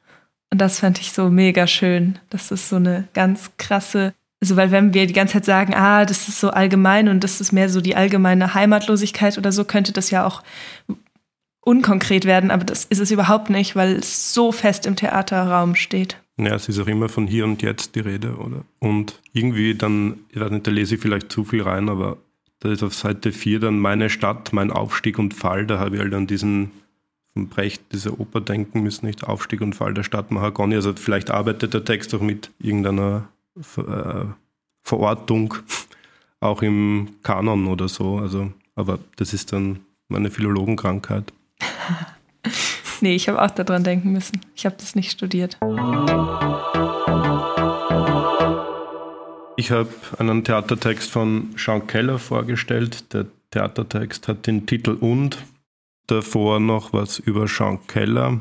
Und 0.50 0.60
das 0.60 0.80
fand 0.80 1.00
ich 1.00 1.12
so 1.12 1.28
mega 1.28 1.66
schön. 1.66 2.18
Das 2.30 2.50
ist 2.50 2.68
so 2.68 2.76
eine 2.76 3.08
ganz 3.12 3.50
krasse 3.58 4.14
Also 4.40 4.56
weil 4.56 4.70
wenn 4.70 4.94
wir 4.94 5.06
die 5.06 5.12
ganze 5.12 5.34
Zeit 5.34 5.44
sagen, 5.44 5.74
ah, 5.74 6.04
das 6.04 6.28
ist 6.28 6.40
so 6.40 6.50
allgemein 6.50 7.08
und 7.08 7.24
das 7.24 7.40
ist 7.40 7.52
mehr 7.52 7.68
so 7.68 7.80
die 7.80 7.96
allgemeine 7.96 8.54
Heimatlosigkeit 8.54 9.36
oder 9.38 9.52
so, 9.52 9.64
könnte 9.64 9.92
das 9.92 10.10
ja 10.10 10.26
auch 10.26 10.42
unkonkret 11.60 12.24
werden, 12.24 12.52
aber 12.52 12.64
das 12.64 12.84
ist 12.84 13.00
es 13.00 13.10
überhaupt 13.10 13.50
nicht, 13.50 13.74
weil 13.74 13.96
es 13.96 14.32
so 14.32 14.52
fest 14.52 14.86
im 14.86 14.94
Theaterraum 14.94 15.74
steht. 15.74 16.16
Ja, 16.39 16.55
es 16.55 16.68
ist 16.68 16.78
auch 16.78 16.87
immer 16.87 17.09
von 17.09 17.26
hier 17.26 17.45
und 17.45 17.62
jetzt 17.62 17.95
die 17.95 18.01
Rede, 18.01 18.37
oder? 18.37 18.64
Und 18.78 19.20
irgendwie 19.32 19.74
dann, 19.74 20.18
ich 20.30 20.41
weiß 20.41 20.51
nicht, 20.51 20.66
da 20.66 20.70
lese 20.70 20.97
ich 20.97 21.01
vielleicht 21.01 21.32
zu 21.32 21.45
viel 21.45 21.62
rein, 21.62 21.89
aber 21.89 22.18
da 22.61 22.70
ist 22.70 22.82
auf 22.82 22.95
Seite 22.95 23.32
4 23.32 23.61
dann 23.61 23.78
meine 23.78 24.11
Stadt, 24.11 24.53
mein 24.53 24.70
Aufstieg 24.70 25.18
und 25.18 25.32
Fall, 25.32 25.66
da 25.66 25.78
habe 25.78 25.97
ich 25.97 26.03
halt 26.03 26.12
an 26.12 26.26
diesen 26.26 26.72
von 27.37 27.49
Brecht, 27.49 27.82
diese 27.93 28.18
Oper 28.18 28.41
denken 28.41 28.82
müssen, 28.82 29.05
nicht 29.05 29.24
Aufstieg 29.24 29.61
und 29.61 29.74
Fall 29.74 29.93
der 29.93 30.05
Stadt 30.05 30.30
Mahagoni. 30.30 30.74
Also 30.74 30.95
vielleicht 30.95 31.30
arbeitet 31.30 31.74
der 31.74 31.84
Text 31.84 32.14
auch 32.14 32.22
mit 32.22 32.51
irgendeiner 32.59 33.28
äh, 33.76 34.24
Verortung, 34.82 35.55
auch 36.41 36.62
im 36.62 37.11
Kanon 37.22 37.66
oder 37.66 37.89
so. 37.89 38.16
Also, 38.16 38.53
aber 38.74 38.99
das 39.16 39.34
ist 39.34 39.53
dann 39.53 39.80
meine 40.09 40.30
Philologenkrankheit. 40.30 41.30
nee, 43.03 43.14
ich 43.14 43.28
habe 43.28 43.40
auch 43.40 43.51
daran 43.51 43.84
denken 43.84 44.12
müssen. 44.12 44.40
Ich 44.55 44.66
habe 44.66 44.76
das 44.78 44.94
nicht 44.94 45.11
studiert. 45.11 45.59
Ich 49.59 49.70
habe 49.70 49.88
einen 50.18 50.44
Theatertext 50.44 51.11
von 51.11 51.55
Sean 51.57 51.86
Keller 51.86 52.18
vorgestellt. 52.18 53.12
Der 53.14 53.26
Theatertext 53.51 54.28
hat 54.28 54.47
den 54.47 54.66
Titel 54.66 54.92
Und. 54.92 55.38
Davor 56.07 56.61
noch 56.61 56.92
was 56.92 57.18
über 57.18 57.49
Sean 57.49 57.80
Keller. 57.86 58.40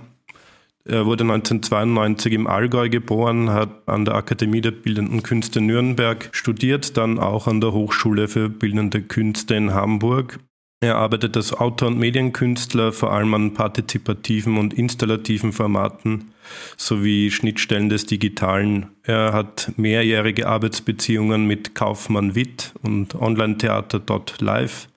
Er 0.88 1.08
wurde 1.08 1.24
1992 1.24 2.34
im 2.34 2.46
Allgäu 2.46 2.90
geboren, 2.90 3.50
hat 3.50 3.70
an 3.88 4.06
der 4.06 4.14
Akademie 4.14 4.62
der 4.62 4.70
Bildenden 4.70 5.24
Künste 5.24 5.60
Nürnberg 5.60 6.30
studiert, 6.32 6.96
dann 6.96 7.18
auch 7.18 7.48
an 7.48 7.60
der 7.60 7.72
Hochschule 7.72 8.28
für 8.28 8.50
Bildende 8.50 9.02
Künste 9.02 9.56
in 9.56 9.74
Hamburg. 9.74 10.40
Er 10.82 10.98
arbeitet 10.98 11.36
als 11.38 11.54
Autor 11.54 11.88
und 11.88 11.98
Medienkünstler 11.98 12.92
vor 12.92 13.12
allem 13.12 13.34
an 13.34 13.54
partizipativen 13.54 14.58
und 14.58 14.74
installativen 14.74 15.52
Formaten 15.52 16.34
sowie 16.78 17.32
Schnittstellen 17.32 17.90
des 17.90 18.06
Digitalen. 18.06 18.88
Er 19.04 19.34
hat 19.34 19.72
mehrjährige 19.78 20.48
Arbeitsbeziehungen 20.48 21.48
mit 21.48 21.76
Kaufmann 21.76 22.36
Witt 22.36 22.74
und 22.84 23.16
Online-Theater.live, 23.16 24.88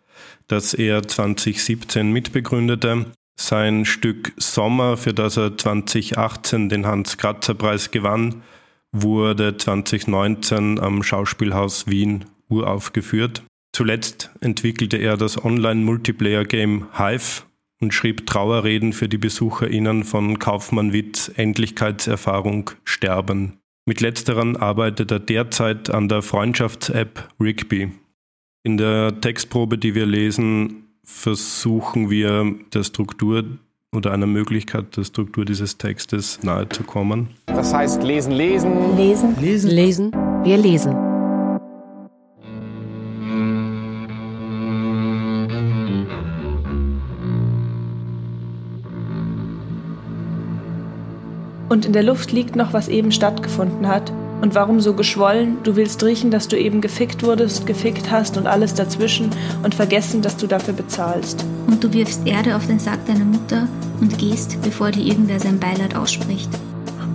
das 0.48 0.74
er 0.74 1.06
2017 1.06 2.12
mitbegründete. 2.12 3.06
Sein 3.40 3.84
Stück 3.84 4.32
Sommer, 4.36 4.96
für 4.96 5.14
das 5.14 5.36
er 5.36 5.56
2018 5.56 6.68
den 6.68 6.86
Hans-Kratzer-Preis 6.86 7.92
gewann, 7.92 8.42
wurde 8.90 9.56
2019 9.56 10.80
am 10.80 11.02
Schauspielhaus 11.02 11.86
Wien 11.86 12.24
uraufgeführt. 12.48 13.42
Zuletzt 13.72 14.30
entwickelte 14.40 14.96
er 14.96 15.16
das 15.16 15.42
Online-Multiplayer-Game 15.42 16.88
Hive 16.96 17.42
und 17.80 17.94
schrieb 17.94 18.26
Trauerreden 18.26 18.92
für 18.92 19.08
die 19.08 19.18
BesucherInnen 19.18 20.04
von 20.04 20.38
Kaufmann 20.38 20.92
Witz 20.92 21.30
Endlichkeitserfahrung 21.36 22.70
Sterben. 22.84 23.58
Mit 23.86 24.00
letzteren 24.00 24.56
arbeitet 24.56 25.10
er 25.10 25.20
derzeit 25.20 25.90
an 25.90 26.08
der 26.08 26.22
Freundschafts-App 26.22 27.28
Rigby. 27.40 27.92
In 28.64 28.76
der 28.76 29.20
Textprobe, 29.20 29.78
die 29.78 29.94
wir 29.94 30.06
lesen, 30.06 30.88
versuchen 31.04 32.10
wir 32.10 32.54
der 32.74 32.82
Struktur 32.82 33.44
oder 33.94 34.12
einer 34.12 34.26
Möglichkeit 34.26 34.96
der 34.96 35.04
Struktur 35.04 35.46
dieses 35.46 35.78
Textes 35.78 36.42
nahe 36.42 36.68
zu 36.68 36.82
kommen. 36.82 37.28
Das 37.46 37.72
heißt 37.72 38.02
lesen, 38.02 38.32
lesen. 38.32 38.96
Lesen. 38.96 39.40
Lesen. 39.40 39.70
Lesen. 39.70 40.12
Wir 40.44 40.58
lesen. 40.58 41.07
Und 51.68 51.84
in 51.84 51.92
der 51.92 52.02
Luft 52.02 52.32
liegt 52.32 52.56
noch, 52.56 52.72
was 52.72 52.88
eben 52.88 53.12
stattgefunden 53.12 53.86
hat, 53.88 54.12
und 54.40 54.54
warum 54.54 54.80
so 54.80 54.94
geschwollen? 54.94 55.58
Du 55.64 55.74
willst 55.76 56.02
riechen, 56.04 56.30
dass 56.30 56.46
du 56.46 56.56
eben 56.56 56.80
gefickt 56.80 57.22
wurdest, 57.22 57.66
gefickt 57.66 58.10
hast 58.10 58.36
und 58.36 58.46
alles 58.46 58.74
dazwischen 58.74 59.30
und 59.62 59.74
vergessen, 59.74 60.22
dass 60.22 60.36
du 60.36 60.46
dafür 60.46 60.74
bezahlst. 60.74 61.44
Und 61.66 61.82
du 61.82 61.92
wirfst 61.92 62.26
Erde 62.26 62.54
auf 62.54 62.66
den 62.66 62.78
Sack 62.78 63.04
deiner 63.06 63.24
Mutter 63.24 63.66
und 64.00 64.16
gehst, 64.18 64.58
bevor 64.62 64.90
dir 64.92 65.04
irgendwer 65.04 65.40
sein 65.40 65.58
Beileid 65.58 65.96
ausspricht. 65.96 66.50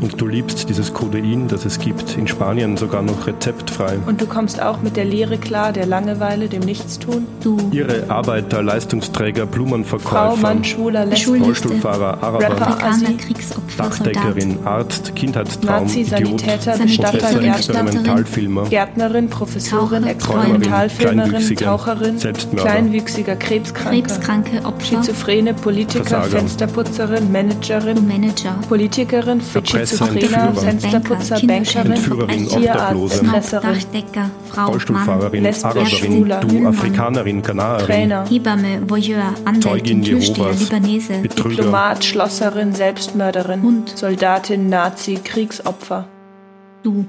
Und 0.04 0.20
du 0.20 0.28
liebst 0.28 0.68
dieses 0.68 0.94
Codein, 0.94 1.48
das 1.48 1.64
es 1.64 1.80
gibt, 1.80 2.18
in 2.18 2.28
Spanien 2.28 2.76
sogar 2.76 3.02
noch 3.02 3.26
rezeptfrei. 3.26 4.00
Und 4.06 4.20
du 4.20 4.26
kommst 4.26 4.62
auch 4.62 4.82
mit 4.82 4.98
der 4.98 5.06
Leere 5.06 5.38
klar, 5.38 5.72
der 5.72 5.86
Langeweile, 5.86 6.50
dem 6.50 6.64
Nichtstun. 6.64 7.26
Du. 7.42 7.56
Ihre 7.72 8.10
Arbeiter, 8.10 8.62
Leistungsträger, 8.62 9.46
Blumenverkäufer, 9.46 10.32
Frau, 10.32 10.36
Mann, 10.36 10.66
Schwuler, 10.66 11.06
Lesben, 11.06 11.42
Rollstuhlfahrer, 11.42 12.22
Araber, 12.22 12.78
Kriegsopfer, 13.18 13.78
Dachdeckerin, 13.78 14.58
Arzt, 14.66 15.16
Kindheitstraum, 15.16 15.84
Nazi, 15.84 16.04
Sanitäter, 16.04 16.78
Bestatter, 16.78 17.42
Experimentalfilmer, 17.42 18.64
Gärtnerin, 18.66 19.30
Professorin, 19.30 20.04
Experimentalfilmerin, 20.04 21.56
Taucherin, 21.56 22.18
kleinwüchsiger 22.58 23.38
Krebskranker, 23.38 23.92
Krebskranke 23.92 24.66
Opfer, 24.66 24.98
Schizophrene, 24.98 25.54
Politiker, 25.54 26.04
Versager. 26.04 26.40
Fensterputzerin, 26.40 27.32
Managerin, 27.32 28.06
Manager, 28.06 28.56
Politikerin, 28.68 29.40
Verpresser, 29.40 29.93
Entführer, 30.02 30.54
Fensterputzer, 30.54 31.40
Bankerin, 31.46 31.92
Entführerin, 31.92 32.48
Tierarzt, 32.48 32.96
Obdachlose, 32.96 33.60
Dachdecker, 33.62 34.32
Frau, 34.50 34.66
Rollstuhlfahrerin, 34.68 35.46
Araberin, 35.46 35.88
Schwuler, 35.88 36.40
du, 36.42 36.68
Afrikanerin, 36.68 37.42
Ghanaerin, 37.42 37.86
Trainer, 37.86 38.26
Hebamme, 38.30 38.90
Voyeur, 38.90 39.34
Anwältin, 39.46 39.62
Zeugin 39.62 40.04
Türsteher, 40.04 40.54
Libanese, 40.54 41.14
Betrüger, 41.20 41.56
Diplomat, 41.56 42.04
Schlosserin, 42.04 42.74
Selbstmörderin, 42.74 43.62
Hund. 43.62 43.98
Soldatin, 43.98 44.70
Nazi, 44.70 45.20
Kriegsopfer 45.24 46.08
du 46.84 47.06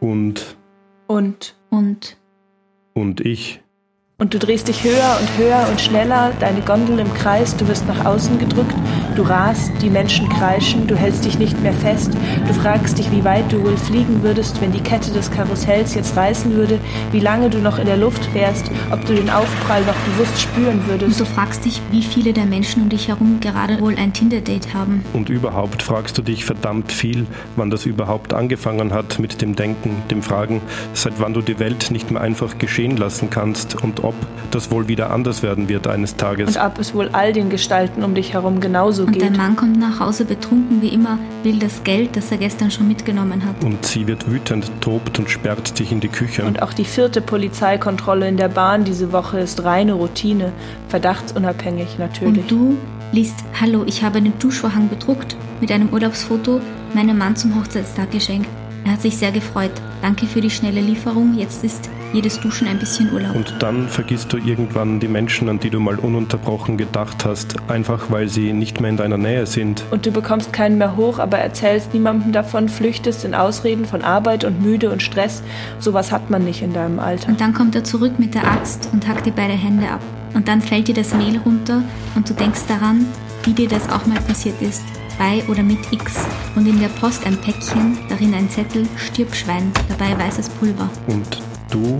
und, 0.00 0.56
und 1.06 1.56
und 1.70 2.16
und 2.94 3.20
ich. 3.20 3.60
Und 4.20 4.34
du 4.34 4.40
drehst 4.40 4.66
dich 4.66 4.82
höher 4.82 5.16
und 5.20 5.38
höher 5.38 5.68
und 5.70 5.80
schneller, 5.80 6.32
deine 6.40 6.60
Gondel 6.60 6.98
im 6.98 7.14
Kreis, 7.14 7.56
du 7.56 7.68
wirst 7.68 7.86
nach 7.86 8.04
außen 8.04 8.38
gedrückt, 8.38 8.74
du 9.18 9.24
rast, 9.24 9.72
die 9.82 9.90
Menschen 9.90 10.28
kreischen, 10.28 10.86
du 10.86 10.96
hältst 10.96 11.24
dich 11.24 11.38
nicht 11.38 11.60
mehr 11.60 11.72
fest, 11.72 12.12
du 12.46 12.54
fragst 12.54 12.98
dich, 12.98 13.10
wie 13.10 13.24
weit 13.24 13.52
du 13.52 13.62
wohl 13.64 13.76
fliegen 13.76 14.22
würdest, 14.22 14.60
wenn 14.60 14.70
die 14.70 14.80
Kette 14.80 15.10
des 15.10 15.30
Karussells 15.30 15.94
jetzt 15.94 16.16
reißen 16.16 16.54
würde, 16.54 16.78
wie 17.10 17.18
lange 17.18 17.50
du 17.50 17.58
noch 17.58 17.78
in 17.78 17.86
der 17.86 17.96
Luft 17.96 18.32
wärst, 18.32 18.70
ob 18.92 19.04
du 19.06 19.14
den 19.14 19.28
Aufprall 19.28 19.82
noch 19.82 19.96
bewusst 20.06 20.40
spüren 20.40 20.78
und 20.78 20.88
würdest. 20.88 21.20
du 21.20 21.24
fragst 21.24 21.64
dich, 21.64 21.80
wie 21.90 22.02
viele 22.02 22.32
der 22.32 22.46
Menschen 22.46 22.82
um 22.82 22.88
dich 22.88 23.08
herum 23.08 23.38
gerade 23.40 23.80
wohl 23.80 23.96
ein 23.96 24.12
Tinder-Date 24.12 24.72
haben. 24.74 25.04
Und 25.12 25.28
überhaupt 25.28 25.82
fragst 25.82 26.16
du 26.16 26.22
dich 26.22 26.44
verdammt 26.44 26.92
viel, 26.92 27.26
wann 27.56 27.70
das 27.70 27.86
überhaupt 27.86 28.32
angefangen 28.32 28.92
hat 28.92 29.18
mit 29.18 29.42
dem 29.42 29.56
Denken, 29.56 29.96
dem 30.10 30.22
Fragen, 30.22 30.60
seit 30.92 31.14
wann 31.18 31.34
du 31.34 31.40
die 31.40 31.58
Welt 31.58 31.90
nicht 31.90 32.10
mehr 32.10 32.20
einfach 32.20 32.58
geschehen 32.58 32.96
lassen 32.96 33.30
kannst 33.30 33.82
und 33.82 34.04
ob 34.04 34.14
das 34.50 34.70
wohl 34.70 34.88
wieder 34.88 35.10
anders 35.10 35.42
werden 35.42 35.68
wird 35.68 35.86
eines 35.86 36.16
Tages. 36.16 36.56
Und 36.56 36.62
ob 36.62 36.78
es 36.78 36.94
wohl 36.94 37.08
all 37.12 37.32
den 37.32 37.50
Gestalten 37.50 38.04
um 38.04 38.14
dich 38.14 38.34
herum 38.34 38.60
genauso 38.60 39.07
Und 39.08 39.14
geht. 39.14 39.22
dein 39.22 39.36
Mann 39.36 39.56
kommt 39.56 39.78
nach 39.78 40.00
Hause 40.00 40.24
betrunken 40.24 40.82
wie 40.82 40.88
immer, 40.88 41.18
will 41.42 41.58
das 41.58 41.82
Geld, 41.84 42.16
das 42.16 42.30
er 42.30 42.38
gestern 42.38 42.70
schon 42.70 42.88
mitgenommen 42.88 43.44
hat. 43.44 43.62
Und 43.64 43.84
sie 43.84 44.06
wird 44.06 44.30
wütend, 44.30 44.70
tobt 44.80 45.18
und 45.18 45.30
sperrt 45.30 45.78
dich 45.78 45.92
in 45.92 46.00
die 46.00 46.08
Küche. 46.08 46.44
Und 46.44 46.62
auch 46.62 46.72
die 46.72 46.84
vierte 46.84 47.20
Polizeikontrolle 47.20 48.28
in 48.28 48.36
der 48.36 48.48
Bahn 48.48 48.84
diese 48.84 49.12
Woche 49.12 49.40
ist 49.40 49.64
reine 49.64 49.94
Routine, 49.94 50.52
verdachtsunabhängig 50.88 51.98
natürlich. 51.98 52.42
Und 52.42 52.50
du 52.50 52.76
liest, 53.12 53.36
hallo, 53.60 53.84
ich 53.86 54.02
habe 54.02 54.20
den 54.20 54.38
Duschvorhang 54.38 54.88
bedruckt 54.88 55.36
mit 55.60 55.72
einem 55.72 55.88
Urlaubsfoto 55.90 56.60
meinem 56.94 57.18
Mann 57.18 57.36
zum 57.36 57.58
Hochzeitstag 57.58 58.10
geschenkt. 58.10 58.48
Er 58.84 58.92
hat 58.92 59.02
sich 59.02 59.16
sehr 59.16 59.32
gefreut. 59.32 59.72
Danke 60.02 60.26
für 60.26 60.40
die 60.40 60.50
schnelle 60.50 60.80
Lieferung. 60.80 61.34
Jetzt 61.36 61.64
ist 61.64 61.90
jedes 62.12 62.40
Duschen 62.40 62.68
ein 62.68 62.78
bisschen 62.78 63.12
Urlaub. 63.12 63.34
Und 63.34 63.54
dann 63.60 63.88
vergisst 63.88 64.32
du 64.32 64.38
irgendwann 64.38 65.00
die 65.00 65.08
Menschen, 65.08 65.48
an 65.48 65.58
die 65.58 65.70
du 65.70 65.80
mal 65.80 65.96
ununterbrochen 65.96 66.76
gedacht 66.76 67.24
hast, 67.24 67.56
einfach 67.68 68.10
weil 68.10 68.28
sie 68.28 68.52
nicht 68.52 68.80
mehr 68.80 68.90
in 68.90 68.96
deiner 68.96 69.18
Nähe 69.18 69.46
sind. 69.46 69.84
Und 69.90 70.06
du 70.06 70.10
bekommst 70.10 70.52
keinen 70.52 70.78
mehr 70.78 70.96
hoch, 70.96 71.18
aber 71.18 71.38
erzählst 71.38 71.94
niemandem 71.94 72.32
davon, 72.32 72.68
flüchtest 72.68 73.24
in 73.24 73.34
Ausreden 73.34 73.84
von 73.84 74.02
Arbeit 74.02 74.44
und 74.44 74.62
müde 74.62 74.90
und 74.90 75.02
Stress. 75.02 75.42
Sowas 75.78 76.12
hat 76.12 76.30
man 76.30 76.44
nicht 76.44 76.62
in 76.62 76.72
deinem 76.72 76.98
Alter. 76.98 77.28
Und 77.28 77.40
dann 77.40 77.54
kommt 77.54 77.74
er 77.74 77.84
zurück 77.84 78.18
mit 78.18 78.34
der 78.34 78.46
Axt 78.46 78.88
und 78.92 79.06
hackt 79.06 79.26
dir 79.26 79.32
beide 79.32 79.54
Hände 79.54 79.88
ab. 79.88 80.00
Und 80.34 80.48
dann 80.48 80.60
fällt 80.60 80.88
dir 80.88 80.94
das 80.94 81.14
Mehl 81.14 81.38
runter 81.38 81.82
und 82.14 82.28
du 82.28 82.34
denkst 82.34 82.66
daran, 82.68 83.06
wie 83.44 83.52
dir 83.52 83.68
das 83.68 83.88
auch 83.88 84.06
mal 84.06 84.20
passiert 84.20 84.60
ist. 84.60 84.82
Bei 85.18 85.42
oder 85.50 85.62
mit 85.62 85.78
X. 85.90 86.14
Und 86.54 86.66
in 86.66 86.78
der 86.80 86.88
Post 86.88 87.26
ein 87.26 87.36
Päckchen, 87.38 87.98
darin 88.08 88.34
ein 88.34 88.48
Zettel, 88.48 88.86
stirb 88.96 89.34
Schwein, 89.34 89.72
dabei 89.88 90.16
weißes 90.16 90.48
Pulver. 90.50 90.88
Und 91.08 91.47
du 91.70 91.98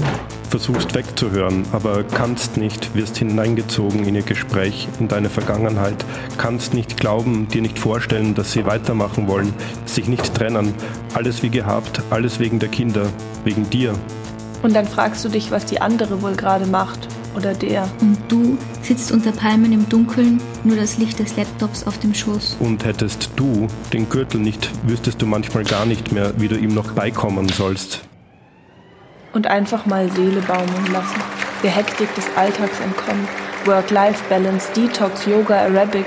versuchst 0.49 0.95
wegzuhören, 0.95 1.65
aber 1.73 2.05
kannst 2.05 2.57
nicht, 2.57 2.95
wirst 2.95 3.19
hineingezogen 3.19 4.07
in 4.07 4.15
ihr 4.15 4.23
Gespräch, 4.23 4.89
in 4.99 5.09
deine 5.09 5.29
Vergangenheit, 5.29 6.05
kannst 6.39 6.75
nicht 6.75 6.97
glauben, 6.97 7.49
dir 7.49 7.63
nicht 7.63 7.79
vorstellen, 7.79 8.35
dass 8.35 8.53
sie 8.53 8.65
weitermachen 8.65 9.29
wollen, 9.29 9.53
sich 9.85 10.09
nicht 10.09 10.35
trennen, 10.35 10.75
alles 11.15 11.43
wie 11.43 11.51
gehabt, 11.51 12.03
alles 12.11 12.41
wegen 12.41 12.59
der 12.59 12.71
Kinder, 12.71 13.07
wegen 13.45 13.69
dir. 13.71 13.95
Und 14.63 14.75
dann 14.75 14.87
fragst 14.87 15.25
du 15.25 15.29
dich, 15.29 15.51
was 15.51 15.67
die 15.67 15.81
andere 15.81 16.21
wohl 16.23 16.35
gerade 16.35 16.67
macht 16.67 17.09
oder 17.37 17.55
der. 17.55 17.89
Und 18.01 18.19
du 18.29 18.59
sitzt 18.83 19.13
unter 19.13 19.31
Palmen 19.31 19.73
im 19.73 19.89
Dunkeln, 19.89 20.41
nur 20.65 20.77
das 20.77 20.99
Licht 20.99 21.19
des 21.19 21.37
Laptops 21.37 21.87
auf 21.87 21.99
dem 21.99 22.15
Schoß. 22.15 22.57
Und 22.59 22.85
hättest 22.85 23.31
du 23.37 23.69
den 23.93 24.09
Gürtel 24.09 24.41
nicht, 24.41 24.71
wüsstest 24.89 25.23
du 25.23 25.27
manchmal 25.27 25.65
gar 25.65 25.87
nicht 25.87 26.11
mehr, 26.11 26.33
wie 26.39 26.49
du 26.49 26.57
ihm 26.57 26.75
noch 26.75 26.93
beikommen 26.93 27.49
sollst. 27.49 28.08
Und 29.33 29.47
einfach 29.47 29.87
mal 29.87 30.11
Seele 30.11 30.41
baumeln 30.41 30.93
lassen, 30.93 31.21
der 31.63 31.71
Hektik 31.71 32.15
des 32.15 32.27
Alltags 32.37 32.81
entkommen, 32.81 33.29
Work-Life-Balance, 33.67 34.73
Detox, 34.75 35.27
Yoga, 35.27 35.59
Arabic, 35.59 36.07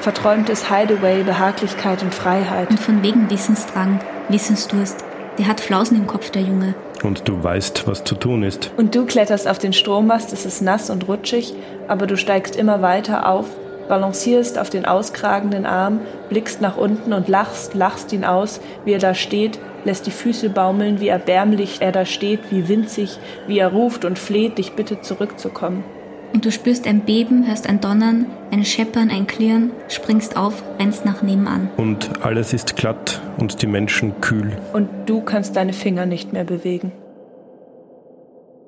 verträumtes 0.00 0.68
Hideaway, 0.68 1.22
Behaglichkeit 1.22 2.02
und 2.02 2.14
Freiheit. 2.14 2.70
Und 2.70 2.78
von 2.78 3.02
wegen 3.02 3.28
Wissensdrang, 3.30 4.00
Wissensdurst, 4.28 5.04
der 5.38 5.48
hat 5.48 5.60
Flausen 5.60 5.96
im 5.96 6.06
Kopf, 6.06 6.30
der 6.30 6.42
Junge. 6.42 6.74
Und 7.02 7.28
du 7.28 7.42
weißt, 7.42 7.86
was 7.86 8.04
zu 8.04 8.14
tun 8.14 8.42
ist. 8.42 8.70
Und 8.76 8.94
du 8.94 9.04
kletterst 9.04 9.48
auf 9.48 9.58
den 9.58 9.72
Strommast, 9.72 10.32
es 10.32 10.46
ist 10.46 10.62
nass 10.62 10.90
und 10.90 11.08
rutschig, 11.08 11.54
aber 11.88 12.06
du 12.06 12.16
steigst 12.16 12.54
immer 12.56 12.82
weiter 12.82 13.28
auf, 13.28 13.46
balancierst 13.88 14.58
auf 14.58 14.70
den 14.70 14.84
auskragenden 14.84 15.66
Arm, 15.66 16.00
blickst 16.28 16.60
nach 16.60 16.76
unten 16.76 17.12
und 17.12 17.28
lachst, 17.28 17.74
lachst 17.74 18.12
ihn 18.12 18.24
aus, 18.24 18.60
wie 18.84 18.92
er 18.92 18.98
da 18.98 19.14
steht, 19.14 19.58
lässt 19.84 20.06
die 20.06 20.10
Füße 20.10 20.50
baumeln, 20.50 21.00
wie 21.00 21.08
erbärmlich 21.08 21.80
er 21.80 21.92
da 21.92 22.04
steht, 22.04 22.40
wie 22.50 22.68
winzig, 22.68 23.18
wie 23.46 23.58
er 23.58 23.68
ruft 23.68 24.04
und 24.04 24.18
fleht, 24.18 24.58
dich 24.58 24.72
bitte 24.72 25.00
zurückzukommen. 25.00 25.84
Und 26.32 26.44
du 26.44 26.50
spürst 26.50 26.88
ein 26.88 27.00
Beben, 27.00 27.46
hörst 27.46 27.68
ein 27.68 27.80
Donnern, 27.80 28.26
ein 28.50 28.64
Scheppern, 28.64 29.08
ein 29.08 29.28
Klirren, 29.28 29.70
springst 29.88 30.36
auf, 30.36 30.64
rennst 30.80 31.04
nach 31.04 31.22
nebenan. 31.22 31.70
Und 31.76 32.24
alles 32.24 32.52
ist 32.52 32.74
glatt 32.76 33.22
und 33.38 33.62
die 33.62 33.68
Menschen 33.68 34.20
kühl. 34.20 34.56
Und 34.72 34.88
du 35.06 35.20
kannst 35.20 35.54
deine 35.54 35.72
Finger 35.72 36.06
nicht 36.06 36.32
mehr 36.32 36.42
bewegen. 36.42 36.90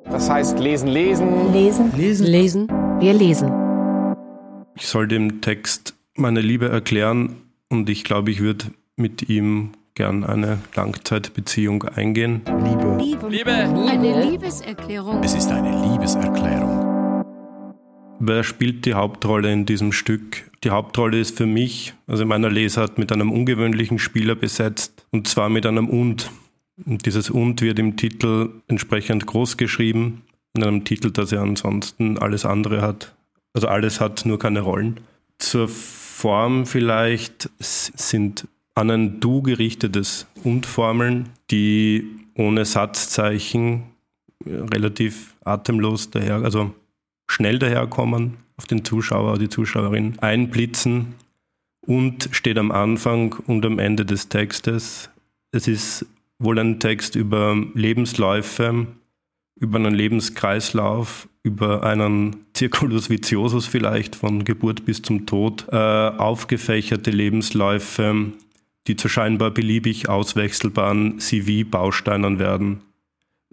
Das 0.04 0.30
heißt 0.30 0.60
lesen, 0.60 0.86
lesen. 0.88 1.52
Lesen. 1.52 1.92
Lesen. 1.96 2.26
Lesen. 2.26 2.68
Wir 3.00 3.12
lesen. 3.12 3.52
Ich 4.76 4.86
soll 4.86 5.08
dem 5.08 5.40
Text 5.40 5.94
meine 6.14 6.40
Liebe 6.40 6.68
erklären 6.68 7.42
und 7.68 7.90
ich 7.90 8.04
glaube, 8.04 8.30
ich 8.30 8.40
würde 8.40 8.66
mit 8.94 9.28
ihm 9.28 9.72
gern 9.96 10.24
eine 10.24 10.58
Langzeitbeziehung 10.74 11.82
eingehen. 11.84 12.42
Liebe. 12.46 12.98
Liebe. 13.00 13.28
Liebe. 13.28 13.50
Eine 13.50 14.30
Liebeserklärung. 14.30 15.22
Es 15.24 15.34
ist 15.34 15.50
eine 15.50 15.90
Liebeserklärung. 15.90 17.24
Wer 18.20 18.44
spielt 18.44 18.84
die 18.86 18.94
Hauptrolle 18.94 19.52
in 19.52 19.66
diesem 19.66 19.92
Stück? 19.92 20.50
Die 20.64 20.70
Hauptrolle 20.70 21.18
ist 21.18 21.36
für 21.36 21.46
mich, 21.46 21.94
also 22.06 22.22
in 22.22 22.28
meiner 22.28 22.50
Lesart, 22.50 22.98
mit 22.98 23.10
einem 23.10 23.32
ungewöhnlichen 23.32 23.98
Spieler 23.98 24.34
besetzt, 24.34 25.06
und 25.10 25.28
zwar 25.28 25.48
mit 25.48 25.66
einem 25.66 25.88
Und. 25.88 26.30
Und 26.84 27.06
dieses 27.06 27.30
Und 27.30 27.62
wird 27.62 27.78
im 27.78 27.96
Titel 27.96 28.50
entsprechend 28.68 29.26
groß 29.26 29.56
geschrieben, 29.56 30.22
in 30.54 30.62
einem 30.62 30.84
Titel, 30.84 31.10
das 31.10 31.30
ja 31.30 31.40
ansonsten 31.42 32.18
alles 32.18 32.44
andere 32.44 32.82
hat. 32.82 33.14
Also 33.54 33.68
alles 33.68 34.00
hat, 34.00 34.26
nur 34.26 34.38
keine 34.38 34.60
Rollen. 34.60 35.00
Zur 35.38 35.68
Form 35.68 36.66
vielleicht 36.66 37.50
sind 37.58 38.46
an 38.76 38.90
ein 38.90 39.20
Du 39.20 39.42
gerichtetes 39.42 40.26
Und-Formeln, 40.44 41.30
die 41.50 42.06
ohne 42.34 42.64
Satzzeichen 42.64 43.84
relativ 44.44 45.34
atemlos 45.44 46.10
daher, 46.10 46.36
also 46.36 46.72
schnell 47.26 47.58
daherkommen, 47.58 48.36
auf 48.56 48.66
den 48.66 48.84
Zuschauer 48.84 49.30
oder 49.30 49.38
die 49.38 49.48
Zuschauerin 49.48 50.18
einblitzen 50.20 51.14
und 51.80 52.28
steht 52.32 52.58
am 52.58 52.70
Anfang 52.70 53.34
und 53.46 53.64
am 53.66 53.78
Ende 53.78 54.04
des 54.04 54.28
Textes. 54.28 55.10
Es 55.52 55.68
ist 55.68 56.06
wohl 56.38 56.58
ein 56.58 56.78
Text 56.78 57.16
über 57.16 57.56
Lebensläufe, 57.74 58.86
über 59.58 59.78
einen 59.78 59.94
Lebenskreislauf, 59.94 61.28
über 61.42 61.82
einen 61.82 62.36
Circulus 62.54 63.08
viciosus 63.08 63.66
vielleicht 63.66 64.16
von 64.16 64.44
Geburt 64.44 64.84
bis 64.84 65.00
zum 65.00 65.24
Tod, 65.24 65.66
äh, 65.70 65.76
aufgefächerte 65.76 67.10
Lebensläufe, 67.10 68.32
die 68.86 68.96
zu 68.96 69.08
scheinbar 69.08 69.50
beliebig 69.50 70.08
auswechselbaren 70.08 71.18
CV-Bausteinen 71.18 72.38
werden, 72.38 72.82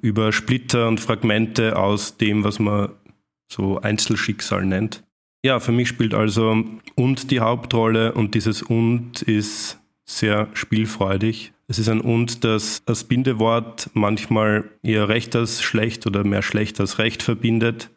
über 0.02 0.32
Splitter 0.32 0.88
und 0.88 1.00
Fragmente 1.00 1.78
aus 1.78 2.18
dem, 2.18 2.44
was 2.44 2.60
man 2.60 2.90
so 3.48 3.80
Einzelschicksal 3.80 4.66
nennt. 4.66 5.04
Ja, 5.46 5.60
für 5.60 5.72
mich 5.72 5.90
spielt 5.90 6.14
also 6.14 6.64
und 6.96 7.32
die 7.32 7.40
Hauptrolle 7.40 8.14
und 8.14 8.36
dieses 8.36 8.62
und 8.62 9.22
ist 9.22 9.80
sehr 10.06 10.48
spielfreudig. 10.54 11.54
Es 11.68 11.80
ist 11.80 11.90
ein 11.90 12.02
und, 12.02 12.44
das 12.44 12.82
als 12.86 13.06
Bindewort 13.06 13.90
manchmal 13.94 14.66
eher 14.84 15.10
recht 15.10 15.36
als 15.36 15.62
schlecht 15.62 16.06
oder 16.06 16.24
mehr 16.24 16.42
schlecht 16.42 16.80
als 16.80 17.00
recht 17.00 17.24
verbindet. 17.24 17.90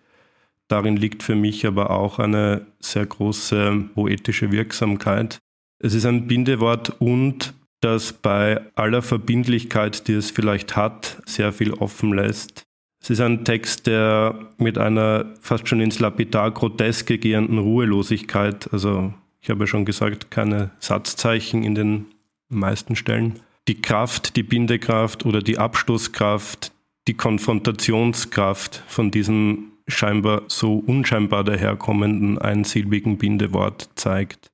Darin 0.68 0.96
liegt 0.96 1.22
für 1.22 1.34
mich 1.34 1.66
aber 1.66 1.90
auch 1.90 2.18
eine 2.18 2.66
sehr 2.80 3.06
große 3.06 3.90
poetische 3.94 4.50
Wirksamkeit. 4.50 5.38
Es 5.78 5.94
ist 5.94 6.06
ein 6.06 6.26
Bindewort 6.26 7.00
und, 7.00 7.54
das 7.80 8.14
bei 8.14 8.60
aller 8.74 9.02
Verbindlichkeit, 9.02 10.08
die 10.08 10.14
es 10.14 10.30
vielleicht 10.30 10.76
hat, 10.76 11.22
sehr 11.26 11.52
viel 11.52 11.72
offen 11.74 12.14
lässt. 12.14 12.62
Es 13.02 13.10
ist 13.10 13.20
ein 13.20 13.44
Text, 13.44 13.86
der 13.86 14.48
mit 14.56 14.78
einer 14.78 15.34
fast 15.40 15.68
schon 15.68 15.80
ins 15.80 15.98
Lapidar 15.98 16.50
Groteske 16.50 17.18
gehenden 17.18 17.58
Ruhelosigkeit, 17.58 18.72
also 18.72 19.12
ich 19.40 19.50
habe 19.50 19.60
ja 19.60 19.66
schon 19.66 19.84
gesagt, 19.84 20.30
keine 20.30 20.70
Satzzeichen 20.80 21.62
in 21.62 21.74
den 21.74 22.06
meisten 22.48 22.96
Stellen, 22.96 23.34
die 23.68 23.80
Kraft, 23.80 24.36
die 24.36 24.42
Bindekraft 24.42 25.24
oder 25.24 25.40
die 25.40 25.58
Abstoßkraft, 25.58 26.72
die 27.06 27.14
Konfrontationskraft 27.14 28.82
von 28.88 29.10
diesem 29.10 29.72
scheinbar 29.86 30.42
so 30.48 30.78
unscheinbar 30.78 31.44
daherkommenden 31.44 32.38
einsilbigen 32.38 33.18
Bindewort 33.18 33.90
zeigt. 33.94 34.50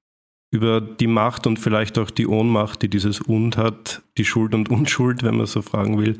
Über 0.53 0.81
die 0.81 1.09
Macht 1.09 1.49
und 1.49 1.59
vielleicht 1.59 1.99
auch 1.99 2.11
die 2.11 2.29
Ohnmacht, 2.29 2.83
die 2.83 2.89
dieses 2.89 3.21
Und 3.21 3.57
hat, 3.57 4.03
die 4.17 4.25
Schuld 4.25 4.55
und 4.55 4.71
Unschuld, 4.71 5.25
wenn 5.25 5.37
man 5.37 5.47
so 5.47 5.63
fragen 5.63 5.99
will, 5.99 6.19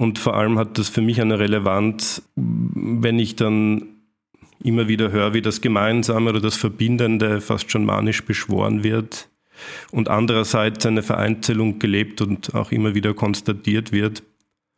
und 0.00 0.18
vor 0.18 0.34
allem 0.34 0.58
hat 0.58 0.78
das 0.78 0.88
für 0.88 1.02
mich 1.02 1.20
eine 1.20 1.38
Relevanz, 1.38 2.22
wenn 2.34 3.18
ich 3.18 3.36
dann 3.36 3.82
immer 4.62 4.88
wieder 4.88 5.12
höre, 5.12 5.34
wie 5.34 5.42
das 5.42 5.60
Gemeinsame 5.60 6.30
oder 6.30 6.40
das 6.40 6.56
Verbindende 6.56 7.42
fast 7.42 7.70
schon 7.70 7.84
manisch 7.84 8.24
beschworen 8.24 8.82
wird 8.82 9.28
und 9.90 10.08
andererseits 10.08 10.86
eine 10.86 11.02
Vereinzelung 11.02 11.78
gelebt 11.78 12.22
und 12.22 12.54
auch 12.54 12.72
immer 12.72 12.94
wieder 12.94 13.12
konstatiert 13.12 13.92
wird. 13.92 14.22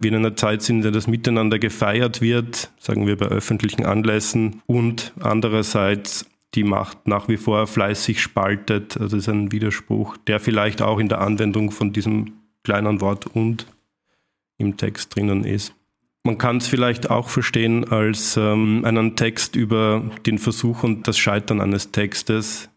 Wir 0.00 0.10
in 0.10 0.16
einer 0.16 0.34
Zeit 0.34 0.62
sind, 0.62 0.78
in 0.78 0.82
der 0.82 0.90
das 0.90 1.06
Miteinander 1.06 1.60
gefeiert 1.60 2.20
wird, 2.20 2.72
sagen 2.80 3.06
wir 3.06 3.16
bei 3.16 3.26
öffentlichen 3.26 3.86
Anlässen, 3.86 4.60
und 4.66 5.12
andererseits 5.20 6.26
die 6.54 6.64
Macht 6.64 7.06
nach 7.08 7.28
wie 7.28 7.36
vor 7.36 7.66
fleißig 7.66 8.20
spaltet. 8.20 8.96
Also 8.96 9.16
das 9.16 9.26
ist 9.26 9.32
ein 9.32 9.52
Widerspruch, 9.52 10.16
der 10.26 10.40
vielleicht 10.40 10.82
auch 10.82 10.98
in 10.98 11.08
der 11.08 11.20
Anwendung 11.20 11.70
von 11.70 11.92
diesem 11.92 12.32
kleinen 12.62 13.00
Wort 13.00 13.26
und 13.26 13.66
im 14.58 14.76
Text 14.76 15.14
drinnen 15.16 15.44
ist. 15.44 15.74
Man 16.24 16.38
kann 16.38 16.58
es 16.58 16.68
vielleicht 16.68 17.10
auch 17.10 17.28
verstehen 17.28 17.90
als 17.90 18.36
ähm, 18.36 18.84
einen 18.84 19.16
Text 19.16 19.56
über 19.56 20.08
den 20.24 20.38
Versuch 20.38 20.84
und 20.84 21.08
das 21.08 21.18
Scheitern 21.18 21.60
eines 21.60 21.90
Textes, 21.90 22.68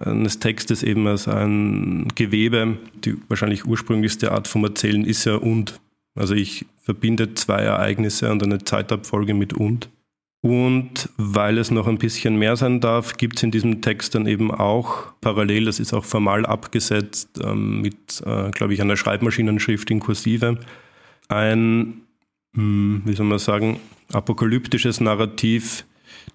eines 0.00 0.40
Textes 0.40 0.82
eben 0.82 1.06
als 1.06 1.28
ein 1.28 2.08
Gewebe. 2.16 2.78
Die 3.04 3.16
wahrscheinlich 3.28 3.66
ursprünglichste 3.66 4.32
Art 4.32 4.48
vom 4.48 4.64
Erzählen 4.64 5.04
ist 5.04 5.24
ja 5.26 5.36
und. 5.36 5.80
Also 6.16 6.34
ich 6.34 6.66
verbinde 6.82 7.34
zwei 7.34 7.60
Ereignisse 7.60 8.32
und 8.32 8.42
eine 8.42 8.64
Zeitabfolge 8.64 9.34
mit 9.34 9.52
und. 9.52 9.88
Und 10.40 11.08
weil 11.16 11.58
es 11.58 11.72
noch 11.72 11.88
ein 11.88 11.98
bisschen 11.98 12.36
mehr 12.36 12.56
sein 12.56 12.80
darf, 12.80 13.16
gibt 13.16 13.38
es 13.38 13.42
in 13.42 13.50
diesem 13.50 13.80
Text 13.80 14.14
dann 14.14 14.26
eben 14.26 14.52
auch 14.52 15.12
parallel, 15.20 15.64
das 15.64 15.80
ist 15.80 15.92
auch 15.92 16.04
formal 16.04 16.46
abgesetzt, 16.46 17.40
ähm, 17.42 17.82
mit, 17.82 18.22
äh, 18.24 18.50
glaube 18.50 18.72
ich, 18.72 18.80
einer 18.80 18.96
Schreibmaschinenschrift 18.96 19.90
in 19.90 19.98
Kursive, 19.98 20.60
ein, 21.28 22.02
hm, 22.54 23.02
wie 23.04 23.14
soll 23.14 23.26
man 23.26 23.40
sagen, 23.40 23.80
apokalyptisches 24.12 25.00
Narrativ, 25.00 25.84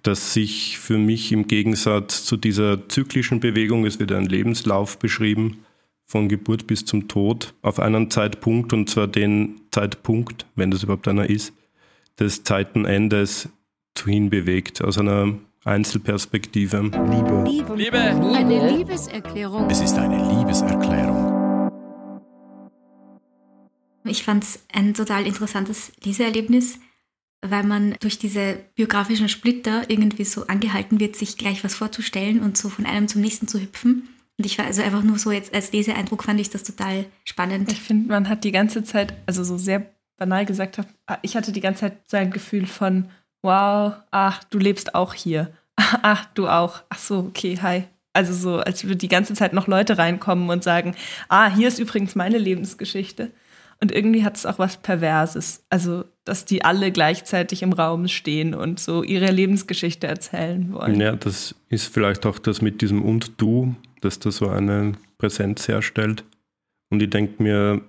das 0.02 0.34
sich 0.34 0.78
für 0.80 0.98
mich 0.98 1.32
im 1.32 1.48
Gegensatz 1.48 2.26
zu 2.26 2.36
dieser 2.36 2.90
zyklischen 2.90 3.40
Bewegung, 3.40 3.86
es 3.86 4.00
wird 4.00 4.12
ein 4.12 4.26
Lebenslauf 4.26 5.00
beschrieben, 5.00 5.60
von 6.06 6.28
Geburt 6.28 6.68
bis 6.68 6.84
zum 6.84 7.08
Tod, 7.08 7.54
auf 7.62 7.80
einen 7.80 8.12
Zeitpunkt, 8.12 8.74
und 8.74 8.90
zwar 8.90 9.08
den 9.08 9.62
Zeitpunkt, 9.72 10.46
wenn 10.56 10.72
das 10.72 10.84
überhaupt 10.84 11.08
einer 11.08 11.30
ist, 11.30 11.54
des 12.20 12.44
Zeitenendes 12.44 13.50
zu 13.96 14.10
hinbewegt, 14.10 14.84
aus 14.84 14.98
einer 14.98 15.34
Einzelperspektive. 15.66 16.82
Liebe. 16.82 17.44
Liebe. 17.48 17.76
Liebe. 17.76 18.00
Eine 18.00 18.78
Liebeserklärung. 18.78 19.70
Es 19.70 19.82
ist 19.82 19.98
eine 19.98 20.18
Liebeserklärung. 20.38 21.70
Ich 24.06 24.24
fand 24.24 24.44
es 24.44 24.66
ein 24.74 24.94
total 24.94 25.26
interessantes 25.26 25.94
Leseerlebnis, 26.04 26.80
weil 27.42 27.64
man 27.64 27.96
durch 28.02 28.18
diese 28.18 28.58
biografischen 28.76 29.30
Splitter 29.30 29.90
irgendwie 29.90 30.26
so 30.26 30.48
angehalten 30.48 31.00
wird, 31.00 31.16
sich 31.16 31.38
gleich 31.38 31.64
was 31.64 31.76
vorzustellen 31.76 32.42
und 32.42 32.58
so 32.58 32.70
von 32.70 32.86
einem 32.86 33.08
zum 33.08 33.22
nächsten 33.22 33.48
zu 33.48 33.62
hüpfen. 33.62 34.10
Und 34.38 34.46
ich 34.46 34.58
war 34.58 34.66
also 34.66 34.82
einfach 34.82 35.04
nur 35.04 35.20
so 35.20 35.32
jetzt 35.32 35.54
als 35.54 35.72
Leseeindruck 35.72 36.24
fand 36.24 36.40
ich 36.40 36.50
das 36.50 36.64
total 36.64 37.06
spannend. 37.24 37.72
Ich 37.72 37.82
finde, 37.82 38.10
man 38.10 38.28
hat 38.28 38.44
die 38.44 38.52
ganze 38.52 38.84
Zeit, 38.84 39.14
also 39.26 39.44
so 39.44 39.58
sehr 39.58 39.94
banal 40.18 40.46
gesagt, 40.46 40.82
ich 41.22 41.36
hatte 41.36 41.52
die 41.52 41.62
ganze 41.62 41.82
Zeit 41.82 41.98
so 42.08 42.18
ein 42.18 42.32
Gefühl 42.32 42.66
von, 42.66 43.10
wow, 43.44 43.94
ach, 44.10 44.44
du 44.46 44.58
lebst 44.58 44.96
auch 44.96 45.14
hier. 45.14 45.52
Ach, 45.76 46.26
du 46.34 46.48
auch. 46.48 46.82
Ach 46.90 46.98
so, 46.98 47.20
okay, 47.20 47.60
hi. 47.62 47.84
Also 48.14 48.34
so, 48.34 48.58
als 48.58 48.84
würde 48.84 48.96
die 48.96 49.08
ganze 49.08 49.34
Zeit 49.34 49.54
noch 49.54 49.68
Leute 49.68 49.98
reinkommen 49.98 50.50
und 50.50 50.64
sagen, 50.64 50.96
ah, 51.30 51.50
hier 51.50 51.68
ist 51.68 51.80
übrigens 51.80 52.16
meine 52.16 52.38
Lebensgeschichte. 52.38 53.32
Und 53.82 53.92
irgendwie 53.92 54.24
hat 54.24 54.38
es 54.38 54.46
auch 54.46 54.60
was 54.60 54.78
Perverses. 54.78 55.66
Also, 55.70 56.06
dass 56.24 56.46
die 56.46 56.64
alle 56.64 56.92
gleichzeitig 56.92 57.64
im 57.64 57.74
Raum 57.74 58.08
stehen 58.08 58.54
und 58.54 58.80
so 58.80 59.04
ihre 59.04 59.32
Lebensgeschichte 59.32 60.08
erzählen 60.08 60.72
wollen. 60.72 61.02
Ja, 61.02 61.16
das 61.16 61.54
ist 61.70 61.94
vielleicht 61.94 62.26
auch 62.26 62.40
das 62.40 62.62
mit 62.62 62.82
diesem 62.82 63.04
Und 63.04 63.42
du, 63.42 63.76
dass 64.00 64.20
da 64.20 64.32
so 64.32 64.48
eine 64.48 64.94
Präsenz 65.18 65.68
herstellt. 65.68 66.24
Und 66.92 67.02
ich 67.02 67.10
denke 67.10 67.42
mir, 67.42 67.82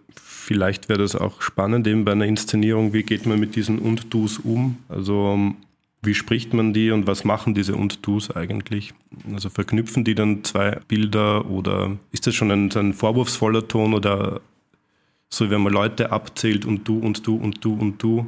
vielleicht 0.44 0.88
wäre 0.88 1.00
das 1.00 1.16
auch 1.16 1.42
spannend 1.42 1.86
eben 1.86 2.04
bei 2.04 2.12
einer 2.12 2.26
Inszenierung, 2.26 2.92
wie 2.92 3.02
geht 3.02 3.26
man 3.26 3.40
mit 3.40 3.56
diesen 3.56 3.78
Und-Dus 3.78 4.38
um? 4.38 4.78
Also 4.88 5.54
wie 6.02 6.14
spricht 6.14 6.52
man 6.52 6.74
die 6.74 6.90
und 6.90 7.06
was 7.06 7.24
machen 7.24 7.54
diese 7.54 7.74
Und-Dus 7.74 8.30
eigentlich? 8.30 8.92
Also 9.32 9.48
verknüpfen 9.48 10.04
die 10.04 10.14
dann 10.14 10.44
zwei 10.44 10.78
Bilder 10.86 11.46
oder 11.46 11.96
ist 12.12 12.26
das 12.26 12.34
schon 12.34 12.50
ein, 12.50 12.70
ein 12.72 12.92
vorwurfsvoller 12.92 13.66
Ton 13.66 13.94
oder 13.94 14.40
so, 15.30 15.50
wenn 15.50 15.62
man 15.62 15.72
Leute 15.72 16.12
abzählt 16.12 16.64
und 16.64 16.86
du 16.86 16.98
und 16.98 17.26
du 17.26 17.36
und 17.36 17.64
du 17.64 17.74
und 17.74 18.02
du 18.02 18.26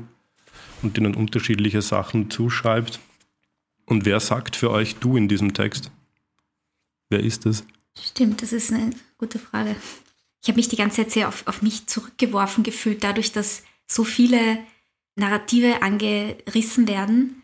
und 0.83 0.99
ihnen 0.99 1.15
unterschiedliche 1.15 1.83
Sachen 1.83 2.31
zuschreibt? 2.31 2.99
Und 3.85 4.05
wer 4.05 4.21
sagt 4.21 4.57
für 4.57 4.71
euch 4.71 4.97
du 4.97 5.17
in 5.17 5.29
diesem 5.29 5.55
Text? 5.55 5.93
Wer 7.11 7.21
ist 7.21 7.47
es? 7.47 7.65
Stimmt, 7.99 8.43
das 8.43 8.53
ist 8.53 8.73
eine 8.73 8.91
gute 9.19 9.39
Frage. 9.39 9.77
Ich 10.43 10.49
habe 10.49 10.57
mich 10.57 10.69
die 10.69 10.77
ganze 10.77 10.99
Zeit 10.99 11.11
sehr 11.11 11.29
auf, 11.29 11.47
auf 11.47 11.63
mich 11.63 11.87
zurückgeworfen 11.87 12.63
gefühlt, 12.63 13.03
dadurch, 13.03 13.33
dass 13.33 13.63
so 13.87 14.05
viele 14.05 14.59
Narrative 15.17 15.83
angerissen 15.83 16.89
werden 16.89 17.43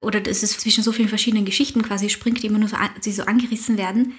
oder 0.00 0.20
dass 0.20 0.42
es 0.42 0.58
zwischen 0.58 0.84
so 0.84 0.92
vielen 0.92 1.08
verschiedenen 1.08 1.44
Geschichten 1.44 1.82
quasi 1.82 2.10
springt, 2.10 2.42
die 2.42 2.46
immer 2.46 2.58
nur 2.58 2.68
so, 2.68 2.76
die 3.04 3.12
so 3.12 3.24
angerissen 3.24 3.78
werden, 3.78 4.14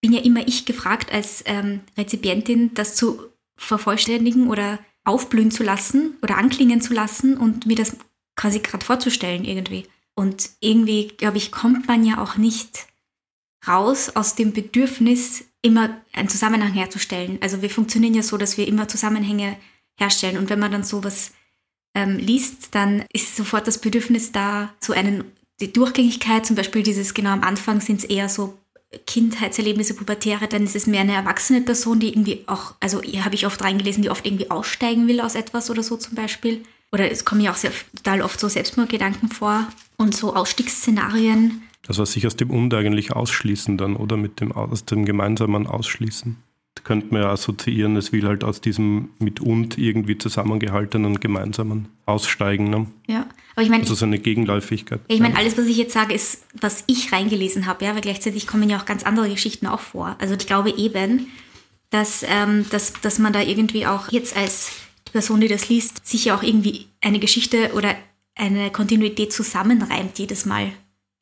bin 0.00 0.12
ja 0.12 0.20
immer 0.20 0.46
ich 0.46 0.66
gefragt 0.66 1.10
als 1.10 1.42
ähm, 1.46 1.80
Rezipientin, 1.96 2.74
das 2.74 2.94
zu 2.94 3.22
vervollständigen 3.56 4.48
oder 4.48 4.78
aufblühen 5.04 5.50
zu 5.50 5.62
lassen 5.62 6.16
oder 6.22 6.36
anklingen 6.36 6.80
zu 6.80 6.92
lassen 6.92 7.36
und 7.36 7.66
mir 7.66 7.76
das 7.76 7.96
quasi 8.36 8.58
gerade 8.58 8.84
vorzustellen 8.84 9.44
irgendwie. 9.44 9.86
Und 10.14 10.50
irgendwie, 10.60 11.08
glaube 11.08 11.38
ich, 11.38 11.52
kommt 11.52 11.88
man 11.88 12.04
ja 12.04 12.22
auch 12.22 12.36
nicht 12.36 12.86
raus 13.66 14.14
aus 14.14 14.34
dem 14.34 14.52
Bedürfnis, 14.52 15.44
immer 15.62 16.00
einen 16.12 16.28
Zusammenhang 16.28 16.72
herzustellen. 16.72 17.38
Also 17.40 17.62
wir 17.62 17.70
funktionieren 17.70 18.14
ja 18.14 18.22
so, 18.22 18.36
dass 18.36 18.56
wir 18.56 18.68
immer 18.68 18.88
Zusammenhänge 18.88 19.56
herstellen. 19.98 20.38
Und 20.38 20.50
wenn 20.50 20.58
man 20.58 20.72
dann 20.72 20.84
sowas 20.84 21.32
ähm, 21.94 22.18
liest, 22.18 22.74
dann 22.74 23.04
ist 23.12 23.36
sofort 23.36 23.66
das 23.66 23.80
Bedürfnis 23.80 24.32
da, 24.32 24.72
so 24.80 24.92
einen, 24.92 25.24
die 25.60 25.72
Durchgängigkeit, 25.72 26.46
zum 26.46 26.56
Beispiel 26.56 26.82
dieses, 26.82 27.14
genau 27.14 27.30
am 27.30 27.42
Anfang 27.42 27.80
sind 27.80 28.00
es 28.00 28.04
eher 28.04 28.28
so 28.28 28.58
Kindheitserlebnisse, 29.06 29.94
Pubertäre, 29.94 30.46
dann 30.46 30.64
ist 30.64 30.76
es 30.76 30.86
mehr 30.86 31.00
eine 31.00 31.14
erwachsene 31.14 31.60
Person, 31.60 31.98
die 31.98 32.10
irgendwie 32.10 32.44
auch, 32.46 32.74
also 32.80 33.02
habe 33.02 33.34
ich 33.34 33.46
oft 33.46 33.62
reingelesen, 33.62 34.02
die 34.02 34.10
oft 34.10 34.26
irgendwie 34.26 34.50
aussteigen 34.50 35.08
will 35.08 35.20
aus 35.20 35.34
etwas 35.34 35.70
oder 35.70 35.82
so 35.82 35.96
zum 35.96 36.14
Beispiel. 36.14 36.62
Oder 36.92 37.10
es 37.10 37.24
kommen 37.24 37.40
ja 37.40 37.50
auch 37.50 37.56
sehr, 37.56 37.72
total 37.96 38.22
oft 38.22 38.38
so 38.38 38.48
Selbstmordgedanken 38.48 39.28
vor 39.28 39.66
und 39.96 40.14
so 40.14 40.34
Ausstiegsszenarien. 40.34 41.62
Das, 41.86 41.98
was 41.98 42.12
sich 42.12 42.26
aus 42.26 42.36
dem 42.36 42.50
Und 42.50 42.74
eigentlich 42.74 43.12
ausschließen 43.12 43.78
dann, 43.78 43.96
oder 43.96 44.16
mit 44.16 44.40
dem, 44.40 44.52
aus 44.52 44.84
dem 44.84 45.04
gemeinsamen 45.04 45.66
Ausschließen 45.66 46.36
könnte 46.86 47.08
man 47.10 47.22
ja 47.22 47.30
assoziieren, 47.30 47.96
es 47.96 48.12
will 48.12 48.26
halt 48.26 48.44
aus 48.44 48.60
diesem 48.60 49.10
mit 49.18 49.40
und 49.40 49.76
irgendwie 49.76 50.18
zusammengehaltenen 50.18 51.18
gemeinsamen 51.18 51.88
aussteigen. 52.06 52.70
Ne? 52.70 52.86
Ja, 53.08 53.26
aber 53.54 53.62
ich 53.62 53.70
meine. 53.70 53.82
Also 53.82 53.94
so 53.94 54.06
eine 54.06 54.18
Gegenläufigkeit. 54.18 55.00
Ja, 55.08 55.14
ich 55.16 55.20
meine, 55.20 55.36
alles, 55.36 55.58
was 55.58 55.66
ich 55.66 55.76
jetzt 55.76 55.92
sage, 55.92 56.14
ist, 56.14 56.46
was 56.60 56.84
ich 56.86 57.12
reingelesen 57.12 57.66
habe, 57.66 57.84
ja, 57.84 57.94
weil 57.94 58.02
gleichzeitig 58.02 58.46
kommen 58.46 58.70
ja 58.70 58.78
auch 58.78 58.84
ganz 58.84 59.02
andere 59.02 59.28
Geschichten 59.28 59.66
auch 59.66 59.80
vor. 59.80 60.16
Also 60.20 60.34
ich 60.34 60.46
glaube 60.46 60.70
eben, 60.70 61.26
dass, 61.90 62.24
ähm, 62.28 62.64
dass, 62.70 62.92
dass 63.00 63.18
man 63.18 63.32
da 63.32 63.40
irgendwie 63.40 63.86
auch 63.86 64.12
jetzt 64.12 64.36
als 64.36 64.70
die 65.08 65.12
Person, 65.12 65.40
die 65.40 65.48
das 65.48 65.68
liest, 65.68 66.06
sich 66.06 66.26
ja 66.26 66.36
auch 66.36 66.42
irgendwie 66.42 66.86
eine 67.00 67.18
Geschichte 67.18 67.72
oder 67.74 67.94
eine 68.36 68.70
Kontinuität 68.70 69.32
zusammenreimt 69.32 70.18
jedes 70.18 70.46
Mal. 70.46 70.72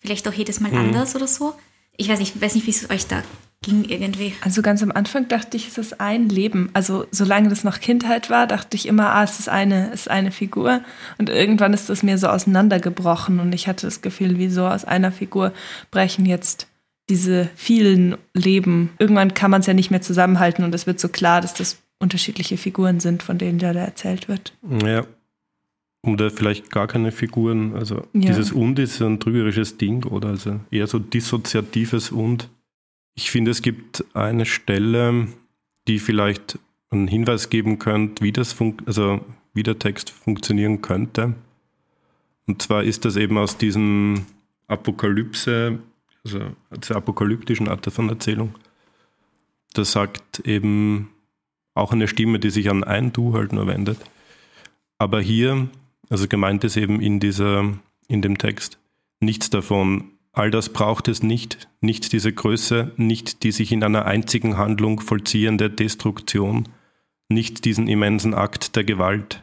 Vielleicht 0.05 0.29
auch 0.29 0.33
jedes 0.33 0.61
Mal 0.61 0.71
mhm. 0.71 0.79
anders 0.79 1.17
oder 1.17 1.27
so. 1.27 1.55
Ich 1.97 2.09
weiß 2.09 2.19
nicht, 2.19 2.41
weiß 2.41 2.55
nicht, 2.55 2.67
wie 2.67 2.71
es 2.71 2.91
euch 2.91 3.07
da 3.07 3.23
ging 3.65 3.85
irgendwie. 3.85 4.35
Also 4.43 4.63
ganz 4.63 4.83
am 4.83 4.93
Anfang 4.93 5.29
dachte 5.29 5.57
ich, 5.57 5.69
es 5.69 5.79
ist 5.79 6.01
ein 6.01 6.29
Leben. 6.29 6.71
Also 6.75 7.07
solange 7.11 7.49
das 7.49 7.65
noch 7.65 7.81
Kindheit 7.81 8.31
war, 8.31 8.47
dachte 8.47 8.77
ich 8.77 8.87
immer, 8.87 9.15
ah, 9.15 9.25
es 9.25 9.41
ist 9.41 9.49
eine, 9.49 9.91
es 9.93 10.03
ist 10.03 10.11
eine 10.11 10.31
Figur. 10.31 10.83
Und 11.19 11.31
irgendwann 11.31 11.73
ist 11.73 11.89
das 11.89 12.03
mir 12.03 12.19
so 12.19 12.29
auseinandergebrochen 12.29 13.41
und 13.41 13.55
ich 13.55 13.67
hatte 13.67 13.87
das 13.87 14.03
Gefühl, 14.03 14.39
wie 14.39 14.49
so 14.49 14.67
aus 14.67 14.85
einer 14.85 15.13
Figur 15.13 15.53
brechen 15.91 16.27
jetzt 16.27 16.69
diese 17.09 17.49
vielen 17.55 18.17
Leben. 18.35 18.91
Irgendwann 18.99 19.35
kann 19.35 19.51
man 19.51 19.61
es 19.61 19.67
ja 19.67 19.75
nicht 19.75 19.91
mehr 19.91 20.03
zusammenhalten 20.03 20.65
und 20.65 20.75
es 20.75 20.87
wird 20.87 21.01
so 21.01 21.09
klar, 21.09 21.41
dass 21.41 21.55
das 21.55 21.79
unterschiedliche 21.99 22.57
Figuren 22.57 23.01
sind, 23.01 23.23
von 23.23 23.39
denen 23.39 23.59
da, 23.59 23.73
da 23.73 23.81
erzählt 23.81 24.29
wird. 24.29 24.53
Ja. 24.85 25.05
Oder 26.07 26.31
vielleicht 26.31 26.71
gar 26.71 26.87
keine 26.87 27.13
Figuren. 27.13 27.75
Also 27.75 27.97
ja. 28.13 28.29
dieses 28.29 28.53
Und 28.53 28.79
ist 28.79 29.01
ein 29.01 29.21
trügerisches 29.21 29.79
Ding 29.79 30.05
oder 30.05 30.29
also 30.29 30.61
eher 30.71 30.87
so 30.87 30.99
dissoziatives 30.99 32.11
Und. 32.11 32.51
Ich 33.17 33.31
finde, 33.31 33.53
es 33.53 33.63
gibt 33.63 34.05
eine 34.15 34.45
Stelle, 34.45 35.29
die 35.87 35.99
vielleicht 35.99 36.59
einen 36.91 37.09
Hinweis 37.09 37.49
geben 37.49 37.79
könnte, 37.79 38.25
wie, 38.25 38.33
das 38.33 38.57
also 38.87 39.21
wie 39.53 39.63
der 39.63 39.79
Text 39.79 40.11
funktionieren 40.11 40.83
könnte. 40.83 41.35
Und 42.47 42.61
zwar 42.61 42.85
ist 42.85 43.05
das 43.05 43.17
eben 43.17 43.39
aus 43.39 43.57
diesem 43.57 44.27
Apokalypse, 44.67 45.79
also 46.25 46.41
der 46.71 46.97
apokalyptischen 46.97 47.69
Art 47.69 47.87
von 47.87 48.09
Erzählung. 48.09 48.55
Da 49.75 49.85
sagt 49.85 50.41
eben 50.41 51.11
auch 51.75 51.93
eine 51.93 52.09
Stimme, 52.09 52.39
die 52.39 52.51
sich 52.51 52.71
an 52.71 52.85
ein 52.85 53.13
Du 53.13 53.35
halt 53.35 53.53
nur 53.53 53.67
wendet. 53.67 53.99
Aber 54.99 55.21
hier, 55.21 55.69
also 56.11 56.29
gemeint 56.29 56.65
ist 56.65 56.77
eben 56.77 57.01
in 57.01 57.21
dieser, 57.21 57.73
in 58.09 58.23
dem 58.23 58.39
Text, 58.39 58.79
nichts 59.21 59.51
davon. 59.51 60.11
All 60.33 60.51
das 60.51 60.69
braucht 60.69 61.09
es 61.09 61.23
nicht, 61.23 61.69
nicht 61.81 62.13
diese 62.13 62.33
Größe, 62.33 62.93
nicht 62.97 63.43
die 63.45 63.53
sich 63.53 63.71
in 63.71 63.85
einer 63.85 64.05
einzigen 64.05 64.57
Handlung 64.57 65.01
vollziehende 65.01 65.71
Destruktion, 65.71 66.69
nicht 67.29 67.65
diesen 67.65 67.89
immensen 67.89 68.35
Akt 68.35 68.77
der 68.77 68.85
Gewalt. 68.85 69.43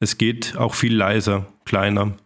Es 0.00 0.18
geht 0.18 0.56
auch 0.56 0.74
viel 0.74 0.94
leiser, 0.94 1.46
kleiner. 1.64 2.16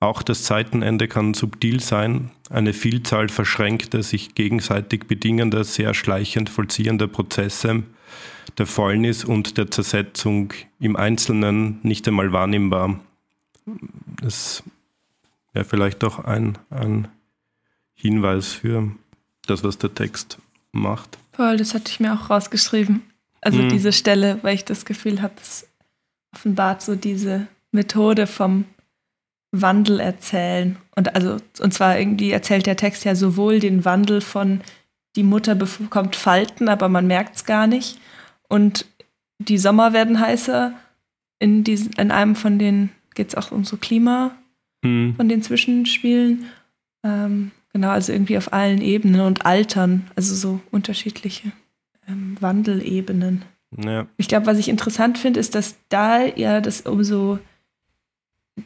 Auch 0.00 0.22
das 0.22 0.44
Zeitenende 0.44 1.08
kann 1.08 1.32
subtil 1.32 1.80
sein, 1.80 2.30
eine 2.50 2.74
Vielzahl 2.74 3.28
verschränkter, 3.30 4.02
sich 4.02 4.34
gegenseitig 4.34 5.04
bedingender, 5.06 5.64
sehr 5.64 5.94
schleichend 5.94 6.50
vollziehender 6.50 7.06
Prozesse, 7.06 7.84
der 8.58 8.66
Fäulnis 8.66 9.24
und 9.24 9.56
der 9.58 9.70
Zersetzung 9.70 10.52
im 10.78 10.96
Einzelnen 10.96 11.80
nicht 11.82 12.06
einmal 12.06 12.32
wahrnehmbar. 12.32 13.00
Es 14.24 14.62
wäre 15.52 15.64
vielleicht 15.64 16.04
auch 16.04 16.18
ein, 16.18 16.58
ein 16.70 17.08
Hinweis 17.94 18.52
für 18.52 18.90
das, 19.46 19.64
was 19.64 19.78
der 19.78 19.94
Text 19.94 20.38
macht. 20.72 21.18
Voll, 21.32 21.56
das 21.56 21.74
hatte 21.74 21.90
ich 21.90 22.00
mir 22.00 22.12
auch 22.12 22.30
rausgeschrieben. 22.30 23.02
Also 23.40 23.58
mhm. 23.58 23.68
diese 23.68 23.92
Stelle, 23.92 24.38
weil 24.42 24.54
ich 24.54 24.64
das 24.64 24.84
Gefühl 24.84 25.22
habe, 25.22 25.34
es 25.40 25.68
offenbart 26.32 26.82
so 26.82 26.94
diese 26.96 27.46
Methode 27.72 28.26
vom 28.26 28.64
Wandel 29.52 30.00
erzählen. 30.00 30.76
Und 30.96 31.14
also, 31.14 31.36
und 31.60 31.72
zwar 31.72 31.98
irgendwie 31.98 32.30
erzählt 32.30 32.66
der 32.66 32.76
Text 32.76 33.04
ja 33.04 33.14
sowohl 33.14 33.60
den 33.60 33.84
Wandel 33.84 34.20
von 34.20 34.60
die 35.16 35.22
Mutter 35.22 35.54
bekommt 35.54 36.16
Falten, 36.16 36.68
aber 36.68 36.88
man 36.88 37.06
merkt 37.06 37.36
es 37.36 37.44
gar 37.44 37.66
nicht. 37.66 37.98
Und 38.48 38.86
die 39.38 39.58
Sommer 39.58 39.92
werden 39.92 40.20
heißer. 40.20 40.72
In, 41.38 41.64
diesen, 41.64 41.92
in 41.94 42.10
einem 42.10 42.36
von 42.36 42.58
den 42.58 42.90
geht 43.14 43.28
es 43.28 43.34
auch 43.34 43.52
um 43.52 43.64
so 43.64 43.76
Klima, 43.76 44.34
mhm. 44.82 45.14
von 45.16 45.28
den 45.28 45.42
Zwischenspielen. 45.42 46.46
Ähm, 47.02 47.50
Genau, 47.74 47.90
also 47.90 48.12
irgendwie 48.12 48.38
auf 48.38 48.52
allen 48.52 48.80
Ebenen 48.80 49.22
und 49.22 49.44
Altern, 49.44 50.08
also 50.14 50.34
so 50.36 50.60
unterschiedliche 50.70 51.50
ähm, 52.08 52.36
Wandelebenen. 52.40 53.44
Ja. 53.76 54.06
Ich 54.16 54.28
glaube, 54.28 54.46
was 54.46 54.58
ich 54.58 54.68
interessant 54.68 55.18
finde, 55.18 55.40
ist, 55.40 55.56
dass 55.56 55.74
da 55.88 56.24
ja 56.24 56.60
das 56.60 56.82
um 56.82 57.02
so 57.02 57.40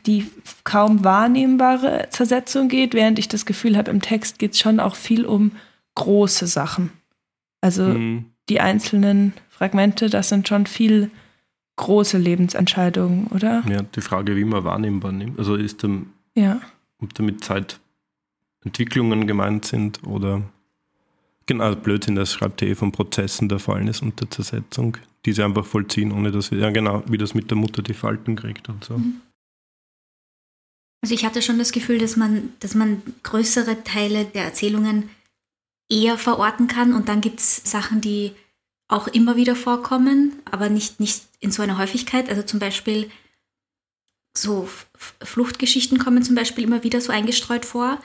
die 0.07 0.31
kaum 0.65 1.05
wahrnehmbare 1.05 2.09
Zersetzung 2.11 2.69
geht, 2.69 2.93
während 2.93 3.19
ich 3.19 3.29
das 3.29 3.47
Gefühl 3.47 3.79
habe, 3.79 3.91
im 3.91 4.03
Text 4.03 4.39
geht 4.39 4.53
es 4.53 4.61
schon 4.61 4.79
auch 4.79 4.95
viel 4.95 5.25
um 5.25 5.53
große 5.99 6.47
Sachen. 6.47 6.93
Also 7.61 7.85
mhm. 7.85 8.27
die 8.49 8.61
einzelnen 8.61 9.33
Fragmente, 9.51 10.09
das 10.09 10.29
sind 10.29 10.49
schon 10.49 10.67
viel 10.67 11.11
große 11.77 12.19
Lebensentscheidungen, 12.19 13.27
oder? 13.29 13.65
Ja, 13.69 13.83
die 13.83 14.01
Frage, 14.01 14.37
wie 14.37 14.45
man 14.45 14.65
wahrnehmbar 14.65 15.13
nimmt. 15.13 15.39
Also 15.39 15.57
ist 15.57 15.83
dem, 15.83 16.13
ja. 16.35 16.61
ob 17.01 17.15
damit 17.15 17.45
Zeitentwicklungen 17.45 19.27
gemeint 19.27 19.65
sind 19.65 20.03
oder 20.05 20.43
genau, 21.47 21.65
also 21.65 21.79
Blödsinn, 21.79 22.15
das 22.15 22.33
schreibt 22.33 22.63
er 22.63 22.69
eh 22.69 22.75
von 22.75 22.93
Prozessen 22.93 23.49
der 23.49 23.59
Fallnis 23.59 24.01
und 24.03 24.21
der 24.21 24.31
Zersetzung, 24.31 24.97
die 25.25 25.33
sie 25.33 25.43
einfach 25.43 25.67
vollziehen, 25.67 26.13
ohne 26.13 26.31
dass 26.31 26.51
wir, 26.51 26.59
ja 26.59 26.71
genau, 26.71 27.03
wie 27.09 27.19
das 27.19 27.35
mit 27.35 27.51
der 27.51 27.57
Mutter 27.57 27.83
die 27.83 27.95
Falten 27.95 28.37
kriegt 28.37 28.69
und 28.69 28.85
so. 28.85 28.99
Mhm. 28.99 29.21
Also 31.01 31.15
ich 31.15 31.25
hatte 31.25 31.43
schon 31.43 31.59
das 31.59 31.71
Gefühl, 31.73 31.99
dass 31.99 32.17
man, 32.17 32.51
dass 32.61 32.75
man 32.75 33.03
größere 33.23 33.85
Teile 33.85 34.25
der 34.25 34.45
Erzählungen 34.45 35.11
eher 35.89 36.19
verorten 36.19 36.69
kann 36.69 36.93
und 36.93 37.09
dann 37.09 37.21
gibt 37.21 37.41
es 37.41 37.63
Sachen, 37.65 38.01
die 38.01 38.33
auch 38.89 39.07
immer 39.07 39.37
wieder 39.37 39.55
vorkommen, 39.55 40.41
aber 40.51 40.69
nicht, 40.69 40.99
nicht 40.99 41.23
in 41.41 41.51
so 41.51 41.63
einer 41.63 41.79
Häufigkeit. 41.79 42.29
Also 42.29 42.43
zum 42.43 42.59
Beispiel 42.59 43.11
so 44.37 44.69
Fluchtgeschichten 45.23 45.99
kommen 45.99 46.23
zum 46.23 46.35
Beispiel 46.35 46.65
immer 46.65 46.83
wieder 46.85 47.01
so 47.01 47.13
eingestreut 47.13 47.65
vor. 47.65 48.01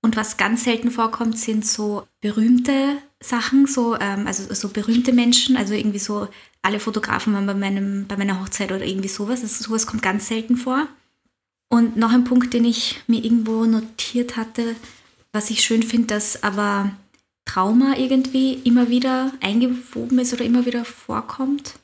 Und 0.00 0.16
was 0.16 0.36
ganz 0.36 0.62
selten 0.62 0.92
vorkommt, 0.92 1.38
sind 1.38 1.66
so 1.66 2.06
berühmte 2.20 2.98
Sachen, 3.20 3.66
so, 3.66 3.98
ähm, 3.98 4.28
also 4.28 4.54
so 4.54 4.68
berühmte 4.68 5.12
Menschen, 5.12 5.56
also 5.56 5.74
irgendwie 5.74 5.98
so 5.98 6.28
alle 6.62 6.78
Fotografen 6.78 7.34
waren 7.34 7.46
bei, 7.46 7.54
meinem, 7.54 8.06
bei 8.06 8.16
meiner 8.16 8.40
Hochzeit 8.40 8.70
oder 8.70 8.84
irgendwie 8.84 9.08
sowas. 9.08 9.42
Also 9.42 9.64
sowas 9.64 9.88
kommt 9.88 10.02
ganz 10.02 10.28
selten 10.28 10.56
vor. 10.56 10.86
Und 11.68 11.96
noch 11.96 12.12
ein 12.12 12.24
Punkt, 12.24 12.54
den 12.54 12.64
ich 12.64 13.00
mir 13.08 13.24
irgendwo 13.24 13.64
notiert 13.64 14.36
hatte, 14.36 14.76
was 15.32 15.50
ich 15.50 15.64
schön 15.64 15.82
finde, 15.82 16.06
dass 16.08 16.42
aber 16.44 16.92
Trauma 17.48 17.96
irgendwie 17.96 18.54
immer 18.64 18.90
wieder 18.90 19.32
eingewoben 19.40 20.18
ist 20.18 20.34
oder 20.34 20.44
immer 20.44 20.66
wieder 20.66 20.84
vorkommt. 20.84 21.74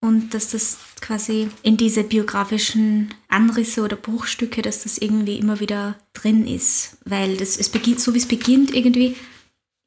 Und 0.00 0.34
dass 0.34 0.50
das 0.50 0.78
quasi 1.00 1.48
in 1.62 1.76
diese 1.76 2.04
biografischen 2.04 3.12
Anrisse 3.28 3.82
oder 3.82 3.96
Bruchstücke, 3.96 4.62
dass 4.62 4.82
das 4.82 4.98
irgendwie 4.98 5.38
immer 5.38 5.60
wieder 5.60 5.98
drin 6.12 6.46
ist. 6.46 6.98
Weil 7.04 7.36
das, 7.36 7.56
es 7.56 7.68
beginnt, 7.68 8.00
so 8.00 8.14
wie 8.14 8.18
es 8.18 8.26
beginnt, 8.26 8.74
irgendwie, 8.74 9.16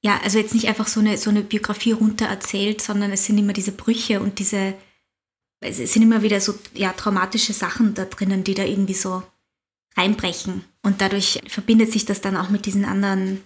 ja, 0.04 0.20
also 0.24 0.38
jetzt 0.38 0.54
nicht 0.54 0.68
einfach 0.68 0.88
so 0.88 1.00
eine, 1.00 1.18
so 1.18 1.30
eine 1.30 1.42
Biografie 1.42 1.92
runter 1.92 2.28
erzählt, 2.28 2.82
sondern 2.82 3.12
es 3.12 3.26
sind 3.26 3.38
immer 3.38 3.54
diese 3.54 3.72
Brüche 3.72 4.22
und 4.22 4.40
diese, 4.40 4.76
es 5.62 5.78
sind 5.78 6.02
immer 6.02 6.22
wieder 6.22 6.42
so 6.42 6.56
ja, 6.74 6.94
traumatische 6.94 7.54
Sachen 7.54 7.94
da 7.94 8.06
drinnen, 8.06 8.44
die 8.44 8.54
da 8.54 8.64
irgendwie 8.64 8.96
so 8.96 9.24
reinbrechen. 9.96 10.64
Und 10.84 11.02
dadurch 11.02 11.42
verbindet 11.48 11.92
sich 11.92 12.06
das 12.06 12.22
dann 12.22 12.38
auch 12.38 12.50
mit 12.50 12.66
diesen 12.66 12.86
anderen, 12.86 13.44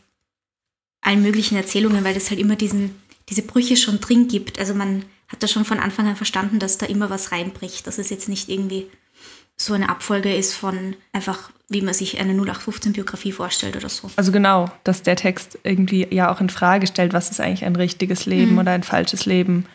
allen 1.02 1.22
möglichen 1.22 1.58
Erzählungen, 1.58 2.04
weil 2.04 2.14
das 2.14 2.30
halt 2.30 2.40
immer 2.40 2.56
diesen, 2.56 2.96
diese 3.30 3.42
Brüche 3.42 3.76
schon 3.76 4.00
drin 4.00 4.28
gibt. 4.28 4.60
Also 4.60 4.74
man 4.74 5.04
hat 5.28 5.42
da 5.42 5.48
schon 5.48 5.66
von 5.66 5.80
Anfang 5.80 6.08
an 6.08 6.16
verstanden, 6.16 6.60
dass 6.60 6.78
da 6.78 6.86
immer 6.86 7.10
was 7.10 7.32
reinbricht, 7.32 7.88
dass 7.88 7.98
es 7.98 8.10
jetzt 8.10 8.30
nicht 8.30 8.50
irgendwie 8.50 8.88
so 9.58 9.74
eine 9.74 9.90
Abfolge 9.90 10.34
ist 10.36 10.54
von 10.54 10.96
einfach, 11.14 11.52
wie 11.70 11.82
man 11.82 11.94
sich 11.94 12.20
eine 12.20 12.34
0815-Biografie 12.34 13.32
vorstellt 13.32 13.76
oder 13.76 13.90
so. 13.90 14.10
Also 14.16 14.32
genau, 14.32 14.72
dass 14.84 15.04
der 15.04 15.16
Text 15.16 15.58
irgendwie 15.64 16.08
ja 16.10 16.34
auch 16.34 16.42
in 16.42 16.50
Frage 16.50 16.88
stellt, 16.88 17.14
was 17.14 17.32
ist 17.32 17.40
eigentlich 17.40 17.66
ein 17.66 17.76
richtiges 17.76 18.26
Leben 18.26 18.54
mhm. 18.54 18.60
oder 18.60 18.72
ein 18.72 18.84
falsches 18.84 19.26
Leben? 19.26 19.66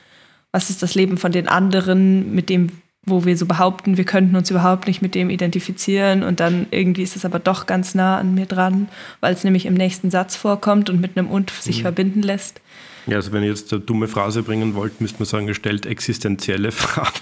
Was 0.52 0.70
ist 0.70 0.82
das 0.82 0.94
Leben 0.94 1.18
von 1.18 1.32
den 1.32 1.48
anderen, 1.48 2.34
mit 2.34 2.50
dem, 2.50 2.70
wo 3.06 3.24
wir 3.24 3.36
so 3.36 3.46
behaupten, 3.46 3.96
wir 3.96 4.04
könnten 4.04 4.34
uns 4.34 4.50
überhaupt 4.50 4.88
nicht 4.88 5.00
mit 5.00 5.14
dem 5.14 5.30
identifizieren 5.30 6.24
und 6.24 6.40
dann 6.40 6.66
irgendwie 6.72 7.02
ist 7.02 7.14
es 7.14 7.24
aber 7.24 7.38
doch 7.38 7.66
ganz 7.66 7.94
nah 7.94 8.18
an 8.18 8.34
mir 8.34 8.46
dran, 8.46 8.88
weil 9.20 9.32
es 9.32 9.44
nämlich 9.44 9.64
im 9.64 9.74
nächsten 9.74 10.10
Satz 10.10 10.34
vorkommt 10.34 10.90
und 10.90 11.00
mit 11.00 11.16
einem 11.16 11.28
Und 11.30 11.50
sich 11.50 11.78
mhm. 11.78 11.82
verbinden 11.82 12.22
lässt. 12.22 12.60
Ja, 13.06 13.16
also 13.16 13.30
wenn 13.30 13.44
ihr 13.44 13.50
jetzt 13.50 13.72
eine 13.72 13.80
dumme 13.80 14.08
Phrase 14.08 14.42
bringen 14.42 14.74
wollt, 14.74 15.00
müsste 15.00 15.20
man 15.20 15.26
sagen, 15.26 15.46
ihr 15.46 15.54
stellt 15.54 15.86
existenzielle 15.86 16.72
Fragen. 16.72 17.14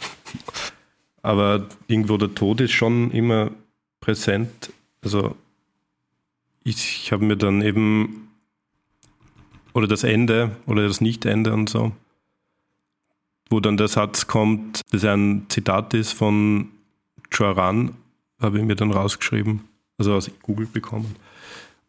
Aber 1.22 1.68
irgendwo 1.86 2.16
der 2.16 2.34
Tod 2.34 2.62
ist 2.62 2.72
schon 2.72 3.10
immer 3.10 3.50
präsent. 4.00 4.72
Also 5.02 5.36
ich, 6.64 7.02
ich 7.04 7.12
habe 7.12 7.24
mir 7.24 7.36
dann 7.36 7.60
eben, 7.60 8.30
oder 9.74 9.86
das 9.86 10.02
Ende 10.02 10.56
oder 10.66 10.88
das 10.88 11.02
Nicht-Ende 11.02 11.52
und 11.52 11.68
so, 11.68 11.92
wo 13.50 13.60
dann 13.60 13.76
der 13.76 13.88
Satz 13.88 14.26
kommt, 14.26 14.80
das 14.90 15.04
ein 15.04 15.46
Zitat 15.48 15.94
ist 15.94 16.12
von 16.12 16.68
Joran, 17.32 17.94
habe 18.40 18.58
ich 18.58 18.64
mir 18.64 18.76
dann 18.76 18.90
rausgeschrieben, 18.90 19.60
also 19.98 20.14
aus 20.14 20.30
Google 20.42 20.66
bekommen 20.66 21.14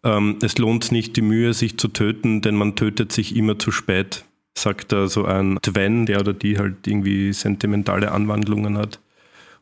ähm, 0.06 0.38
es 0.42 0.58
lohnt 0.58 0.92
nicht 0.92 1.18
die 1.18 1.22
Mühe, 1.22 1.54
sich 1.54 1.78
zu 1.78 1.90
töten, 1.90 2.42
denn 2.42 2.56
man 2.56 2.76
tötet 2.76 3.12
sich 3.12 3.36
immer 3.36 3.60
zu 3.60 3.72
spät, 3.72 4.24
sagt 4.56 4.92
da 4.92 5.08
so 5.08 5.26
ein 5.26 5.58
Twen, 5.62 6.06
der 6.06 6.20
oder 6.20 6.34
die 6.34 6.58
halt 6.58 6.88
irgendwie 6.88 7.34
sentimentale 7.34 8.12
Anwandlungen 8.12 8.78
hat 8.78 9.00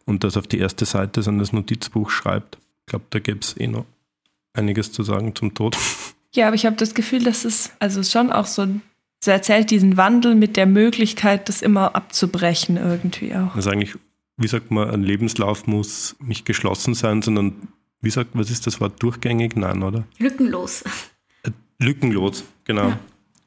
und 0.05 0.23
das 0.23 0.35
auf 0.37 0.45
die 0.45 0.59
erste 0.59 0.85
Seite 0.85 1.23
seines 1.23 1.53
Notizbuchs 1.53 2.13
schreibt. 2.13 2.57
Ich 2.81 2.87
glaube, 2.87 3.05
da 3.09 3.19
gäbe 3.19 3.39
es 3.39 3.57
eh 3.57 3.67
noch 3.67 3.85
einiges 4.53 4.91
zu 4.91 5.01
sagen 5.01 5.33
zum 5.33 5.55
Tod. 5.55 5.77
Ja, 6.35 6.47
aber 6.47 6.55
ich 6.55 6.65
habe 6.65 6.75
das 6.75 6.93
Gefühl, 6.93 7.23
dass 7.23 7.45
es 7.45 7.71
also 7.79 8.03
schon 8.03 8.31
auch 8.31 8.45
so, 8.45 8.67
so 9.23 9.31
erzählt 9.31 9.71
diesen 9.71 9.95
Wandel 9.95 10.35
mit 10.35 10.57
der 10.57 10.65
Möglichkeit, 10.65 11.47
das 11.47 11.61
immer 11.61 11.95
abzubrechen 11.95 12.75
irgendwie 12.75 13.33
auch. 13.33 13.55
Also 13.55 13.69
eigentlich, 13.69 13.95
wie 14.35 14.47
sagt 14.49 14.69
man, 14.69 14.89
ein 14.89 15.01
Lebenslauf 15.01 15.65
muss 15.65 16.17
nicht 16.19 16.45
geschlossen 16.45 16.93
sein, 16.93 17.21
sondern 17.21 17.69
wie 18.01 18.09
sagt, 18.09 18.31
was 18.33 18.51
ist 18.51 18.67
das 18.67 18.81
Wort 18.81 19.01
durchgängig? 19.01 19.55
Nein, 19.55 19.81
oder? 19.81 20.03
Lückenlos. 20.17 20.83
Äh, 21.43 21.51
lückenlos, 21.79 22.43
genau. 22.65 22.89
Ja. 22.89 22.99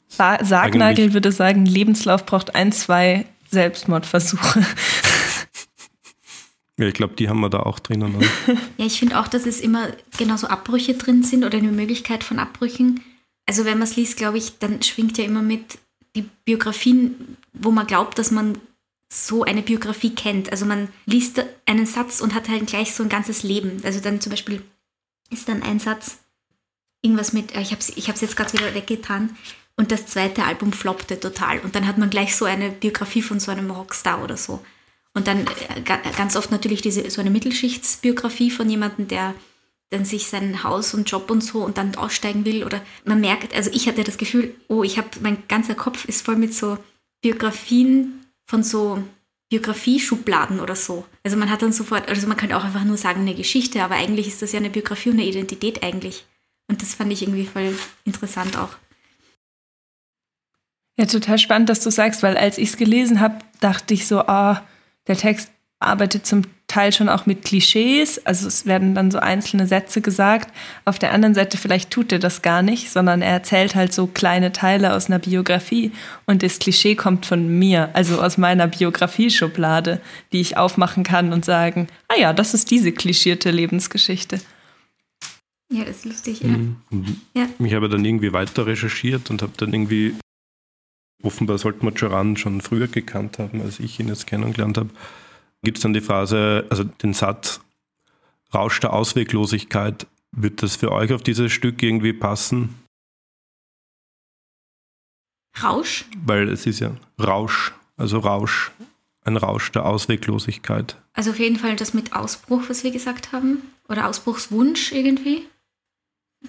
Sa 0.08 0.42
Sargnagel 0.42 1.04
Eigentlich. 1.04 1.12
würde 1.12 1.30
sagen, 1.30 1.66
Lebenslauf 1.66 2.24
braucht 2.24 2.54
ein, 2.54 2.72
zwei 2.72 3.26
Selbstmordversuche. 3.50 4.64
Ja, 6.78 6.86
ich 6.86 6.92
glaube, 6.92 7.14
die 7.14 7.30
haben 7.30 7.40
wir 7.40 7.48
da 7.48 7.60
auch 7.60 7.78
drinnen. 7.78 8.14
Ja, 8.76 8.84
ich 8.84 8.98
finde 8.98 9.18
auch, 9.18 9.28
dass 9.28 9.46
es 9.46 9.62
immer 9.62 9.88
genauso 10.18 10.48
Abbrüche 10.48 10.92
drin 10.92 11.22
sind 11.22 11.42
oder 11.42 11.56
eine 11.56 11.72
Möglichkeit 11.72 12.22
von 12.22 12.38
Abbrüchen. 12.38 13.00
Also 13.46 13.64
wenn 13.64 13.78
man 13.78 13.88
es 13.88 13.96
liest, 13.96 14.16
glaube 14.16 14.38
ich, 14.38 14.58
dann 14.58 14.82
schwingt 14.82 15.18
ja 15.18 15.24
immer 15.24 15.42
mit 15.42 15.78
die 16.14 16.28
Biografien, 16.44 17.36
wo 17.52 17.70
man 17.70 17.86
glaubt, 17.86 18.18
dass 18.18 18.30
man 18.30 18.58
so 19.08 19.44
eine 19.44 19.62
Biografie 19.62 20.14
kennt. 20.14 20.50
Also 20.50 20.66
man 20.66 20.88
liest 21.04 21.44
einen 21.64 21.86
Satz 21.86 22.20
und 22.20 22.34
hat 22.34 22.48
halt 22.48 22.66
gleich 22.66 22.94
so 22.94 23.02
ein 23.02 23.08
ganzes 23.08 23.42
Leben. 23.42 23.80
Also 23.84 24.00
dann 24.00 24.20
zum 24.20 24.30
Beispiel 24.30 24.62
ist 25.30 25.48
dann 25.48 25.62
ein 25.62 25.78
Satz, 25.78 26.18
irgendwas 27.02 27.32
mit, 27.32 27.54
äh, 27.54 27.60
ich 27.60 27.70
habe 27.70 27.80
es 27.80 27.90
ich 27.90 28.06
jetzt 28.06 28.36
gerade 28.36 28.52
wieder 28.52 28.74
weggetan 28.74 29.36
und 29.76 29.92
das 29.92 30.06
zweite 30.06 30.44
Album 30.44 30.72
floppte 30.72 31.20
total. 31.20 31.60
Und 31.60 31.74
dann 31.74 31.86
hat 31.86 31.98
man 31.98 32.10
gleich 32.10 32.34
so 32.34 32.44
eine 32.46 32.70
Biografie 32.70 33.22
von 33.22 33.38
so 33.38 33.52
einem 33.52 33.70
Rockstar 33.70 34.22
oder 34.24 34.36
so. 34.36 34.64
Und 35.14 35.28
dann 35.28 35.46
äh, 35.46 35.80
ganz 35.82 36.36
oft 36.36 36.50
natürlich 36.50 36.82
diese, 36.82 37.08
so 37.10 37.20
eine 37.20 37.30
Mittelschichtsbiografie 37.30 38.50
von 38.50 38.68
jemandem, 38.68 39.08
der 39.08 39.34
dann 39.90 40.04
sich 40.04 40.28
sein 40.28 40.64
Haus 40.64 40.94
und 40.94 41.10
Job 41.10 41.30
und 41.30 41.42
so 41.42 41.64
und 41.64 41.78
dann 41.78 41.94
aussteigen 41.94 42.44
will. 42.44 42.64
Oder 42.64 42.82
man 43.04 43.20
merkt, 43.20 43.54
also 43.54 43.70
ich 43.72 43.86
hatte 43.86 44.04
das 44.04 44.18
Gefühl, 44.18 44.54
oh, 44.68 44.82
ich 44.82 44.98
habe, 44.98 45.08
mein 45.20 45.42
ganzer 45.48 45.74
Kopf 45.74 46.04
ist 46.06 46.24
voll 46.24 46.36
mit 46.36 46.54
so 46.54 46.78
Biografien 47.22 48.26
von 48.46 48.62
so 48.62 49.02
Biografie-Schubladen 49.48 50.60
oder 50.60 50.74
so. 50.74 51.04
Also 51.22 51.36
man 51.36 51.50
hat 51.50 51.62
dann 51.62 51.72
sofort, 51.72 52.08
also 52.08 52.26
man 52.26 52.36
könnte 52.36 52.56
auch 52.56 52.64
einfach 52.64 52.84
nur 52.84 52.96
sagen, 52.96 53.20
eine 53.20 53.34
Geschichte, 53.34 53.82
aber 53.82 53.94
eigentlich 53.94 54.26
ist 54.26 54.42
das 54.42 54.52
ja 54.52 54.58
eine 54.58 54.70
Biografie 54.70 55.10
und 55.10 55.16
eine 55.16 55.28
Identität 55.28 55.82
eigentlich. 55.82 56.24
Und 56.68 56.82
das 56.82 56.94
fand 56.94 57.12
ich 57.12 57.22
irgendwie 57.22 57.46
voll 57.46 57.78
interessant 58.04 58.56
auch. 58.56 58.70
Ja, 60.98 61.06
total 61.06 61.38
spannend, 61.38 61.68
dass 61.68 61.80
du 61.80 61.90
sagst, 61.90 62.22
weil 62.22 62.36
als 62.36 62.58
ich 62.58 62.70
es 62.70 62.76
gelesen 62.76 63.20
habe, 63.20 63.38
dachte 63.60 63.94
ich 63.94 64.06
so, 64.06 64.20
ah, 64.20 64.66
der 65.06 65.16
Text 65.16 65.50
arbeitet 65.78 66.26
zum 66.26 66.42
Teil 66.68 66.92
schon 66.92 67.08
auch 67.08 67.26
mit 67.26 67.44
Klischees. 67.44 68.24
Also 68.26 68.48
es 68.48 68.66
werden 68.66 68.94
dann 68.94 69.10
so 69.10 69.18
einzelne 69.18 69.66
Sätze 69.66 70.00
gesagt. 70.00 70.52
Auf 70.84 70.98
der 70.98 71.12
anderen 71.12 71.34
Seite 71.34 71.58
vielleicht 71.58 71.90
tut 71.90 72.10
er 72.12 72.18
das 72.18 72.42
gar 72.42 72.62
nicht, 72.62 72.90
sondern 72.90 73.22
er 73.22 73.32
erzählt 73.32 73.74
halt 73.74 73.92
so 73.92 74.06
kleine 74.06 74.52
Teile 74.52 74.94
aus 74.94 75.06
einer 75.06 75.20
Biografie. 75.20 75.92
Und 76.26 76.42
das 76.42 76.58
Klischee 76.58 76.96
kommt 76.96 77.24
von 77.24 77.58
mir, 77.58 77.90
also 77.92 78.20
aus 78.20 78.36
meiner 78.36 78.66
Biografie-Schublade, 78.66 80.00
die 80.32 80.40
ich 80.40 80.56
aufmachen 80.56 81.04
kann 81.04 81.32
und 81.32 81.44
sagen, 81.44 81.86
ah 82.08 82.18
ja, 82.18 82.32
das 82.32 82.52
ist 82.52 82.70
diese 82.70 82.90
klischierte 82.90 83.50
Lebensgeschichte. 83.50 84.40
Ja, 85.70 85.84
das 85.84 85.98
ist 85.98 86.04
lustig, 86.04 86.40
ja. 86.40 86.48
Mhm. 86.48 87.20
ja. 87.34 87.46
Ich 87.58 87.74
habe 87.74 87.88
dann 87.88 88.04
irgendwie 88.04 88.32
weiter 88.32 88.66
recherchiert 88.66 89.30
und 89.30 89.42
habe 89.42 89.52
dann 89.56 89.72
irgendwie, 89.72 90.14
offenbar 91.22 91.58
sollte 91.58 91.84
man 91.84 91.94
Joran 91.94 92.36
schon 92.36 92.60
früher 92.60 92.86
gekannt 92.86 93.38
haben, 93.38 93.62
als 93.62 93.80
ich 93.80 93.98
ihn 93.98 94.08
jetzt 94.08 94.26
kennengelernt 94.26 94.78
habe 94.78 94.90
gibt 95.66 95.78
es 95.78 95.82
dann 95.82 95.94
die 95.94 96.00
Phrase, 96.00 96.64
also 96.70 96.84
den 96.84 97.12
Satz 97.12 97.60
Rausch 98.54 98.78
der 98.78 98.92
Ausweglosigkeit. 98.92 100.06
Wird 100.30 100.62
das 100.62 100.76
für 100.76 100.92
euch 100.92 101.12
auf 101.12 101.24
dieses 101.24 101.50
Stück 101.50 101.82
irgendwie 101.82 102.12
passen? 102.12 102.76
Rausch? 105.60 106.04
Weil 106.24 106.48
es 106.50 106.66
ist 106.66 106.78
ja 106.78 106.94
Rausch, 107.20 107.74
also 107.96 108.20
Rausch, 108.20 108.70
ein 109.24 109.36
Rausch 109.36 109.72
der 109.72 109.86
Ausweglosigkeit. 109.86 111.02
Also 111.14 111.30
auf 111.30 111.38
jeden 111.40 111.56
Fall 111.56 111.74
das 111.74 111.94
mit 111.94 112.12
Ausbruch, 112.12 112.62
was 112.68 112.84
wir 112.84 112.92
gesagt 112.92 113.32
haben, 113.32 113.62
oder 113.88 114.06
Ausbruchswunsch 114.06 114.92
irgendwie. 114.92 115.48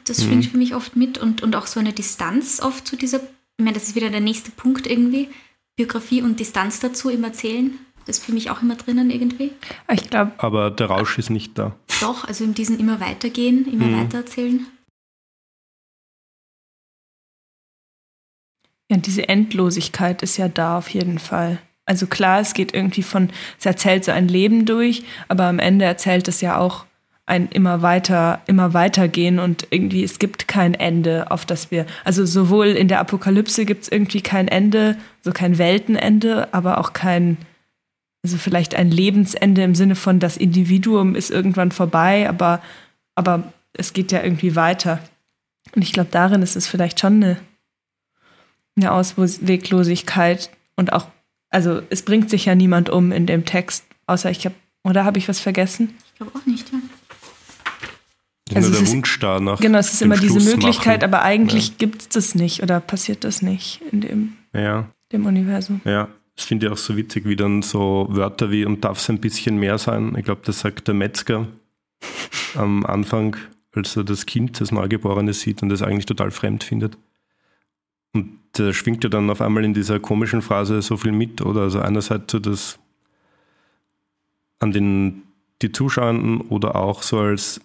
Das 0.03 0.23
schwingt 0.23 0.45
mhm. 0.45 0.49
für 0.49 0.57
mich 0.57 0.75
oft 0.75 0.95
mit 0.95 1.17
und, 1.17 1.41
und 1.41 1.55
auch 1.55 1.65
so 1.65 1.79
eine 1.79 1.91
Distanz 1.91 2.59
oft 2.59 2.85
zu 2.85 2.95
dieser, 2.95 3.21
ich 3.21 3.65
meine, 3.65 3.73
das 3.73 3.87
ist 3.87 3.95
wieder 3.95 4.11
der 4.11 4.21
nächste 4.21 4.51
Punkt 4.51 4.85
irgendwie, 4.85 5.29
Biografie 5.75 6.21
und 6.21 6.39
Distanz 6.39 6.79
dazu 6.79 7.09
im 7.09 7.23
Erzählen. 7.23 7.79
Das 8.07 8.19
ist 8.19 8.25
für 8.25 8.31
mich 8.31 8.49
auch 8.49 8.61
immer 8.61 8.75
drinnen 8.75 9.11
irgendwie. 9.11 9.51
Ich 9.91 10.09
glaube. 10.09 10.31
Aber 10.37 10.71
der 10.71 10.87
Rausch 10.87 11.17
ist 11.19 11.29
nicht 11.29 11.57
da. 11.57 11.75
Doch, 11.99 12.23
also 12.23 12.45
in 12.45 12.53
diesem 12.53 12.79
immer 12.79 13.01
weitergehen, 13.01 13.67
immer 13.71 13.85
hm. 13.85 13.99
weitererzählen. 13.99 14.65
Ja, 18.89 18.95
diese 18.95 19.27
Endlosigkeit 19.27 20.23
ist 20.23 20.37
ja 20.37 20.47
da 20.47 20.77
auf 20.77 20.87
jeden 20.89 21.19
Fall. 21.19 21.59
Also 21.85 22.07
klar, 22.07 22.39
es 22.39 22.53
geht 22.53 22.73
irgendwie 22.73 23.03
von, 23.03 23.29
es 23.59 23.65
erzählt 23.65 24.05
so 24.05 24.13
ein 24.13 24.29
Leben 24.29 24.65
durch, 24.65 25.03
aber 25.27 25.45
am 25.45 25.59
Ende 25.59 25.83
erzählt 25.83 26.29
es 26.29 26.39
ja 26.39 26.57
auch 26.57 26.85
ein 27.25 27.49
immer 27.49 27.81
weiter, 27.81 28.41
immer 28.47 28.73
weitergehen 28.73 29.39
und 29.39 29.67
irgendwie, 29.69 30.03
es 30.03 30.17
gibt 30.17 30.47
kein 30.47 30.73
Ende, 30.73 31.29
auf 31.29 31.45
das 31.45 31.71
wir, 31.71 31.85
also 32.05 32.25
sowohl 32.25 32.67
in 32.67 32.87
der 32.87 33.01
Apokalypse 33.01 33.65
gibt 33.65 33.83
es 33.83 33.91
irgendwie 33.91 34.21
kein 34.21 34.47
Ende, 34.47 34.97
so 35.23 35.33
kein 35.33 35.57
Weltenende, 35.57 36.47
aber 36.53 36.77
auch 36.77 36.93
kein, 36.93 37.37
also 38.23 38.37
vielleicht 38.37 38.75
ein 38.75 38.91
Lebensende 38.91 39.63
im 39.63 39.75
Sinne 39.75 39.95
von, 39.95 40.19
das 40.19 40.37
Individuum 40.37 41.15
ist 41.15 41.31
irgendwann 41.31 41.71
vorbei, 41.71 42.27
aber, 42.27 42.61
aber 43.15 43.53
es 43.73 43.93
geht 43.93 44.11
ja 44.11 44.23
irgendwie 44.23 44.55
weiter. 44.55 44.99
Und 45.75 45.81
ich 45.81 45.93
glaube, 45.93 46.09
darin 46.11 46.41
ist 46.41 46.55
es 46.55 46.67
vielleicht 46.67 46.99
schon 46.99 47.23
eine, 47.23 47.37
eine 48.75 48.91
Ausweglosigkeit 48.91 50.49
und 50.75 50.93
auch, 50.93 51.07
also 51.49 51.81
es 51.89 52.03
bringt 52.03 52.29
sich 52.29 52.45
ja 52.45 52.55
niemand 52.55 52.89
um 52.89 53.11
in 53.11 53.25
dem 53.25 53.45
Text, 53.45 53.85
außer 54.07 54.29
ich 54.31 54.45
habe, 54.45 54.55
oder 54.83 55.05
habe 55.05 55.19
ich 55.19 55.27
was 55.27 55.39
vergessen? 55.39 55.95
Ich 56.05 56.15
glaube 56.15 56.37
auch 56.37 56.45
nicht, 56.45 56.71
ja. 56.71 56.79
Also 58.55 58.71
der 58.71 58.87
Wunsch 58.87 59.19
da 59.19 59.41
nach. 59.41 59.59
Genau, 59.59 59.77
es 59.77 59.91
ist 59.91 60.01
immer 60.01 60.15
diese 60.15 60.39
Möglichkeit, 60.39 61.01
machen. 61.01 61.13
aber 61.13 61.21
eigentlich 61.23 61.69
ja. 61.69 61.73
gibt 61.79 62.01
es 62.01 62.09
das 62.09 62.33
nicht 62.33 62.63
oder 62.63 62.79
passiert 62.79 63.25
das 63.25 63.41
nicht 63.41 63.81
in 63.91 64.01
dem, 64.01 64.33
ja. 64.53 64.89
dem 65.11 65.25
Universum. 65.25 65.81
Ja, 65.83 66.07
das 66.37 66.45
finde 66.45 66.67
ich 66.67 66.71
auch 66.71 66.77
so 66.77 66.95
witzig, 66.95 67.25
wie 67.25 67.35
dann 67.35 67.63
so 67.63 68.07
Wörter 68.09 68.51
wie 68.51 68.63
und 68.63 68.85
darf 68.85 68.99
es 68.99 69.09
ein 69.09 69.19
bisschen 69.19 69.57
mehr 69.57 69.77
sein. 69.77 70.15
Ich 70.17 70.23
glaube, 70.23 70.41
das 70.45 70.59
sagt 70.59 70.87
der 70.87 70.93
Metzger 70.93 71.47
am 72.55 72.85
Anfang, 72.85 73.35
als 73.73 73.97
er 73.97 74.03
das 74.03 74.25
Kind, 74.25 74.61
das 74.61 74.71
Neugeborene 74.71 75.33
sieht 75.33 75.63
und 75.63 75.69
das 75.69 75.81
eigentlich 75.81 76.05
total 76.05 76.31
fremd 76.31 76.63
findet. 76.63 76.97
Und 78.13 78.39
der 78.57 78.71
schwingt 78.73 79.03
ja 79.03 79.09
dann 79.09 79.29
auf 79.31 79.41
einmal 79.41 79.65
in 79.65 79.73
dieser 79.73 79.99
komischen 79.99 80.43
Phrase 80.43 80.81
so 80.81 80.95
viel 80.95 81.11
mit, 81.11 81.41
oder? 81.41 81.61
Also 81.61 81.79
einerseits 81.79 82.31
so 82.31 82.39
das 82.39 82.79
an 84.59 84.71
den 84.71 85.23
die 85.63 85.71
Zuschauenden 85.71 86.41
oder 86.41 86.75
auch 86.75 87.01
so 87.01 87.19
als 87.19 87.61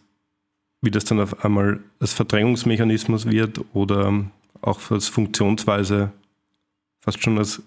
wie 0.81 0.91
das 0.91 1.05
dann 1.05 1.21
auf 1.21 1.45
einmal 1.45 1.81
als 2.01 2.15
Verdrängungsmechanismus 2.15 3.27
wird 3.27 3.61
oder 3.75 4.25
auch 4.63 4.91
als 4.91 5.09
Funktionsweise, 5.09 6.11
fast 7.01 7.23
schon 7.23 7.39
als 7.39 7.63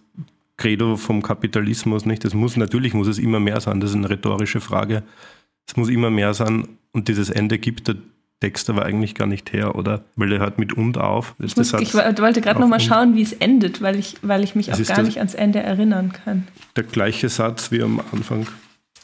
Credo 0.57 0.95
vom 0.95 1.21
Kapitalismus, 1.21 2.05
nicht? 2.05 2.23
Das 2.23 2.33
muss, 2.33 2.55
natürlich 2.55 2.93
muss 2.93 3.07
es 3.07 3.19
immer 3.19 3.39
mehr 3.39 3.59
sein, 3.59 3.79
das 3.79 3.91
ist 3.91 3.97
eine 3.97 4.09
rhetorische 4.09 4.61
Frage. 4.61 5.03
Es 5.67 5.75
muss 5.75 5.89
immer 5.89 6.09
mehr 6.09 6.33
sein 6.33 6.67
und 6.91 7.07
dieses 7.07 7.29
Ende 7.29 7.57
gibt 7.57 7.87
der 7.87 7.95
Text 8.41 8.69
aber 8.69 8.85
eigentlich 8.85 9.15
gar 9.15 9.27
nicht 9.27 9.53
her, 9.53 9.75
oder? 9.75 10.03
Weil 10.15 10.31
er 10.33 10.39
hört 10.39 10.59
mit 10.59 10.73
und 10.73 10.97
auf. 10.97 11.35
Ich, 11.39 11.55
muss, 11.55 11.73
ich, 11.73 11.93
wollte 11.93 12.41
gerade 12.41 12.59
nochmal 12.59 12.79
schauen, 12.79 13.15
wie 13.15 13.21
es 13.21 13.33
endet, 13.33 13.81
weil 13.81 13.97
ich, 13.97 14.17
weil 14.21 14.43
ich 14.43 14.55
mich 14.55 14.71
auch 14.73 14.83
gar 14.83 15.03
nicht 15.03 15.17
ans 15.17 15.33
Ende 15.33 15.59
erinnern 15.59 16.11
kann. 16.11 16.47
Der 16.75 16.83
gleiche 16.83 17.29
Satz 17.29 17.71
wie 17.71 17.81
am 17.81 18.01
Anfang. 18.11 18.45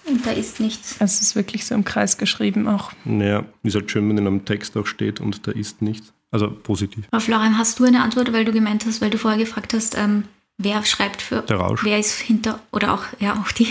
Und 0.06 0.26
da 0.26 0.32
ist 0.32 0.60
nichts. 0.60 1.00
Also 1.00 1.14
es 1.14 1.22
ist 1.22 1.36
wirklich 1.36 1.66
so 1.66 1.76
im 1.76 1.86
Kreis 1.86 2.18
geschrieben 2.18 2.68
auch. 2.68 2.92
Naja, 3.06 3.46
wie 3.64 3.70
es 3.70 3.76
halt 3.76 3.90
schön, 3.90 4.10
wenn 4.10 4.18
in 4.18 4.28
einem 4.28 4.46
Text 4.46 4.76
auch 4.76 4.86
steht 4.86 5.22
und 5.22 5.48
da 5.48 5.52
ist 5.52 5.82
nichts. 5.82 6.14
Also 6.32 6.50
positiv. 6.50 7.06
Aber 7.12 7.22
Florian, 7.22 7.58
hast 7.58 7.80
du 7.80 7.86
eine 7.86 8.02
Antwort, 8.02 8.32
weil 8.34 8.46
du 8.46 8.52
gemeint 8.52 8.86
hast, 8.86 9.02
weil 9.02 9.10
du 9.10 9.18
vorher 9.18 9.40
gefragt 9.40 9.74
hast, 9.74 9.98
ähm, 9.98 10.24
wer 10.62 10.84
schreibt 10.86 11.22
für 11.22 11.42
Der 11.42 11.58
Rausch. 11.58 11.84
wer 11.84 12.00
ist 12.00 12.20
hinter 12.20 12.60
oder 12.72 12.94
auch 12.94 13.04
ja 13.20 13.40
auch 13.42 13.52
die, 13.52 13.68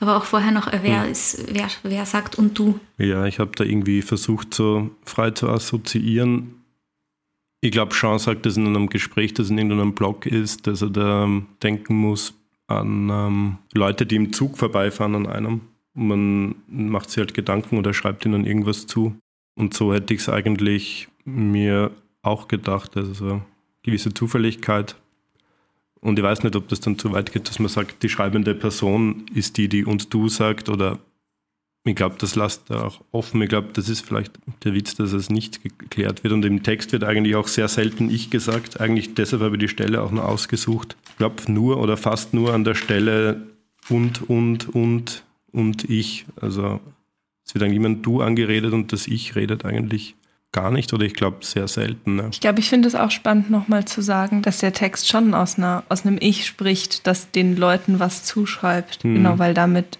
aber 0.00 0.16
auch 0.16 0.24
vorher 0.24 0.52
noch 0.52 0.70
wer 0.70 1.04
hm. 1.04 1.10
ist 1.10 1.44
wer 1.52 1.68
wer 1.82 2.06
sagt 2.06 2.36
und 2.36 2.58
du. 2.58 2.78
Ja, 2.98 3.26
ich 3.26 3.38
habe 3.38 3.52
da 3.54 3.64
irgendwie 3.64 4.02
versucht 4.02 4.54
so 4.54 4.90
frei 5.04 5.30
zu 5.30 5.48
assoziieren. 5.48 6.56
Ich 7.62 7.72
glaube, 7.72 7.94
Sean 7.94 8.18
sagt 8.18 8.46
das 8.46 8.56
in 8.56 8.66
einem 8.66 8.88
Gespräch, 8.88 9.34
das 9.34 9.50
in 9.50 9.58
irgendeinem 9.58 9.94
Blog 9.94 10.24
ist, 10.24 10.66
dass 10.66 10.80
er 10.80 10.88
da 10.88 11.28
denken 11.62 11.94
muss 11.94 12.34
an 12.68 13.10
ähm, 13.10 13.58
Leute, 13.74 14.06
die 14.06 14.16
im 14.16 14.32
Zug 14.32 14.56
vorbeifahren 14.56 15.14
an 15.14 15.26
einem 15.26 15.60
man 15.94 16.56
macht 16.68 17.10
sich 17.10 17.18
halt 17.18 17.34
Gedanken 17.34 17.78
oder 17.78 17.94
schreibt 17.94 18.24
ihnen 18.24 18.46
irgendwas 18.46 18.86
zu. 18.86 19.16
Und 19.54 19.74
so 19.74 19.92
hätte 19.92 20.14
ich 20.14 20.20
es 20.20 20.28
eigentlich 20.28 21.08
mir 21.24 21.90
auch 22.22 22.48
gedacht, 22.48 22.96
also 22.96 23.12
so 23.12 23.24
eine 23.26 23.42
gewisse 23.82 24.14
Zufälligkeit. 24.14 24.96
Und 26.00 26.18
ich 26.18 26.24
weiß 26.24 26.42
nicht, 26.42 26.56
ob 26.56 26.68
das 26.68 26.80
dann 26.80 26.98
zu 26.98 27.12
weit 27.12 27.32
geht, 27.32 27.48
dass 27.48 27.58
man 27.58 27.68
sagt, 27.68 28.02
die 28.02 28.08
schreibende 28.08 28.54
Person 28.54 29.26
ist 29.34 29.56
die, 29.58 29.68
die 29.68 29.84
und 29.84 30.12
du 30.14 30.28
sagt, 30.28 30.68
oder 30.68 30.98
ich 31.84 31.94
glaube, 31.94 32.16
das 32.18 32.34
lasst 32.34 32.70
auch 32.70 33.00
offen. 33.10 33.40
Ich 33.42 33.48
glaube, 33.48 33.68
das 33.72 33.88
ist 33.88 34.06
vielleicht 34.06 34.38
der 34.64 34.74
Witz, 34.74 34.94
dass 34.94 35.12
es 35.12 35.30
nicht 35.30 35.62
geklärt 35.62 36.24
wird. 36.24 36.34
Und 36.34 36.44
im 36.44 36.62
Text 36.62 36.92
wird 36.92 37.04
eigentlich 37.04 37.36
auch 37.36 37.48
sehr 37.48 37.68
selten 37.68 38.10
ich 38.10 38.30
gesagt. 38.30 38.80
Eigentlich 38.80 39.14
deshalb 39.14 39.42
habe 39.42 39.56
ich 39.56 39.60
die 39.60 39.68
Stelle 39.68 40.02
auch 40.02 40.10
nur 40.10 40.26
ausgesucht. 40.26 40.96
Ich 41.10 41.16
glaube, 41.16 41.50
nur 41.50 41.78
oder 41.78 41.96
fast 41.96 42.34
nur 42.34 42.52
an 42.52 42.64
der 42.64 42.74
Stelle 42.74 43.46
und, 43.88 44.28
und, 44.28 44.68
und 44.68 45.24
und 45.52 45.88
ich. 45.88 46.26
Also 46.40 46.80
es 47.44 47.54
wird 47.54 47.64
eigentlich 47.64 47.76
immer 47.76 47.94
Du 47.94 48.20
angeredet 48.20 48.72
und 48.72 48.92
das 48.92 49.06
Ich 49.06 49.34
redet 49.36 49.64
eigentlich 49.64 50.14
gar 50.52 50.70
nicht 50.70 50.92
oder 50.92 51.04
ich 51.04 51.14
glaube 51.14 51.44
sehr 51.44 51.68
selten. 51.68 52.16
Ne? 52.16 52.28
Ich 52.32 52.40
glaube, 52.40 52.58
ich 52.60 52.68
finde 52.68 52.88
es 52.88 52.94
auch 52.94 53.10
spannend, 53.10 53.50
nochmal 53.50 53.84
zu 53.84 54.02
sagen, 54.02 54.42
dass 54.42 54.58
der 54.58 54.72
Text 54.72 55.08
schon 55.08 55.34
aus, 55.34 55.58
einer, 55.58 55.84
aus 55.88 56.04
einem 56.04 56.18
Ich 56.20 56.46
spricht, 56.46 57.06
das 57.06 57.30
den 57.30 57.56
Leuten 57.56 58.00
was 58.00 58.24
zuschreibt. 58.24 59.02
Hm. 59.04 59.14
Genau, 59.14 59.38
weil 59.38 59.54
damit 59.54 59.98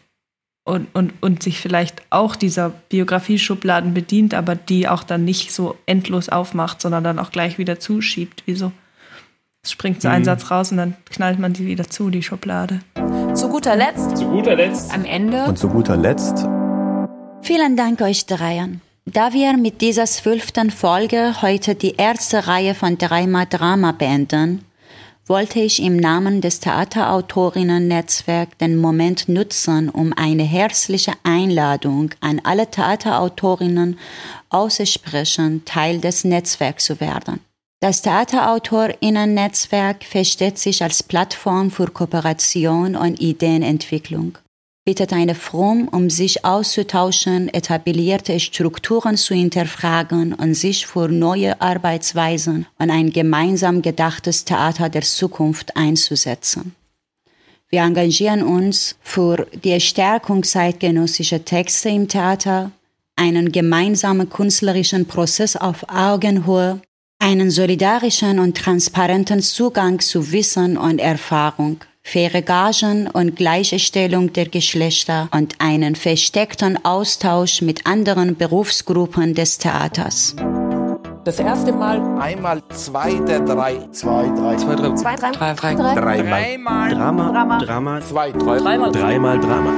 und, 0.65 0.89
und, 0.95 1.13
und 1.21 1.43
sich 1.43 1.59
vielleicht 1.59 2.03
auch 2.11 2.37
dieser 2.37 2.69
Biografie-Schubladen 2.69 3.95
bedient, 3.95 4.35
aber 4.35 4.55
die 4.55 4.89
auch 4.89 5.03
dann 5.03 5.25
nicht 5.25 5.53
so 5.53 5.77
endlos 5.87 6.29
aufmacht, 6.29 6.81
sondern 6.81 7.03
dann 7.03 7.19
auch 7.19 7.31
gleich 7.31 7.59
wieder 7.59 7.81
zuschiebt. 7.81 8.43
Wieso? 8.47 8.73
Es 9.63 9.73
springt 9.73 10.01
so 10.01 10.09
ein 10.09 10.23
mhm. 10.23 10.27
Satz 10.27 10.51
raus 10.51 10.71
und 10.71 10.79
dann 10.79 10.95
knallt 11.11 11.39
man 11.39 11.53
die 11.53 11.67
wieder 11.67 11.89
zu, 11.89 12.11
die 12.11 12.23
Schublade. 12.23 12.81
Zu 13.35 13.49
guter 13.49 13.77
Letzt. 13.77 14.17
Zu 14.17 14.27
guter 14.27 14.57
Letzt. 14.57 14.93
Am 14.93 15.05
Ende. 15.05 15.45
Und 15.45 15.59
zu 15.59 15.69
guter 15.69 15.97
Letzt. 15.97 16.47
Vielen 17.43 17.77
Dank 17.77 18.01
euch 18.01 18.27
dreien. 18.27 18.81
Da 19.07 19.33
wir 19.33 19.57
mit 19.57 19.81
dieser 19.81 20.07
zwölften 20.07 20.71
Folge 20.71 21.43
heute 21.43 21.75
die 21.75 21.97
erste 21.97 22.47
Reihe 22.47 22.75
von 22.75 22.99
Dreimal 22.99 23.47
Drama 23.47 23.93
beenden, 23.93 24.65
wollte 25.27 25.61
ich 25.61 25.83
im 25.83 25.97
Namen 25.97 26.41
des 26.41 26.61
Theaterautorinnen-Netzwerks 26.61 28.59
den 28.59 28.77
Moment 28.77 29.29
nutzen, 29.29 29.89
um 29.89 30.13
eine 30.13 30.43
herzliche 30.43 31.13
Einladung 31.23 32.11
an 32.21 32.41
alle 32.43 32.69
Theaterautorinnen 32.69 33.99
auszusprechen, 34.49 35.65
Teil 35.65 36.01
des 36.01 36.25
Netzwerks 36.25 36.85
zu 36.85 37.01
werden. 37.01 37.41
Das 37.81 38.03
Theaterautorinnen-Netzwerk 38.03 40.05
versteht 40.05 40.59
sich 40.59 40.83
als 40.83 41.03
Plattform 41.03 41.71
für 41.71 41.87
Kooperation 41.87 42.97
und 42.97 43.21
Ideenentwicklung, 43.21 44.37
bietet 44.85 45.13
eine 45.13 45.35
Form, 45.35 45.89
um 45.89 46.11
sich 46.11 46.45
auszutauschen, 46.45 47.49
etablierte 47.53 48.41
Strukturen 48.41 49.17
zu 49.17 49.35
hinterfragen 49.35 50.33
und 50.33 50.55
sich 50.55 50.87
für 50.87 51.09
neue 51.09 51.61
Arbeitsweisen 51.61 52.67
und 52.79 52.91
ein 52.91 53.11
gemeinsam 53.11 53.83
gedachtes 53.83 54.45
Theater 54.45 54.89
der 54.89 55.03
Zukunft 55.03 55.77
einzusetzen. 55.77 56.75
Wir 57.69 57.83
engagieren 57.83 58.43
uns 58.43 58.97
für 59.01 59.47
die 59.63 59.81
Stärkung 59.81 60.43
zeitgenössischer 60.43 61.45
Texte 61.45 61.91
im 61.91 62.09
Theater, 62.09 62.73
einen 63.17 63.53
gemeinsamen 63.53 64.29
künstlerischen 64.29 65.07
Prozess 65.07 65.55
auf 65.57 65.85
Augenhöhe 65.89 66.81
einen 67.21 67.51
solidarischen 67.51 68.39
und 68.39 68.57
transparenten 68.57 69.43
Zugang 69.43 70.01
zu 70.01 70.33
Wissen 70.33 70.77
und 70.77 70.99
Erfahrung, 70.99 71.81
faire 72.03 72.43
Gagen 72.43 73.09
und 73.09 73.37
Gleichstellung 73.37 74.33
der 74.33 74.47
Geschlechter 74.49 75.29
und 75.33 75.55
einen 75.59 75.95
versteckten 75.95 76.85
Austausch 76.85 77.63
mit 77.63 77.87
anderen 77.87 78.37
Berufsgruppen 78.37 79.35
des 79.35 79.59
Theaters. 79.59 80.35
Das 81.25 81.39
erste 81.39 81.73
Mal 81.73 82.01
einmal 82.19 82.63
zwei 82.71 83.13
der 83.13 83.41
drei. 83.41 83.77
Zwei, 83.93 84.27
drei. 84.29 84.57
Zwei, 84.57 84.75
drei. 84.75 84.95
Zwei, 84.95 85.17
drei. 85.17 85.33
Drei, 85.33 85.55
drei. 85.55 85.75
drei. 85.75 85.95
Dreimal. 85.95 86.43
Dreimal. 86.43 86.95
Drama. 86.95 87.31
Drama. 87.31 87.59
Drama. 87.59 88.01
Zwei, 88.01 88.33
drei. 88.33 88.59
Dreimal. 88.59 88.93
Dreimal 88.93 89.39
Drama. 89.39 89.73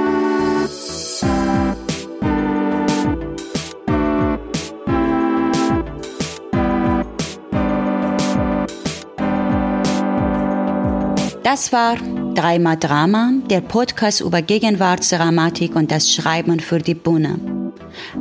Das 11.43 11.71
war 11.73 11.97
Dreimal 12.35 12.77
Drama, 12.77 13.31
der 13.49 13.61
Podcast 13.61 14.21
über 14.21 14.41
Gegenwartsdramatik 14.41 15.75
und 15.75 15.91
das 15.91 16.11
Schreiben 16.11 16.59
für 16.59 16.79
die 16.79 16.95
Bühne. 16.95 17.39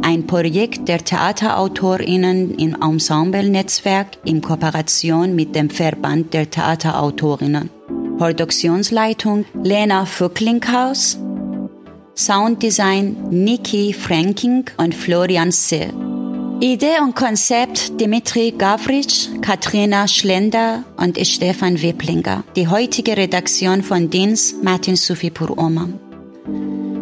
Ein 0.03 0.27
Projekt 0.27 0.87
der 0.89 0.99
Theaterautorinnen 0.99 2.57
im 2.59 2.77
Ensemble-Netzwerk 2.83 4.19
in 4.25 4.43
Kooperation 4.43 5.35
mit 5.35 5.55
dem 5.55 5.71
Verband 5.71 6.35
der 6.35 6.51
Theaterautorinnen. 6.51 7.71
Produktionsleitung 8.19 9.47
Lena 9.63 10.05
Vöcklinghaus, 10.05 11.19
Sounddesign 12.15 13.17
Niki 13.31 13.95
Franking 13.95 14.67
und 14.77 14.95
Florian 14.95 15.51
Sill. 15.53 16.12
Idee 16.63 17.01
und 17.03 17.17
Konzept 17.17 18.01
Dimitri 18.01 18.55
Gavric, 18.57 19.43
Katrina 19.43 20.07
Schlender 20.07 20.85
und 20.97 21.19
Stefan 21.27 21.83
Weblinger. 21.83 22.45
Die 22.55 22.69
heutige 22.69 23.17
Redaktion 23.17 23.83
von 23.83 24.11
Dienst 24.11 24.63
Martin 24.63 24.95
Sufipur 24.95 25.59
Oma. 25.59 25.89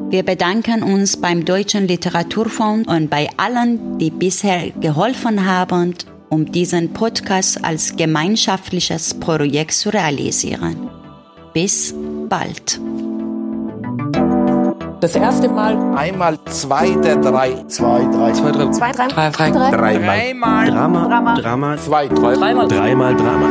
Wir 0.09 0.23
bedanken 0.23 0.83
uns 0.83 1.19
beim 1.19 1.45
Deutschen 1.45 1.87
Literaturfonds 1.87 2.89
und 2.91 3.11
bei 3.11 3.29
allen, 3.37 3.99
die 3.99 4.11
bisher 4.11 4.71
geholfen 4.71 5.45
haben, 5.45 5.95
um 6.31 6.51
diesen 6.51 6.95
Podcast 6.95 7.63
als 7.63 7.95
gemeinschaftliches 7.97 9.13
Projekt 9.13 9.73
zu 9.73 9.91
realisieren. 9.91 10.89
Bis 11.53 11.95
bald. 12.31 12.81
Das 15.01 15.17
erste 15.17 15.49
Mal. 15.49 15.79
Einmal 15.97 16.39
zwei 16.45 16.91
der 16.91 17.17
drei. 17.17 17.65
Zwei, 17.69 18.05
drei. 18.13 18.33
Zwei, 18.33 18.51
drei. 18.53 18.71
Zwei, 18.71 18.93
drei. 18.93 19.09
Drei, 19.09 19.31
drei. 19.31 19.71
Dreimal. 19.71 20.19
Dreimal. 20.19 20.71
Drama. 20.71 21.35
Drama. 21.37 21.77
Zwei, 21.79 22.07
drei. 22.09 22.35
Dreimal. 22.35 22.69
Dreimal 22.69 23.17
Drama. 23.17 23.47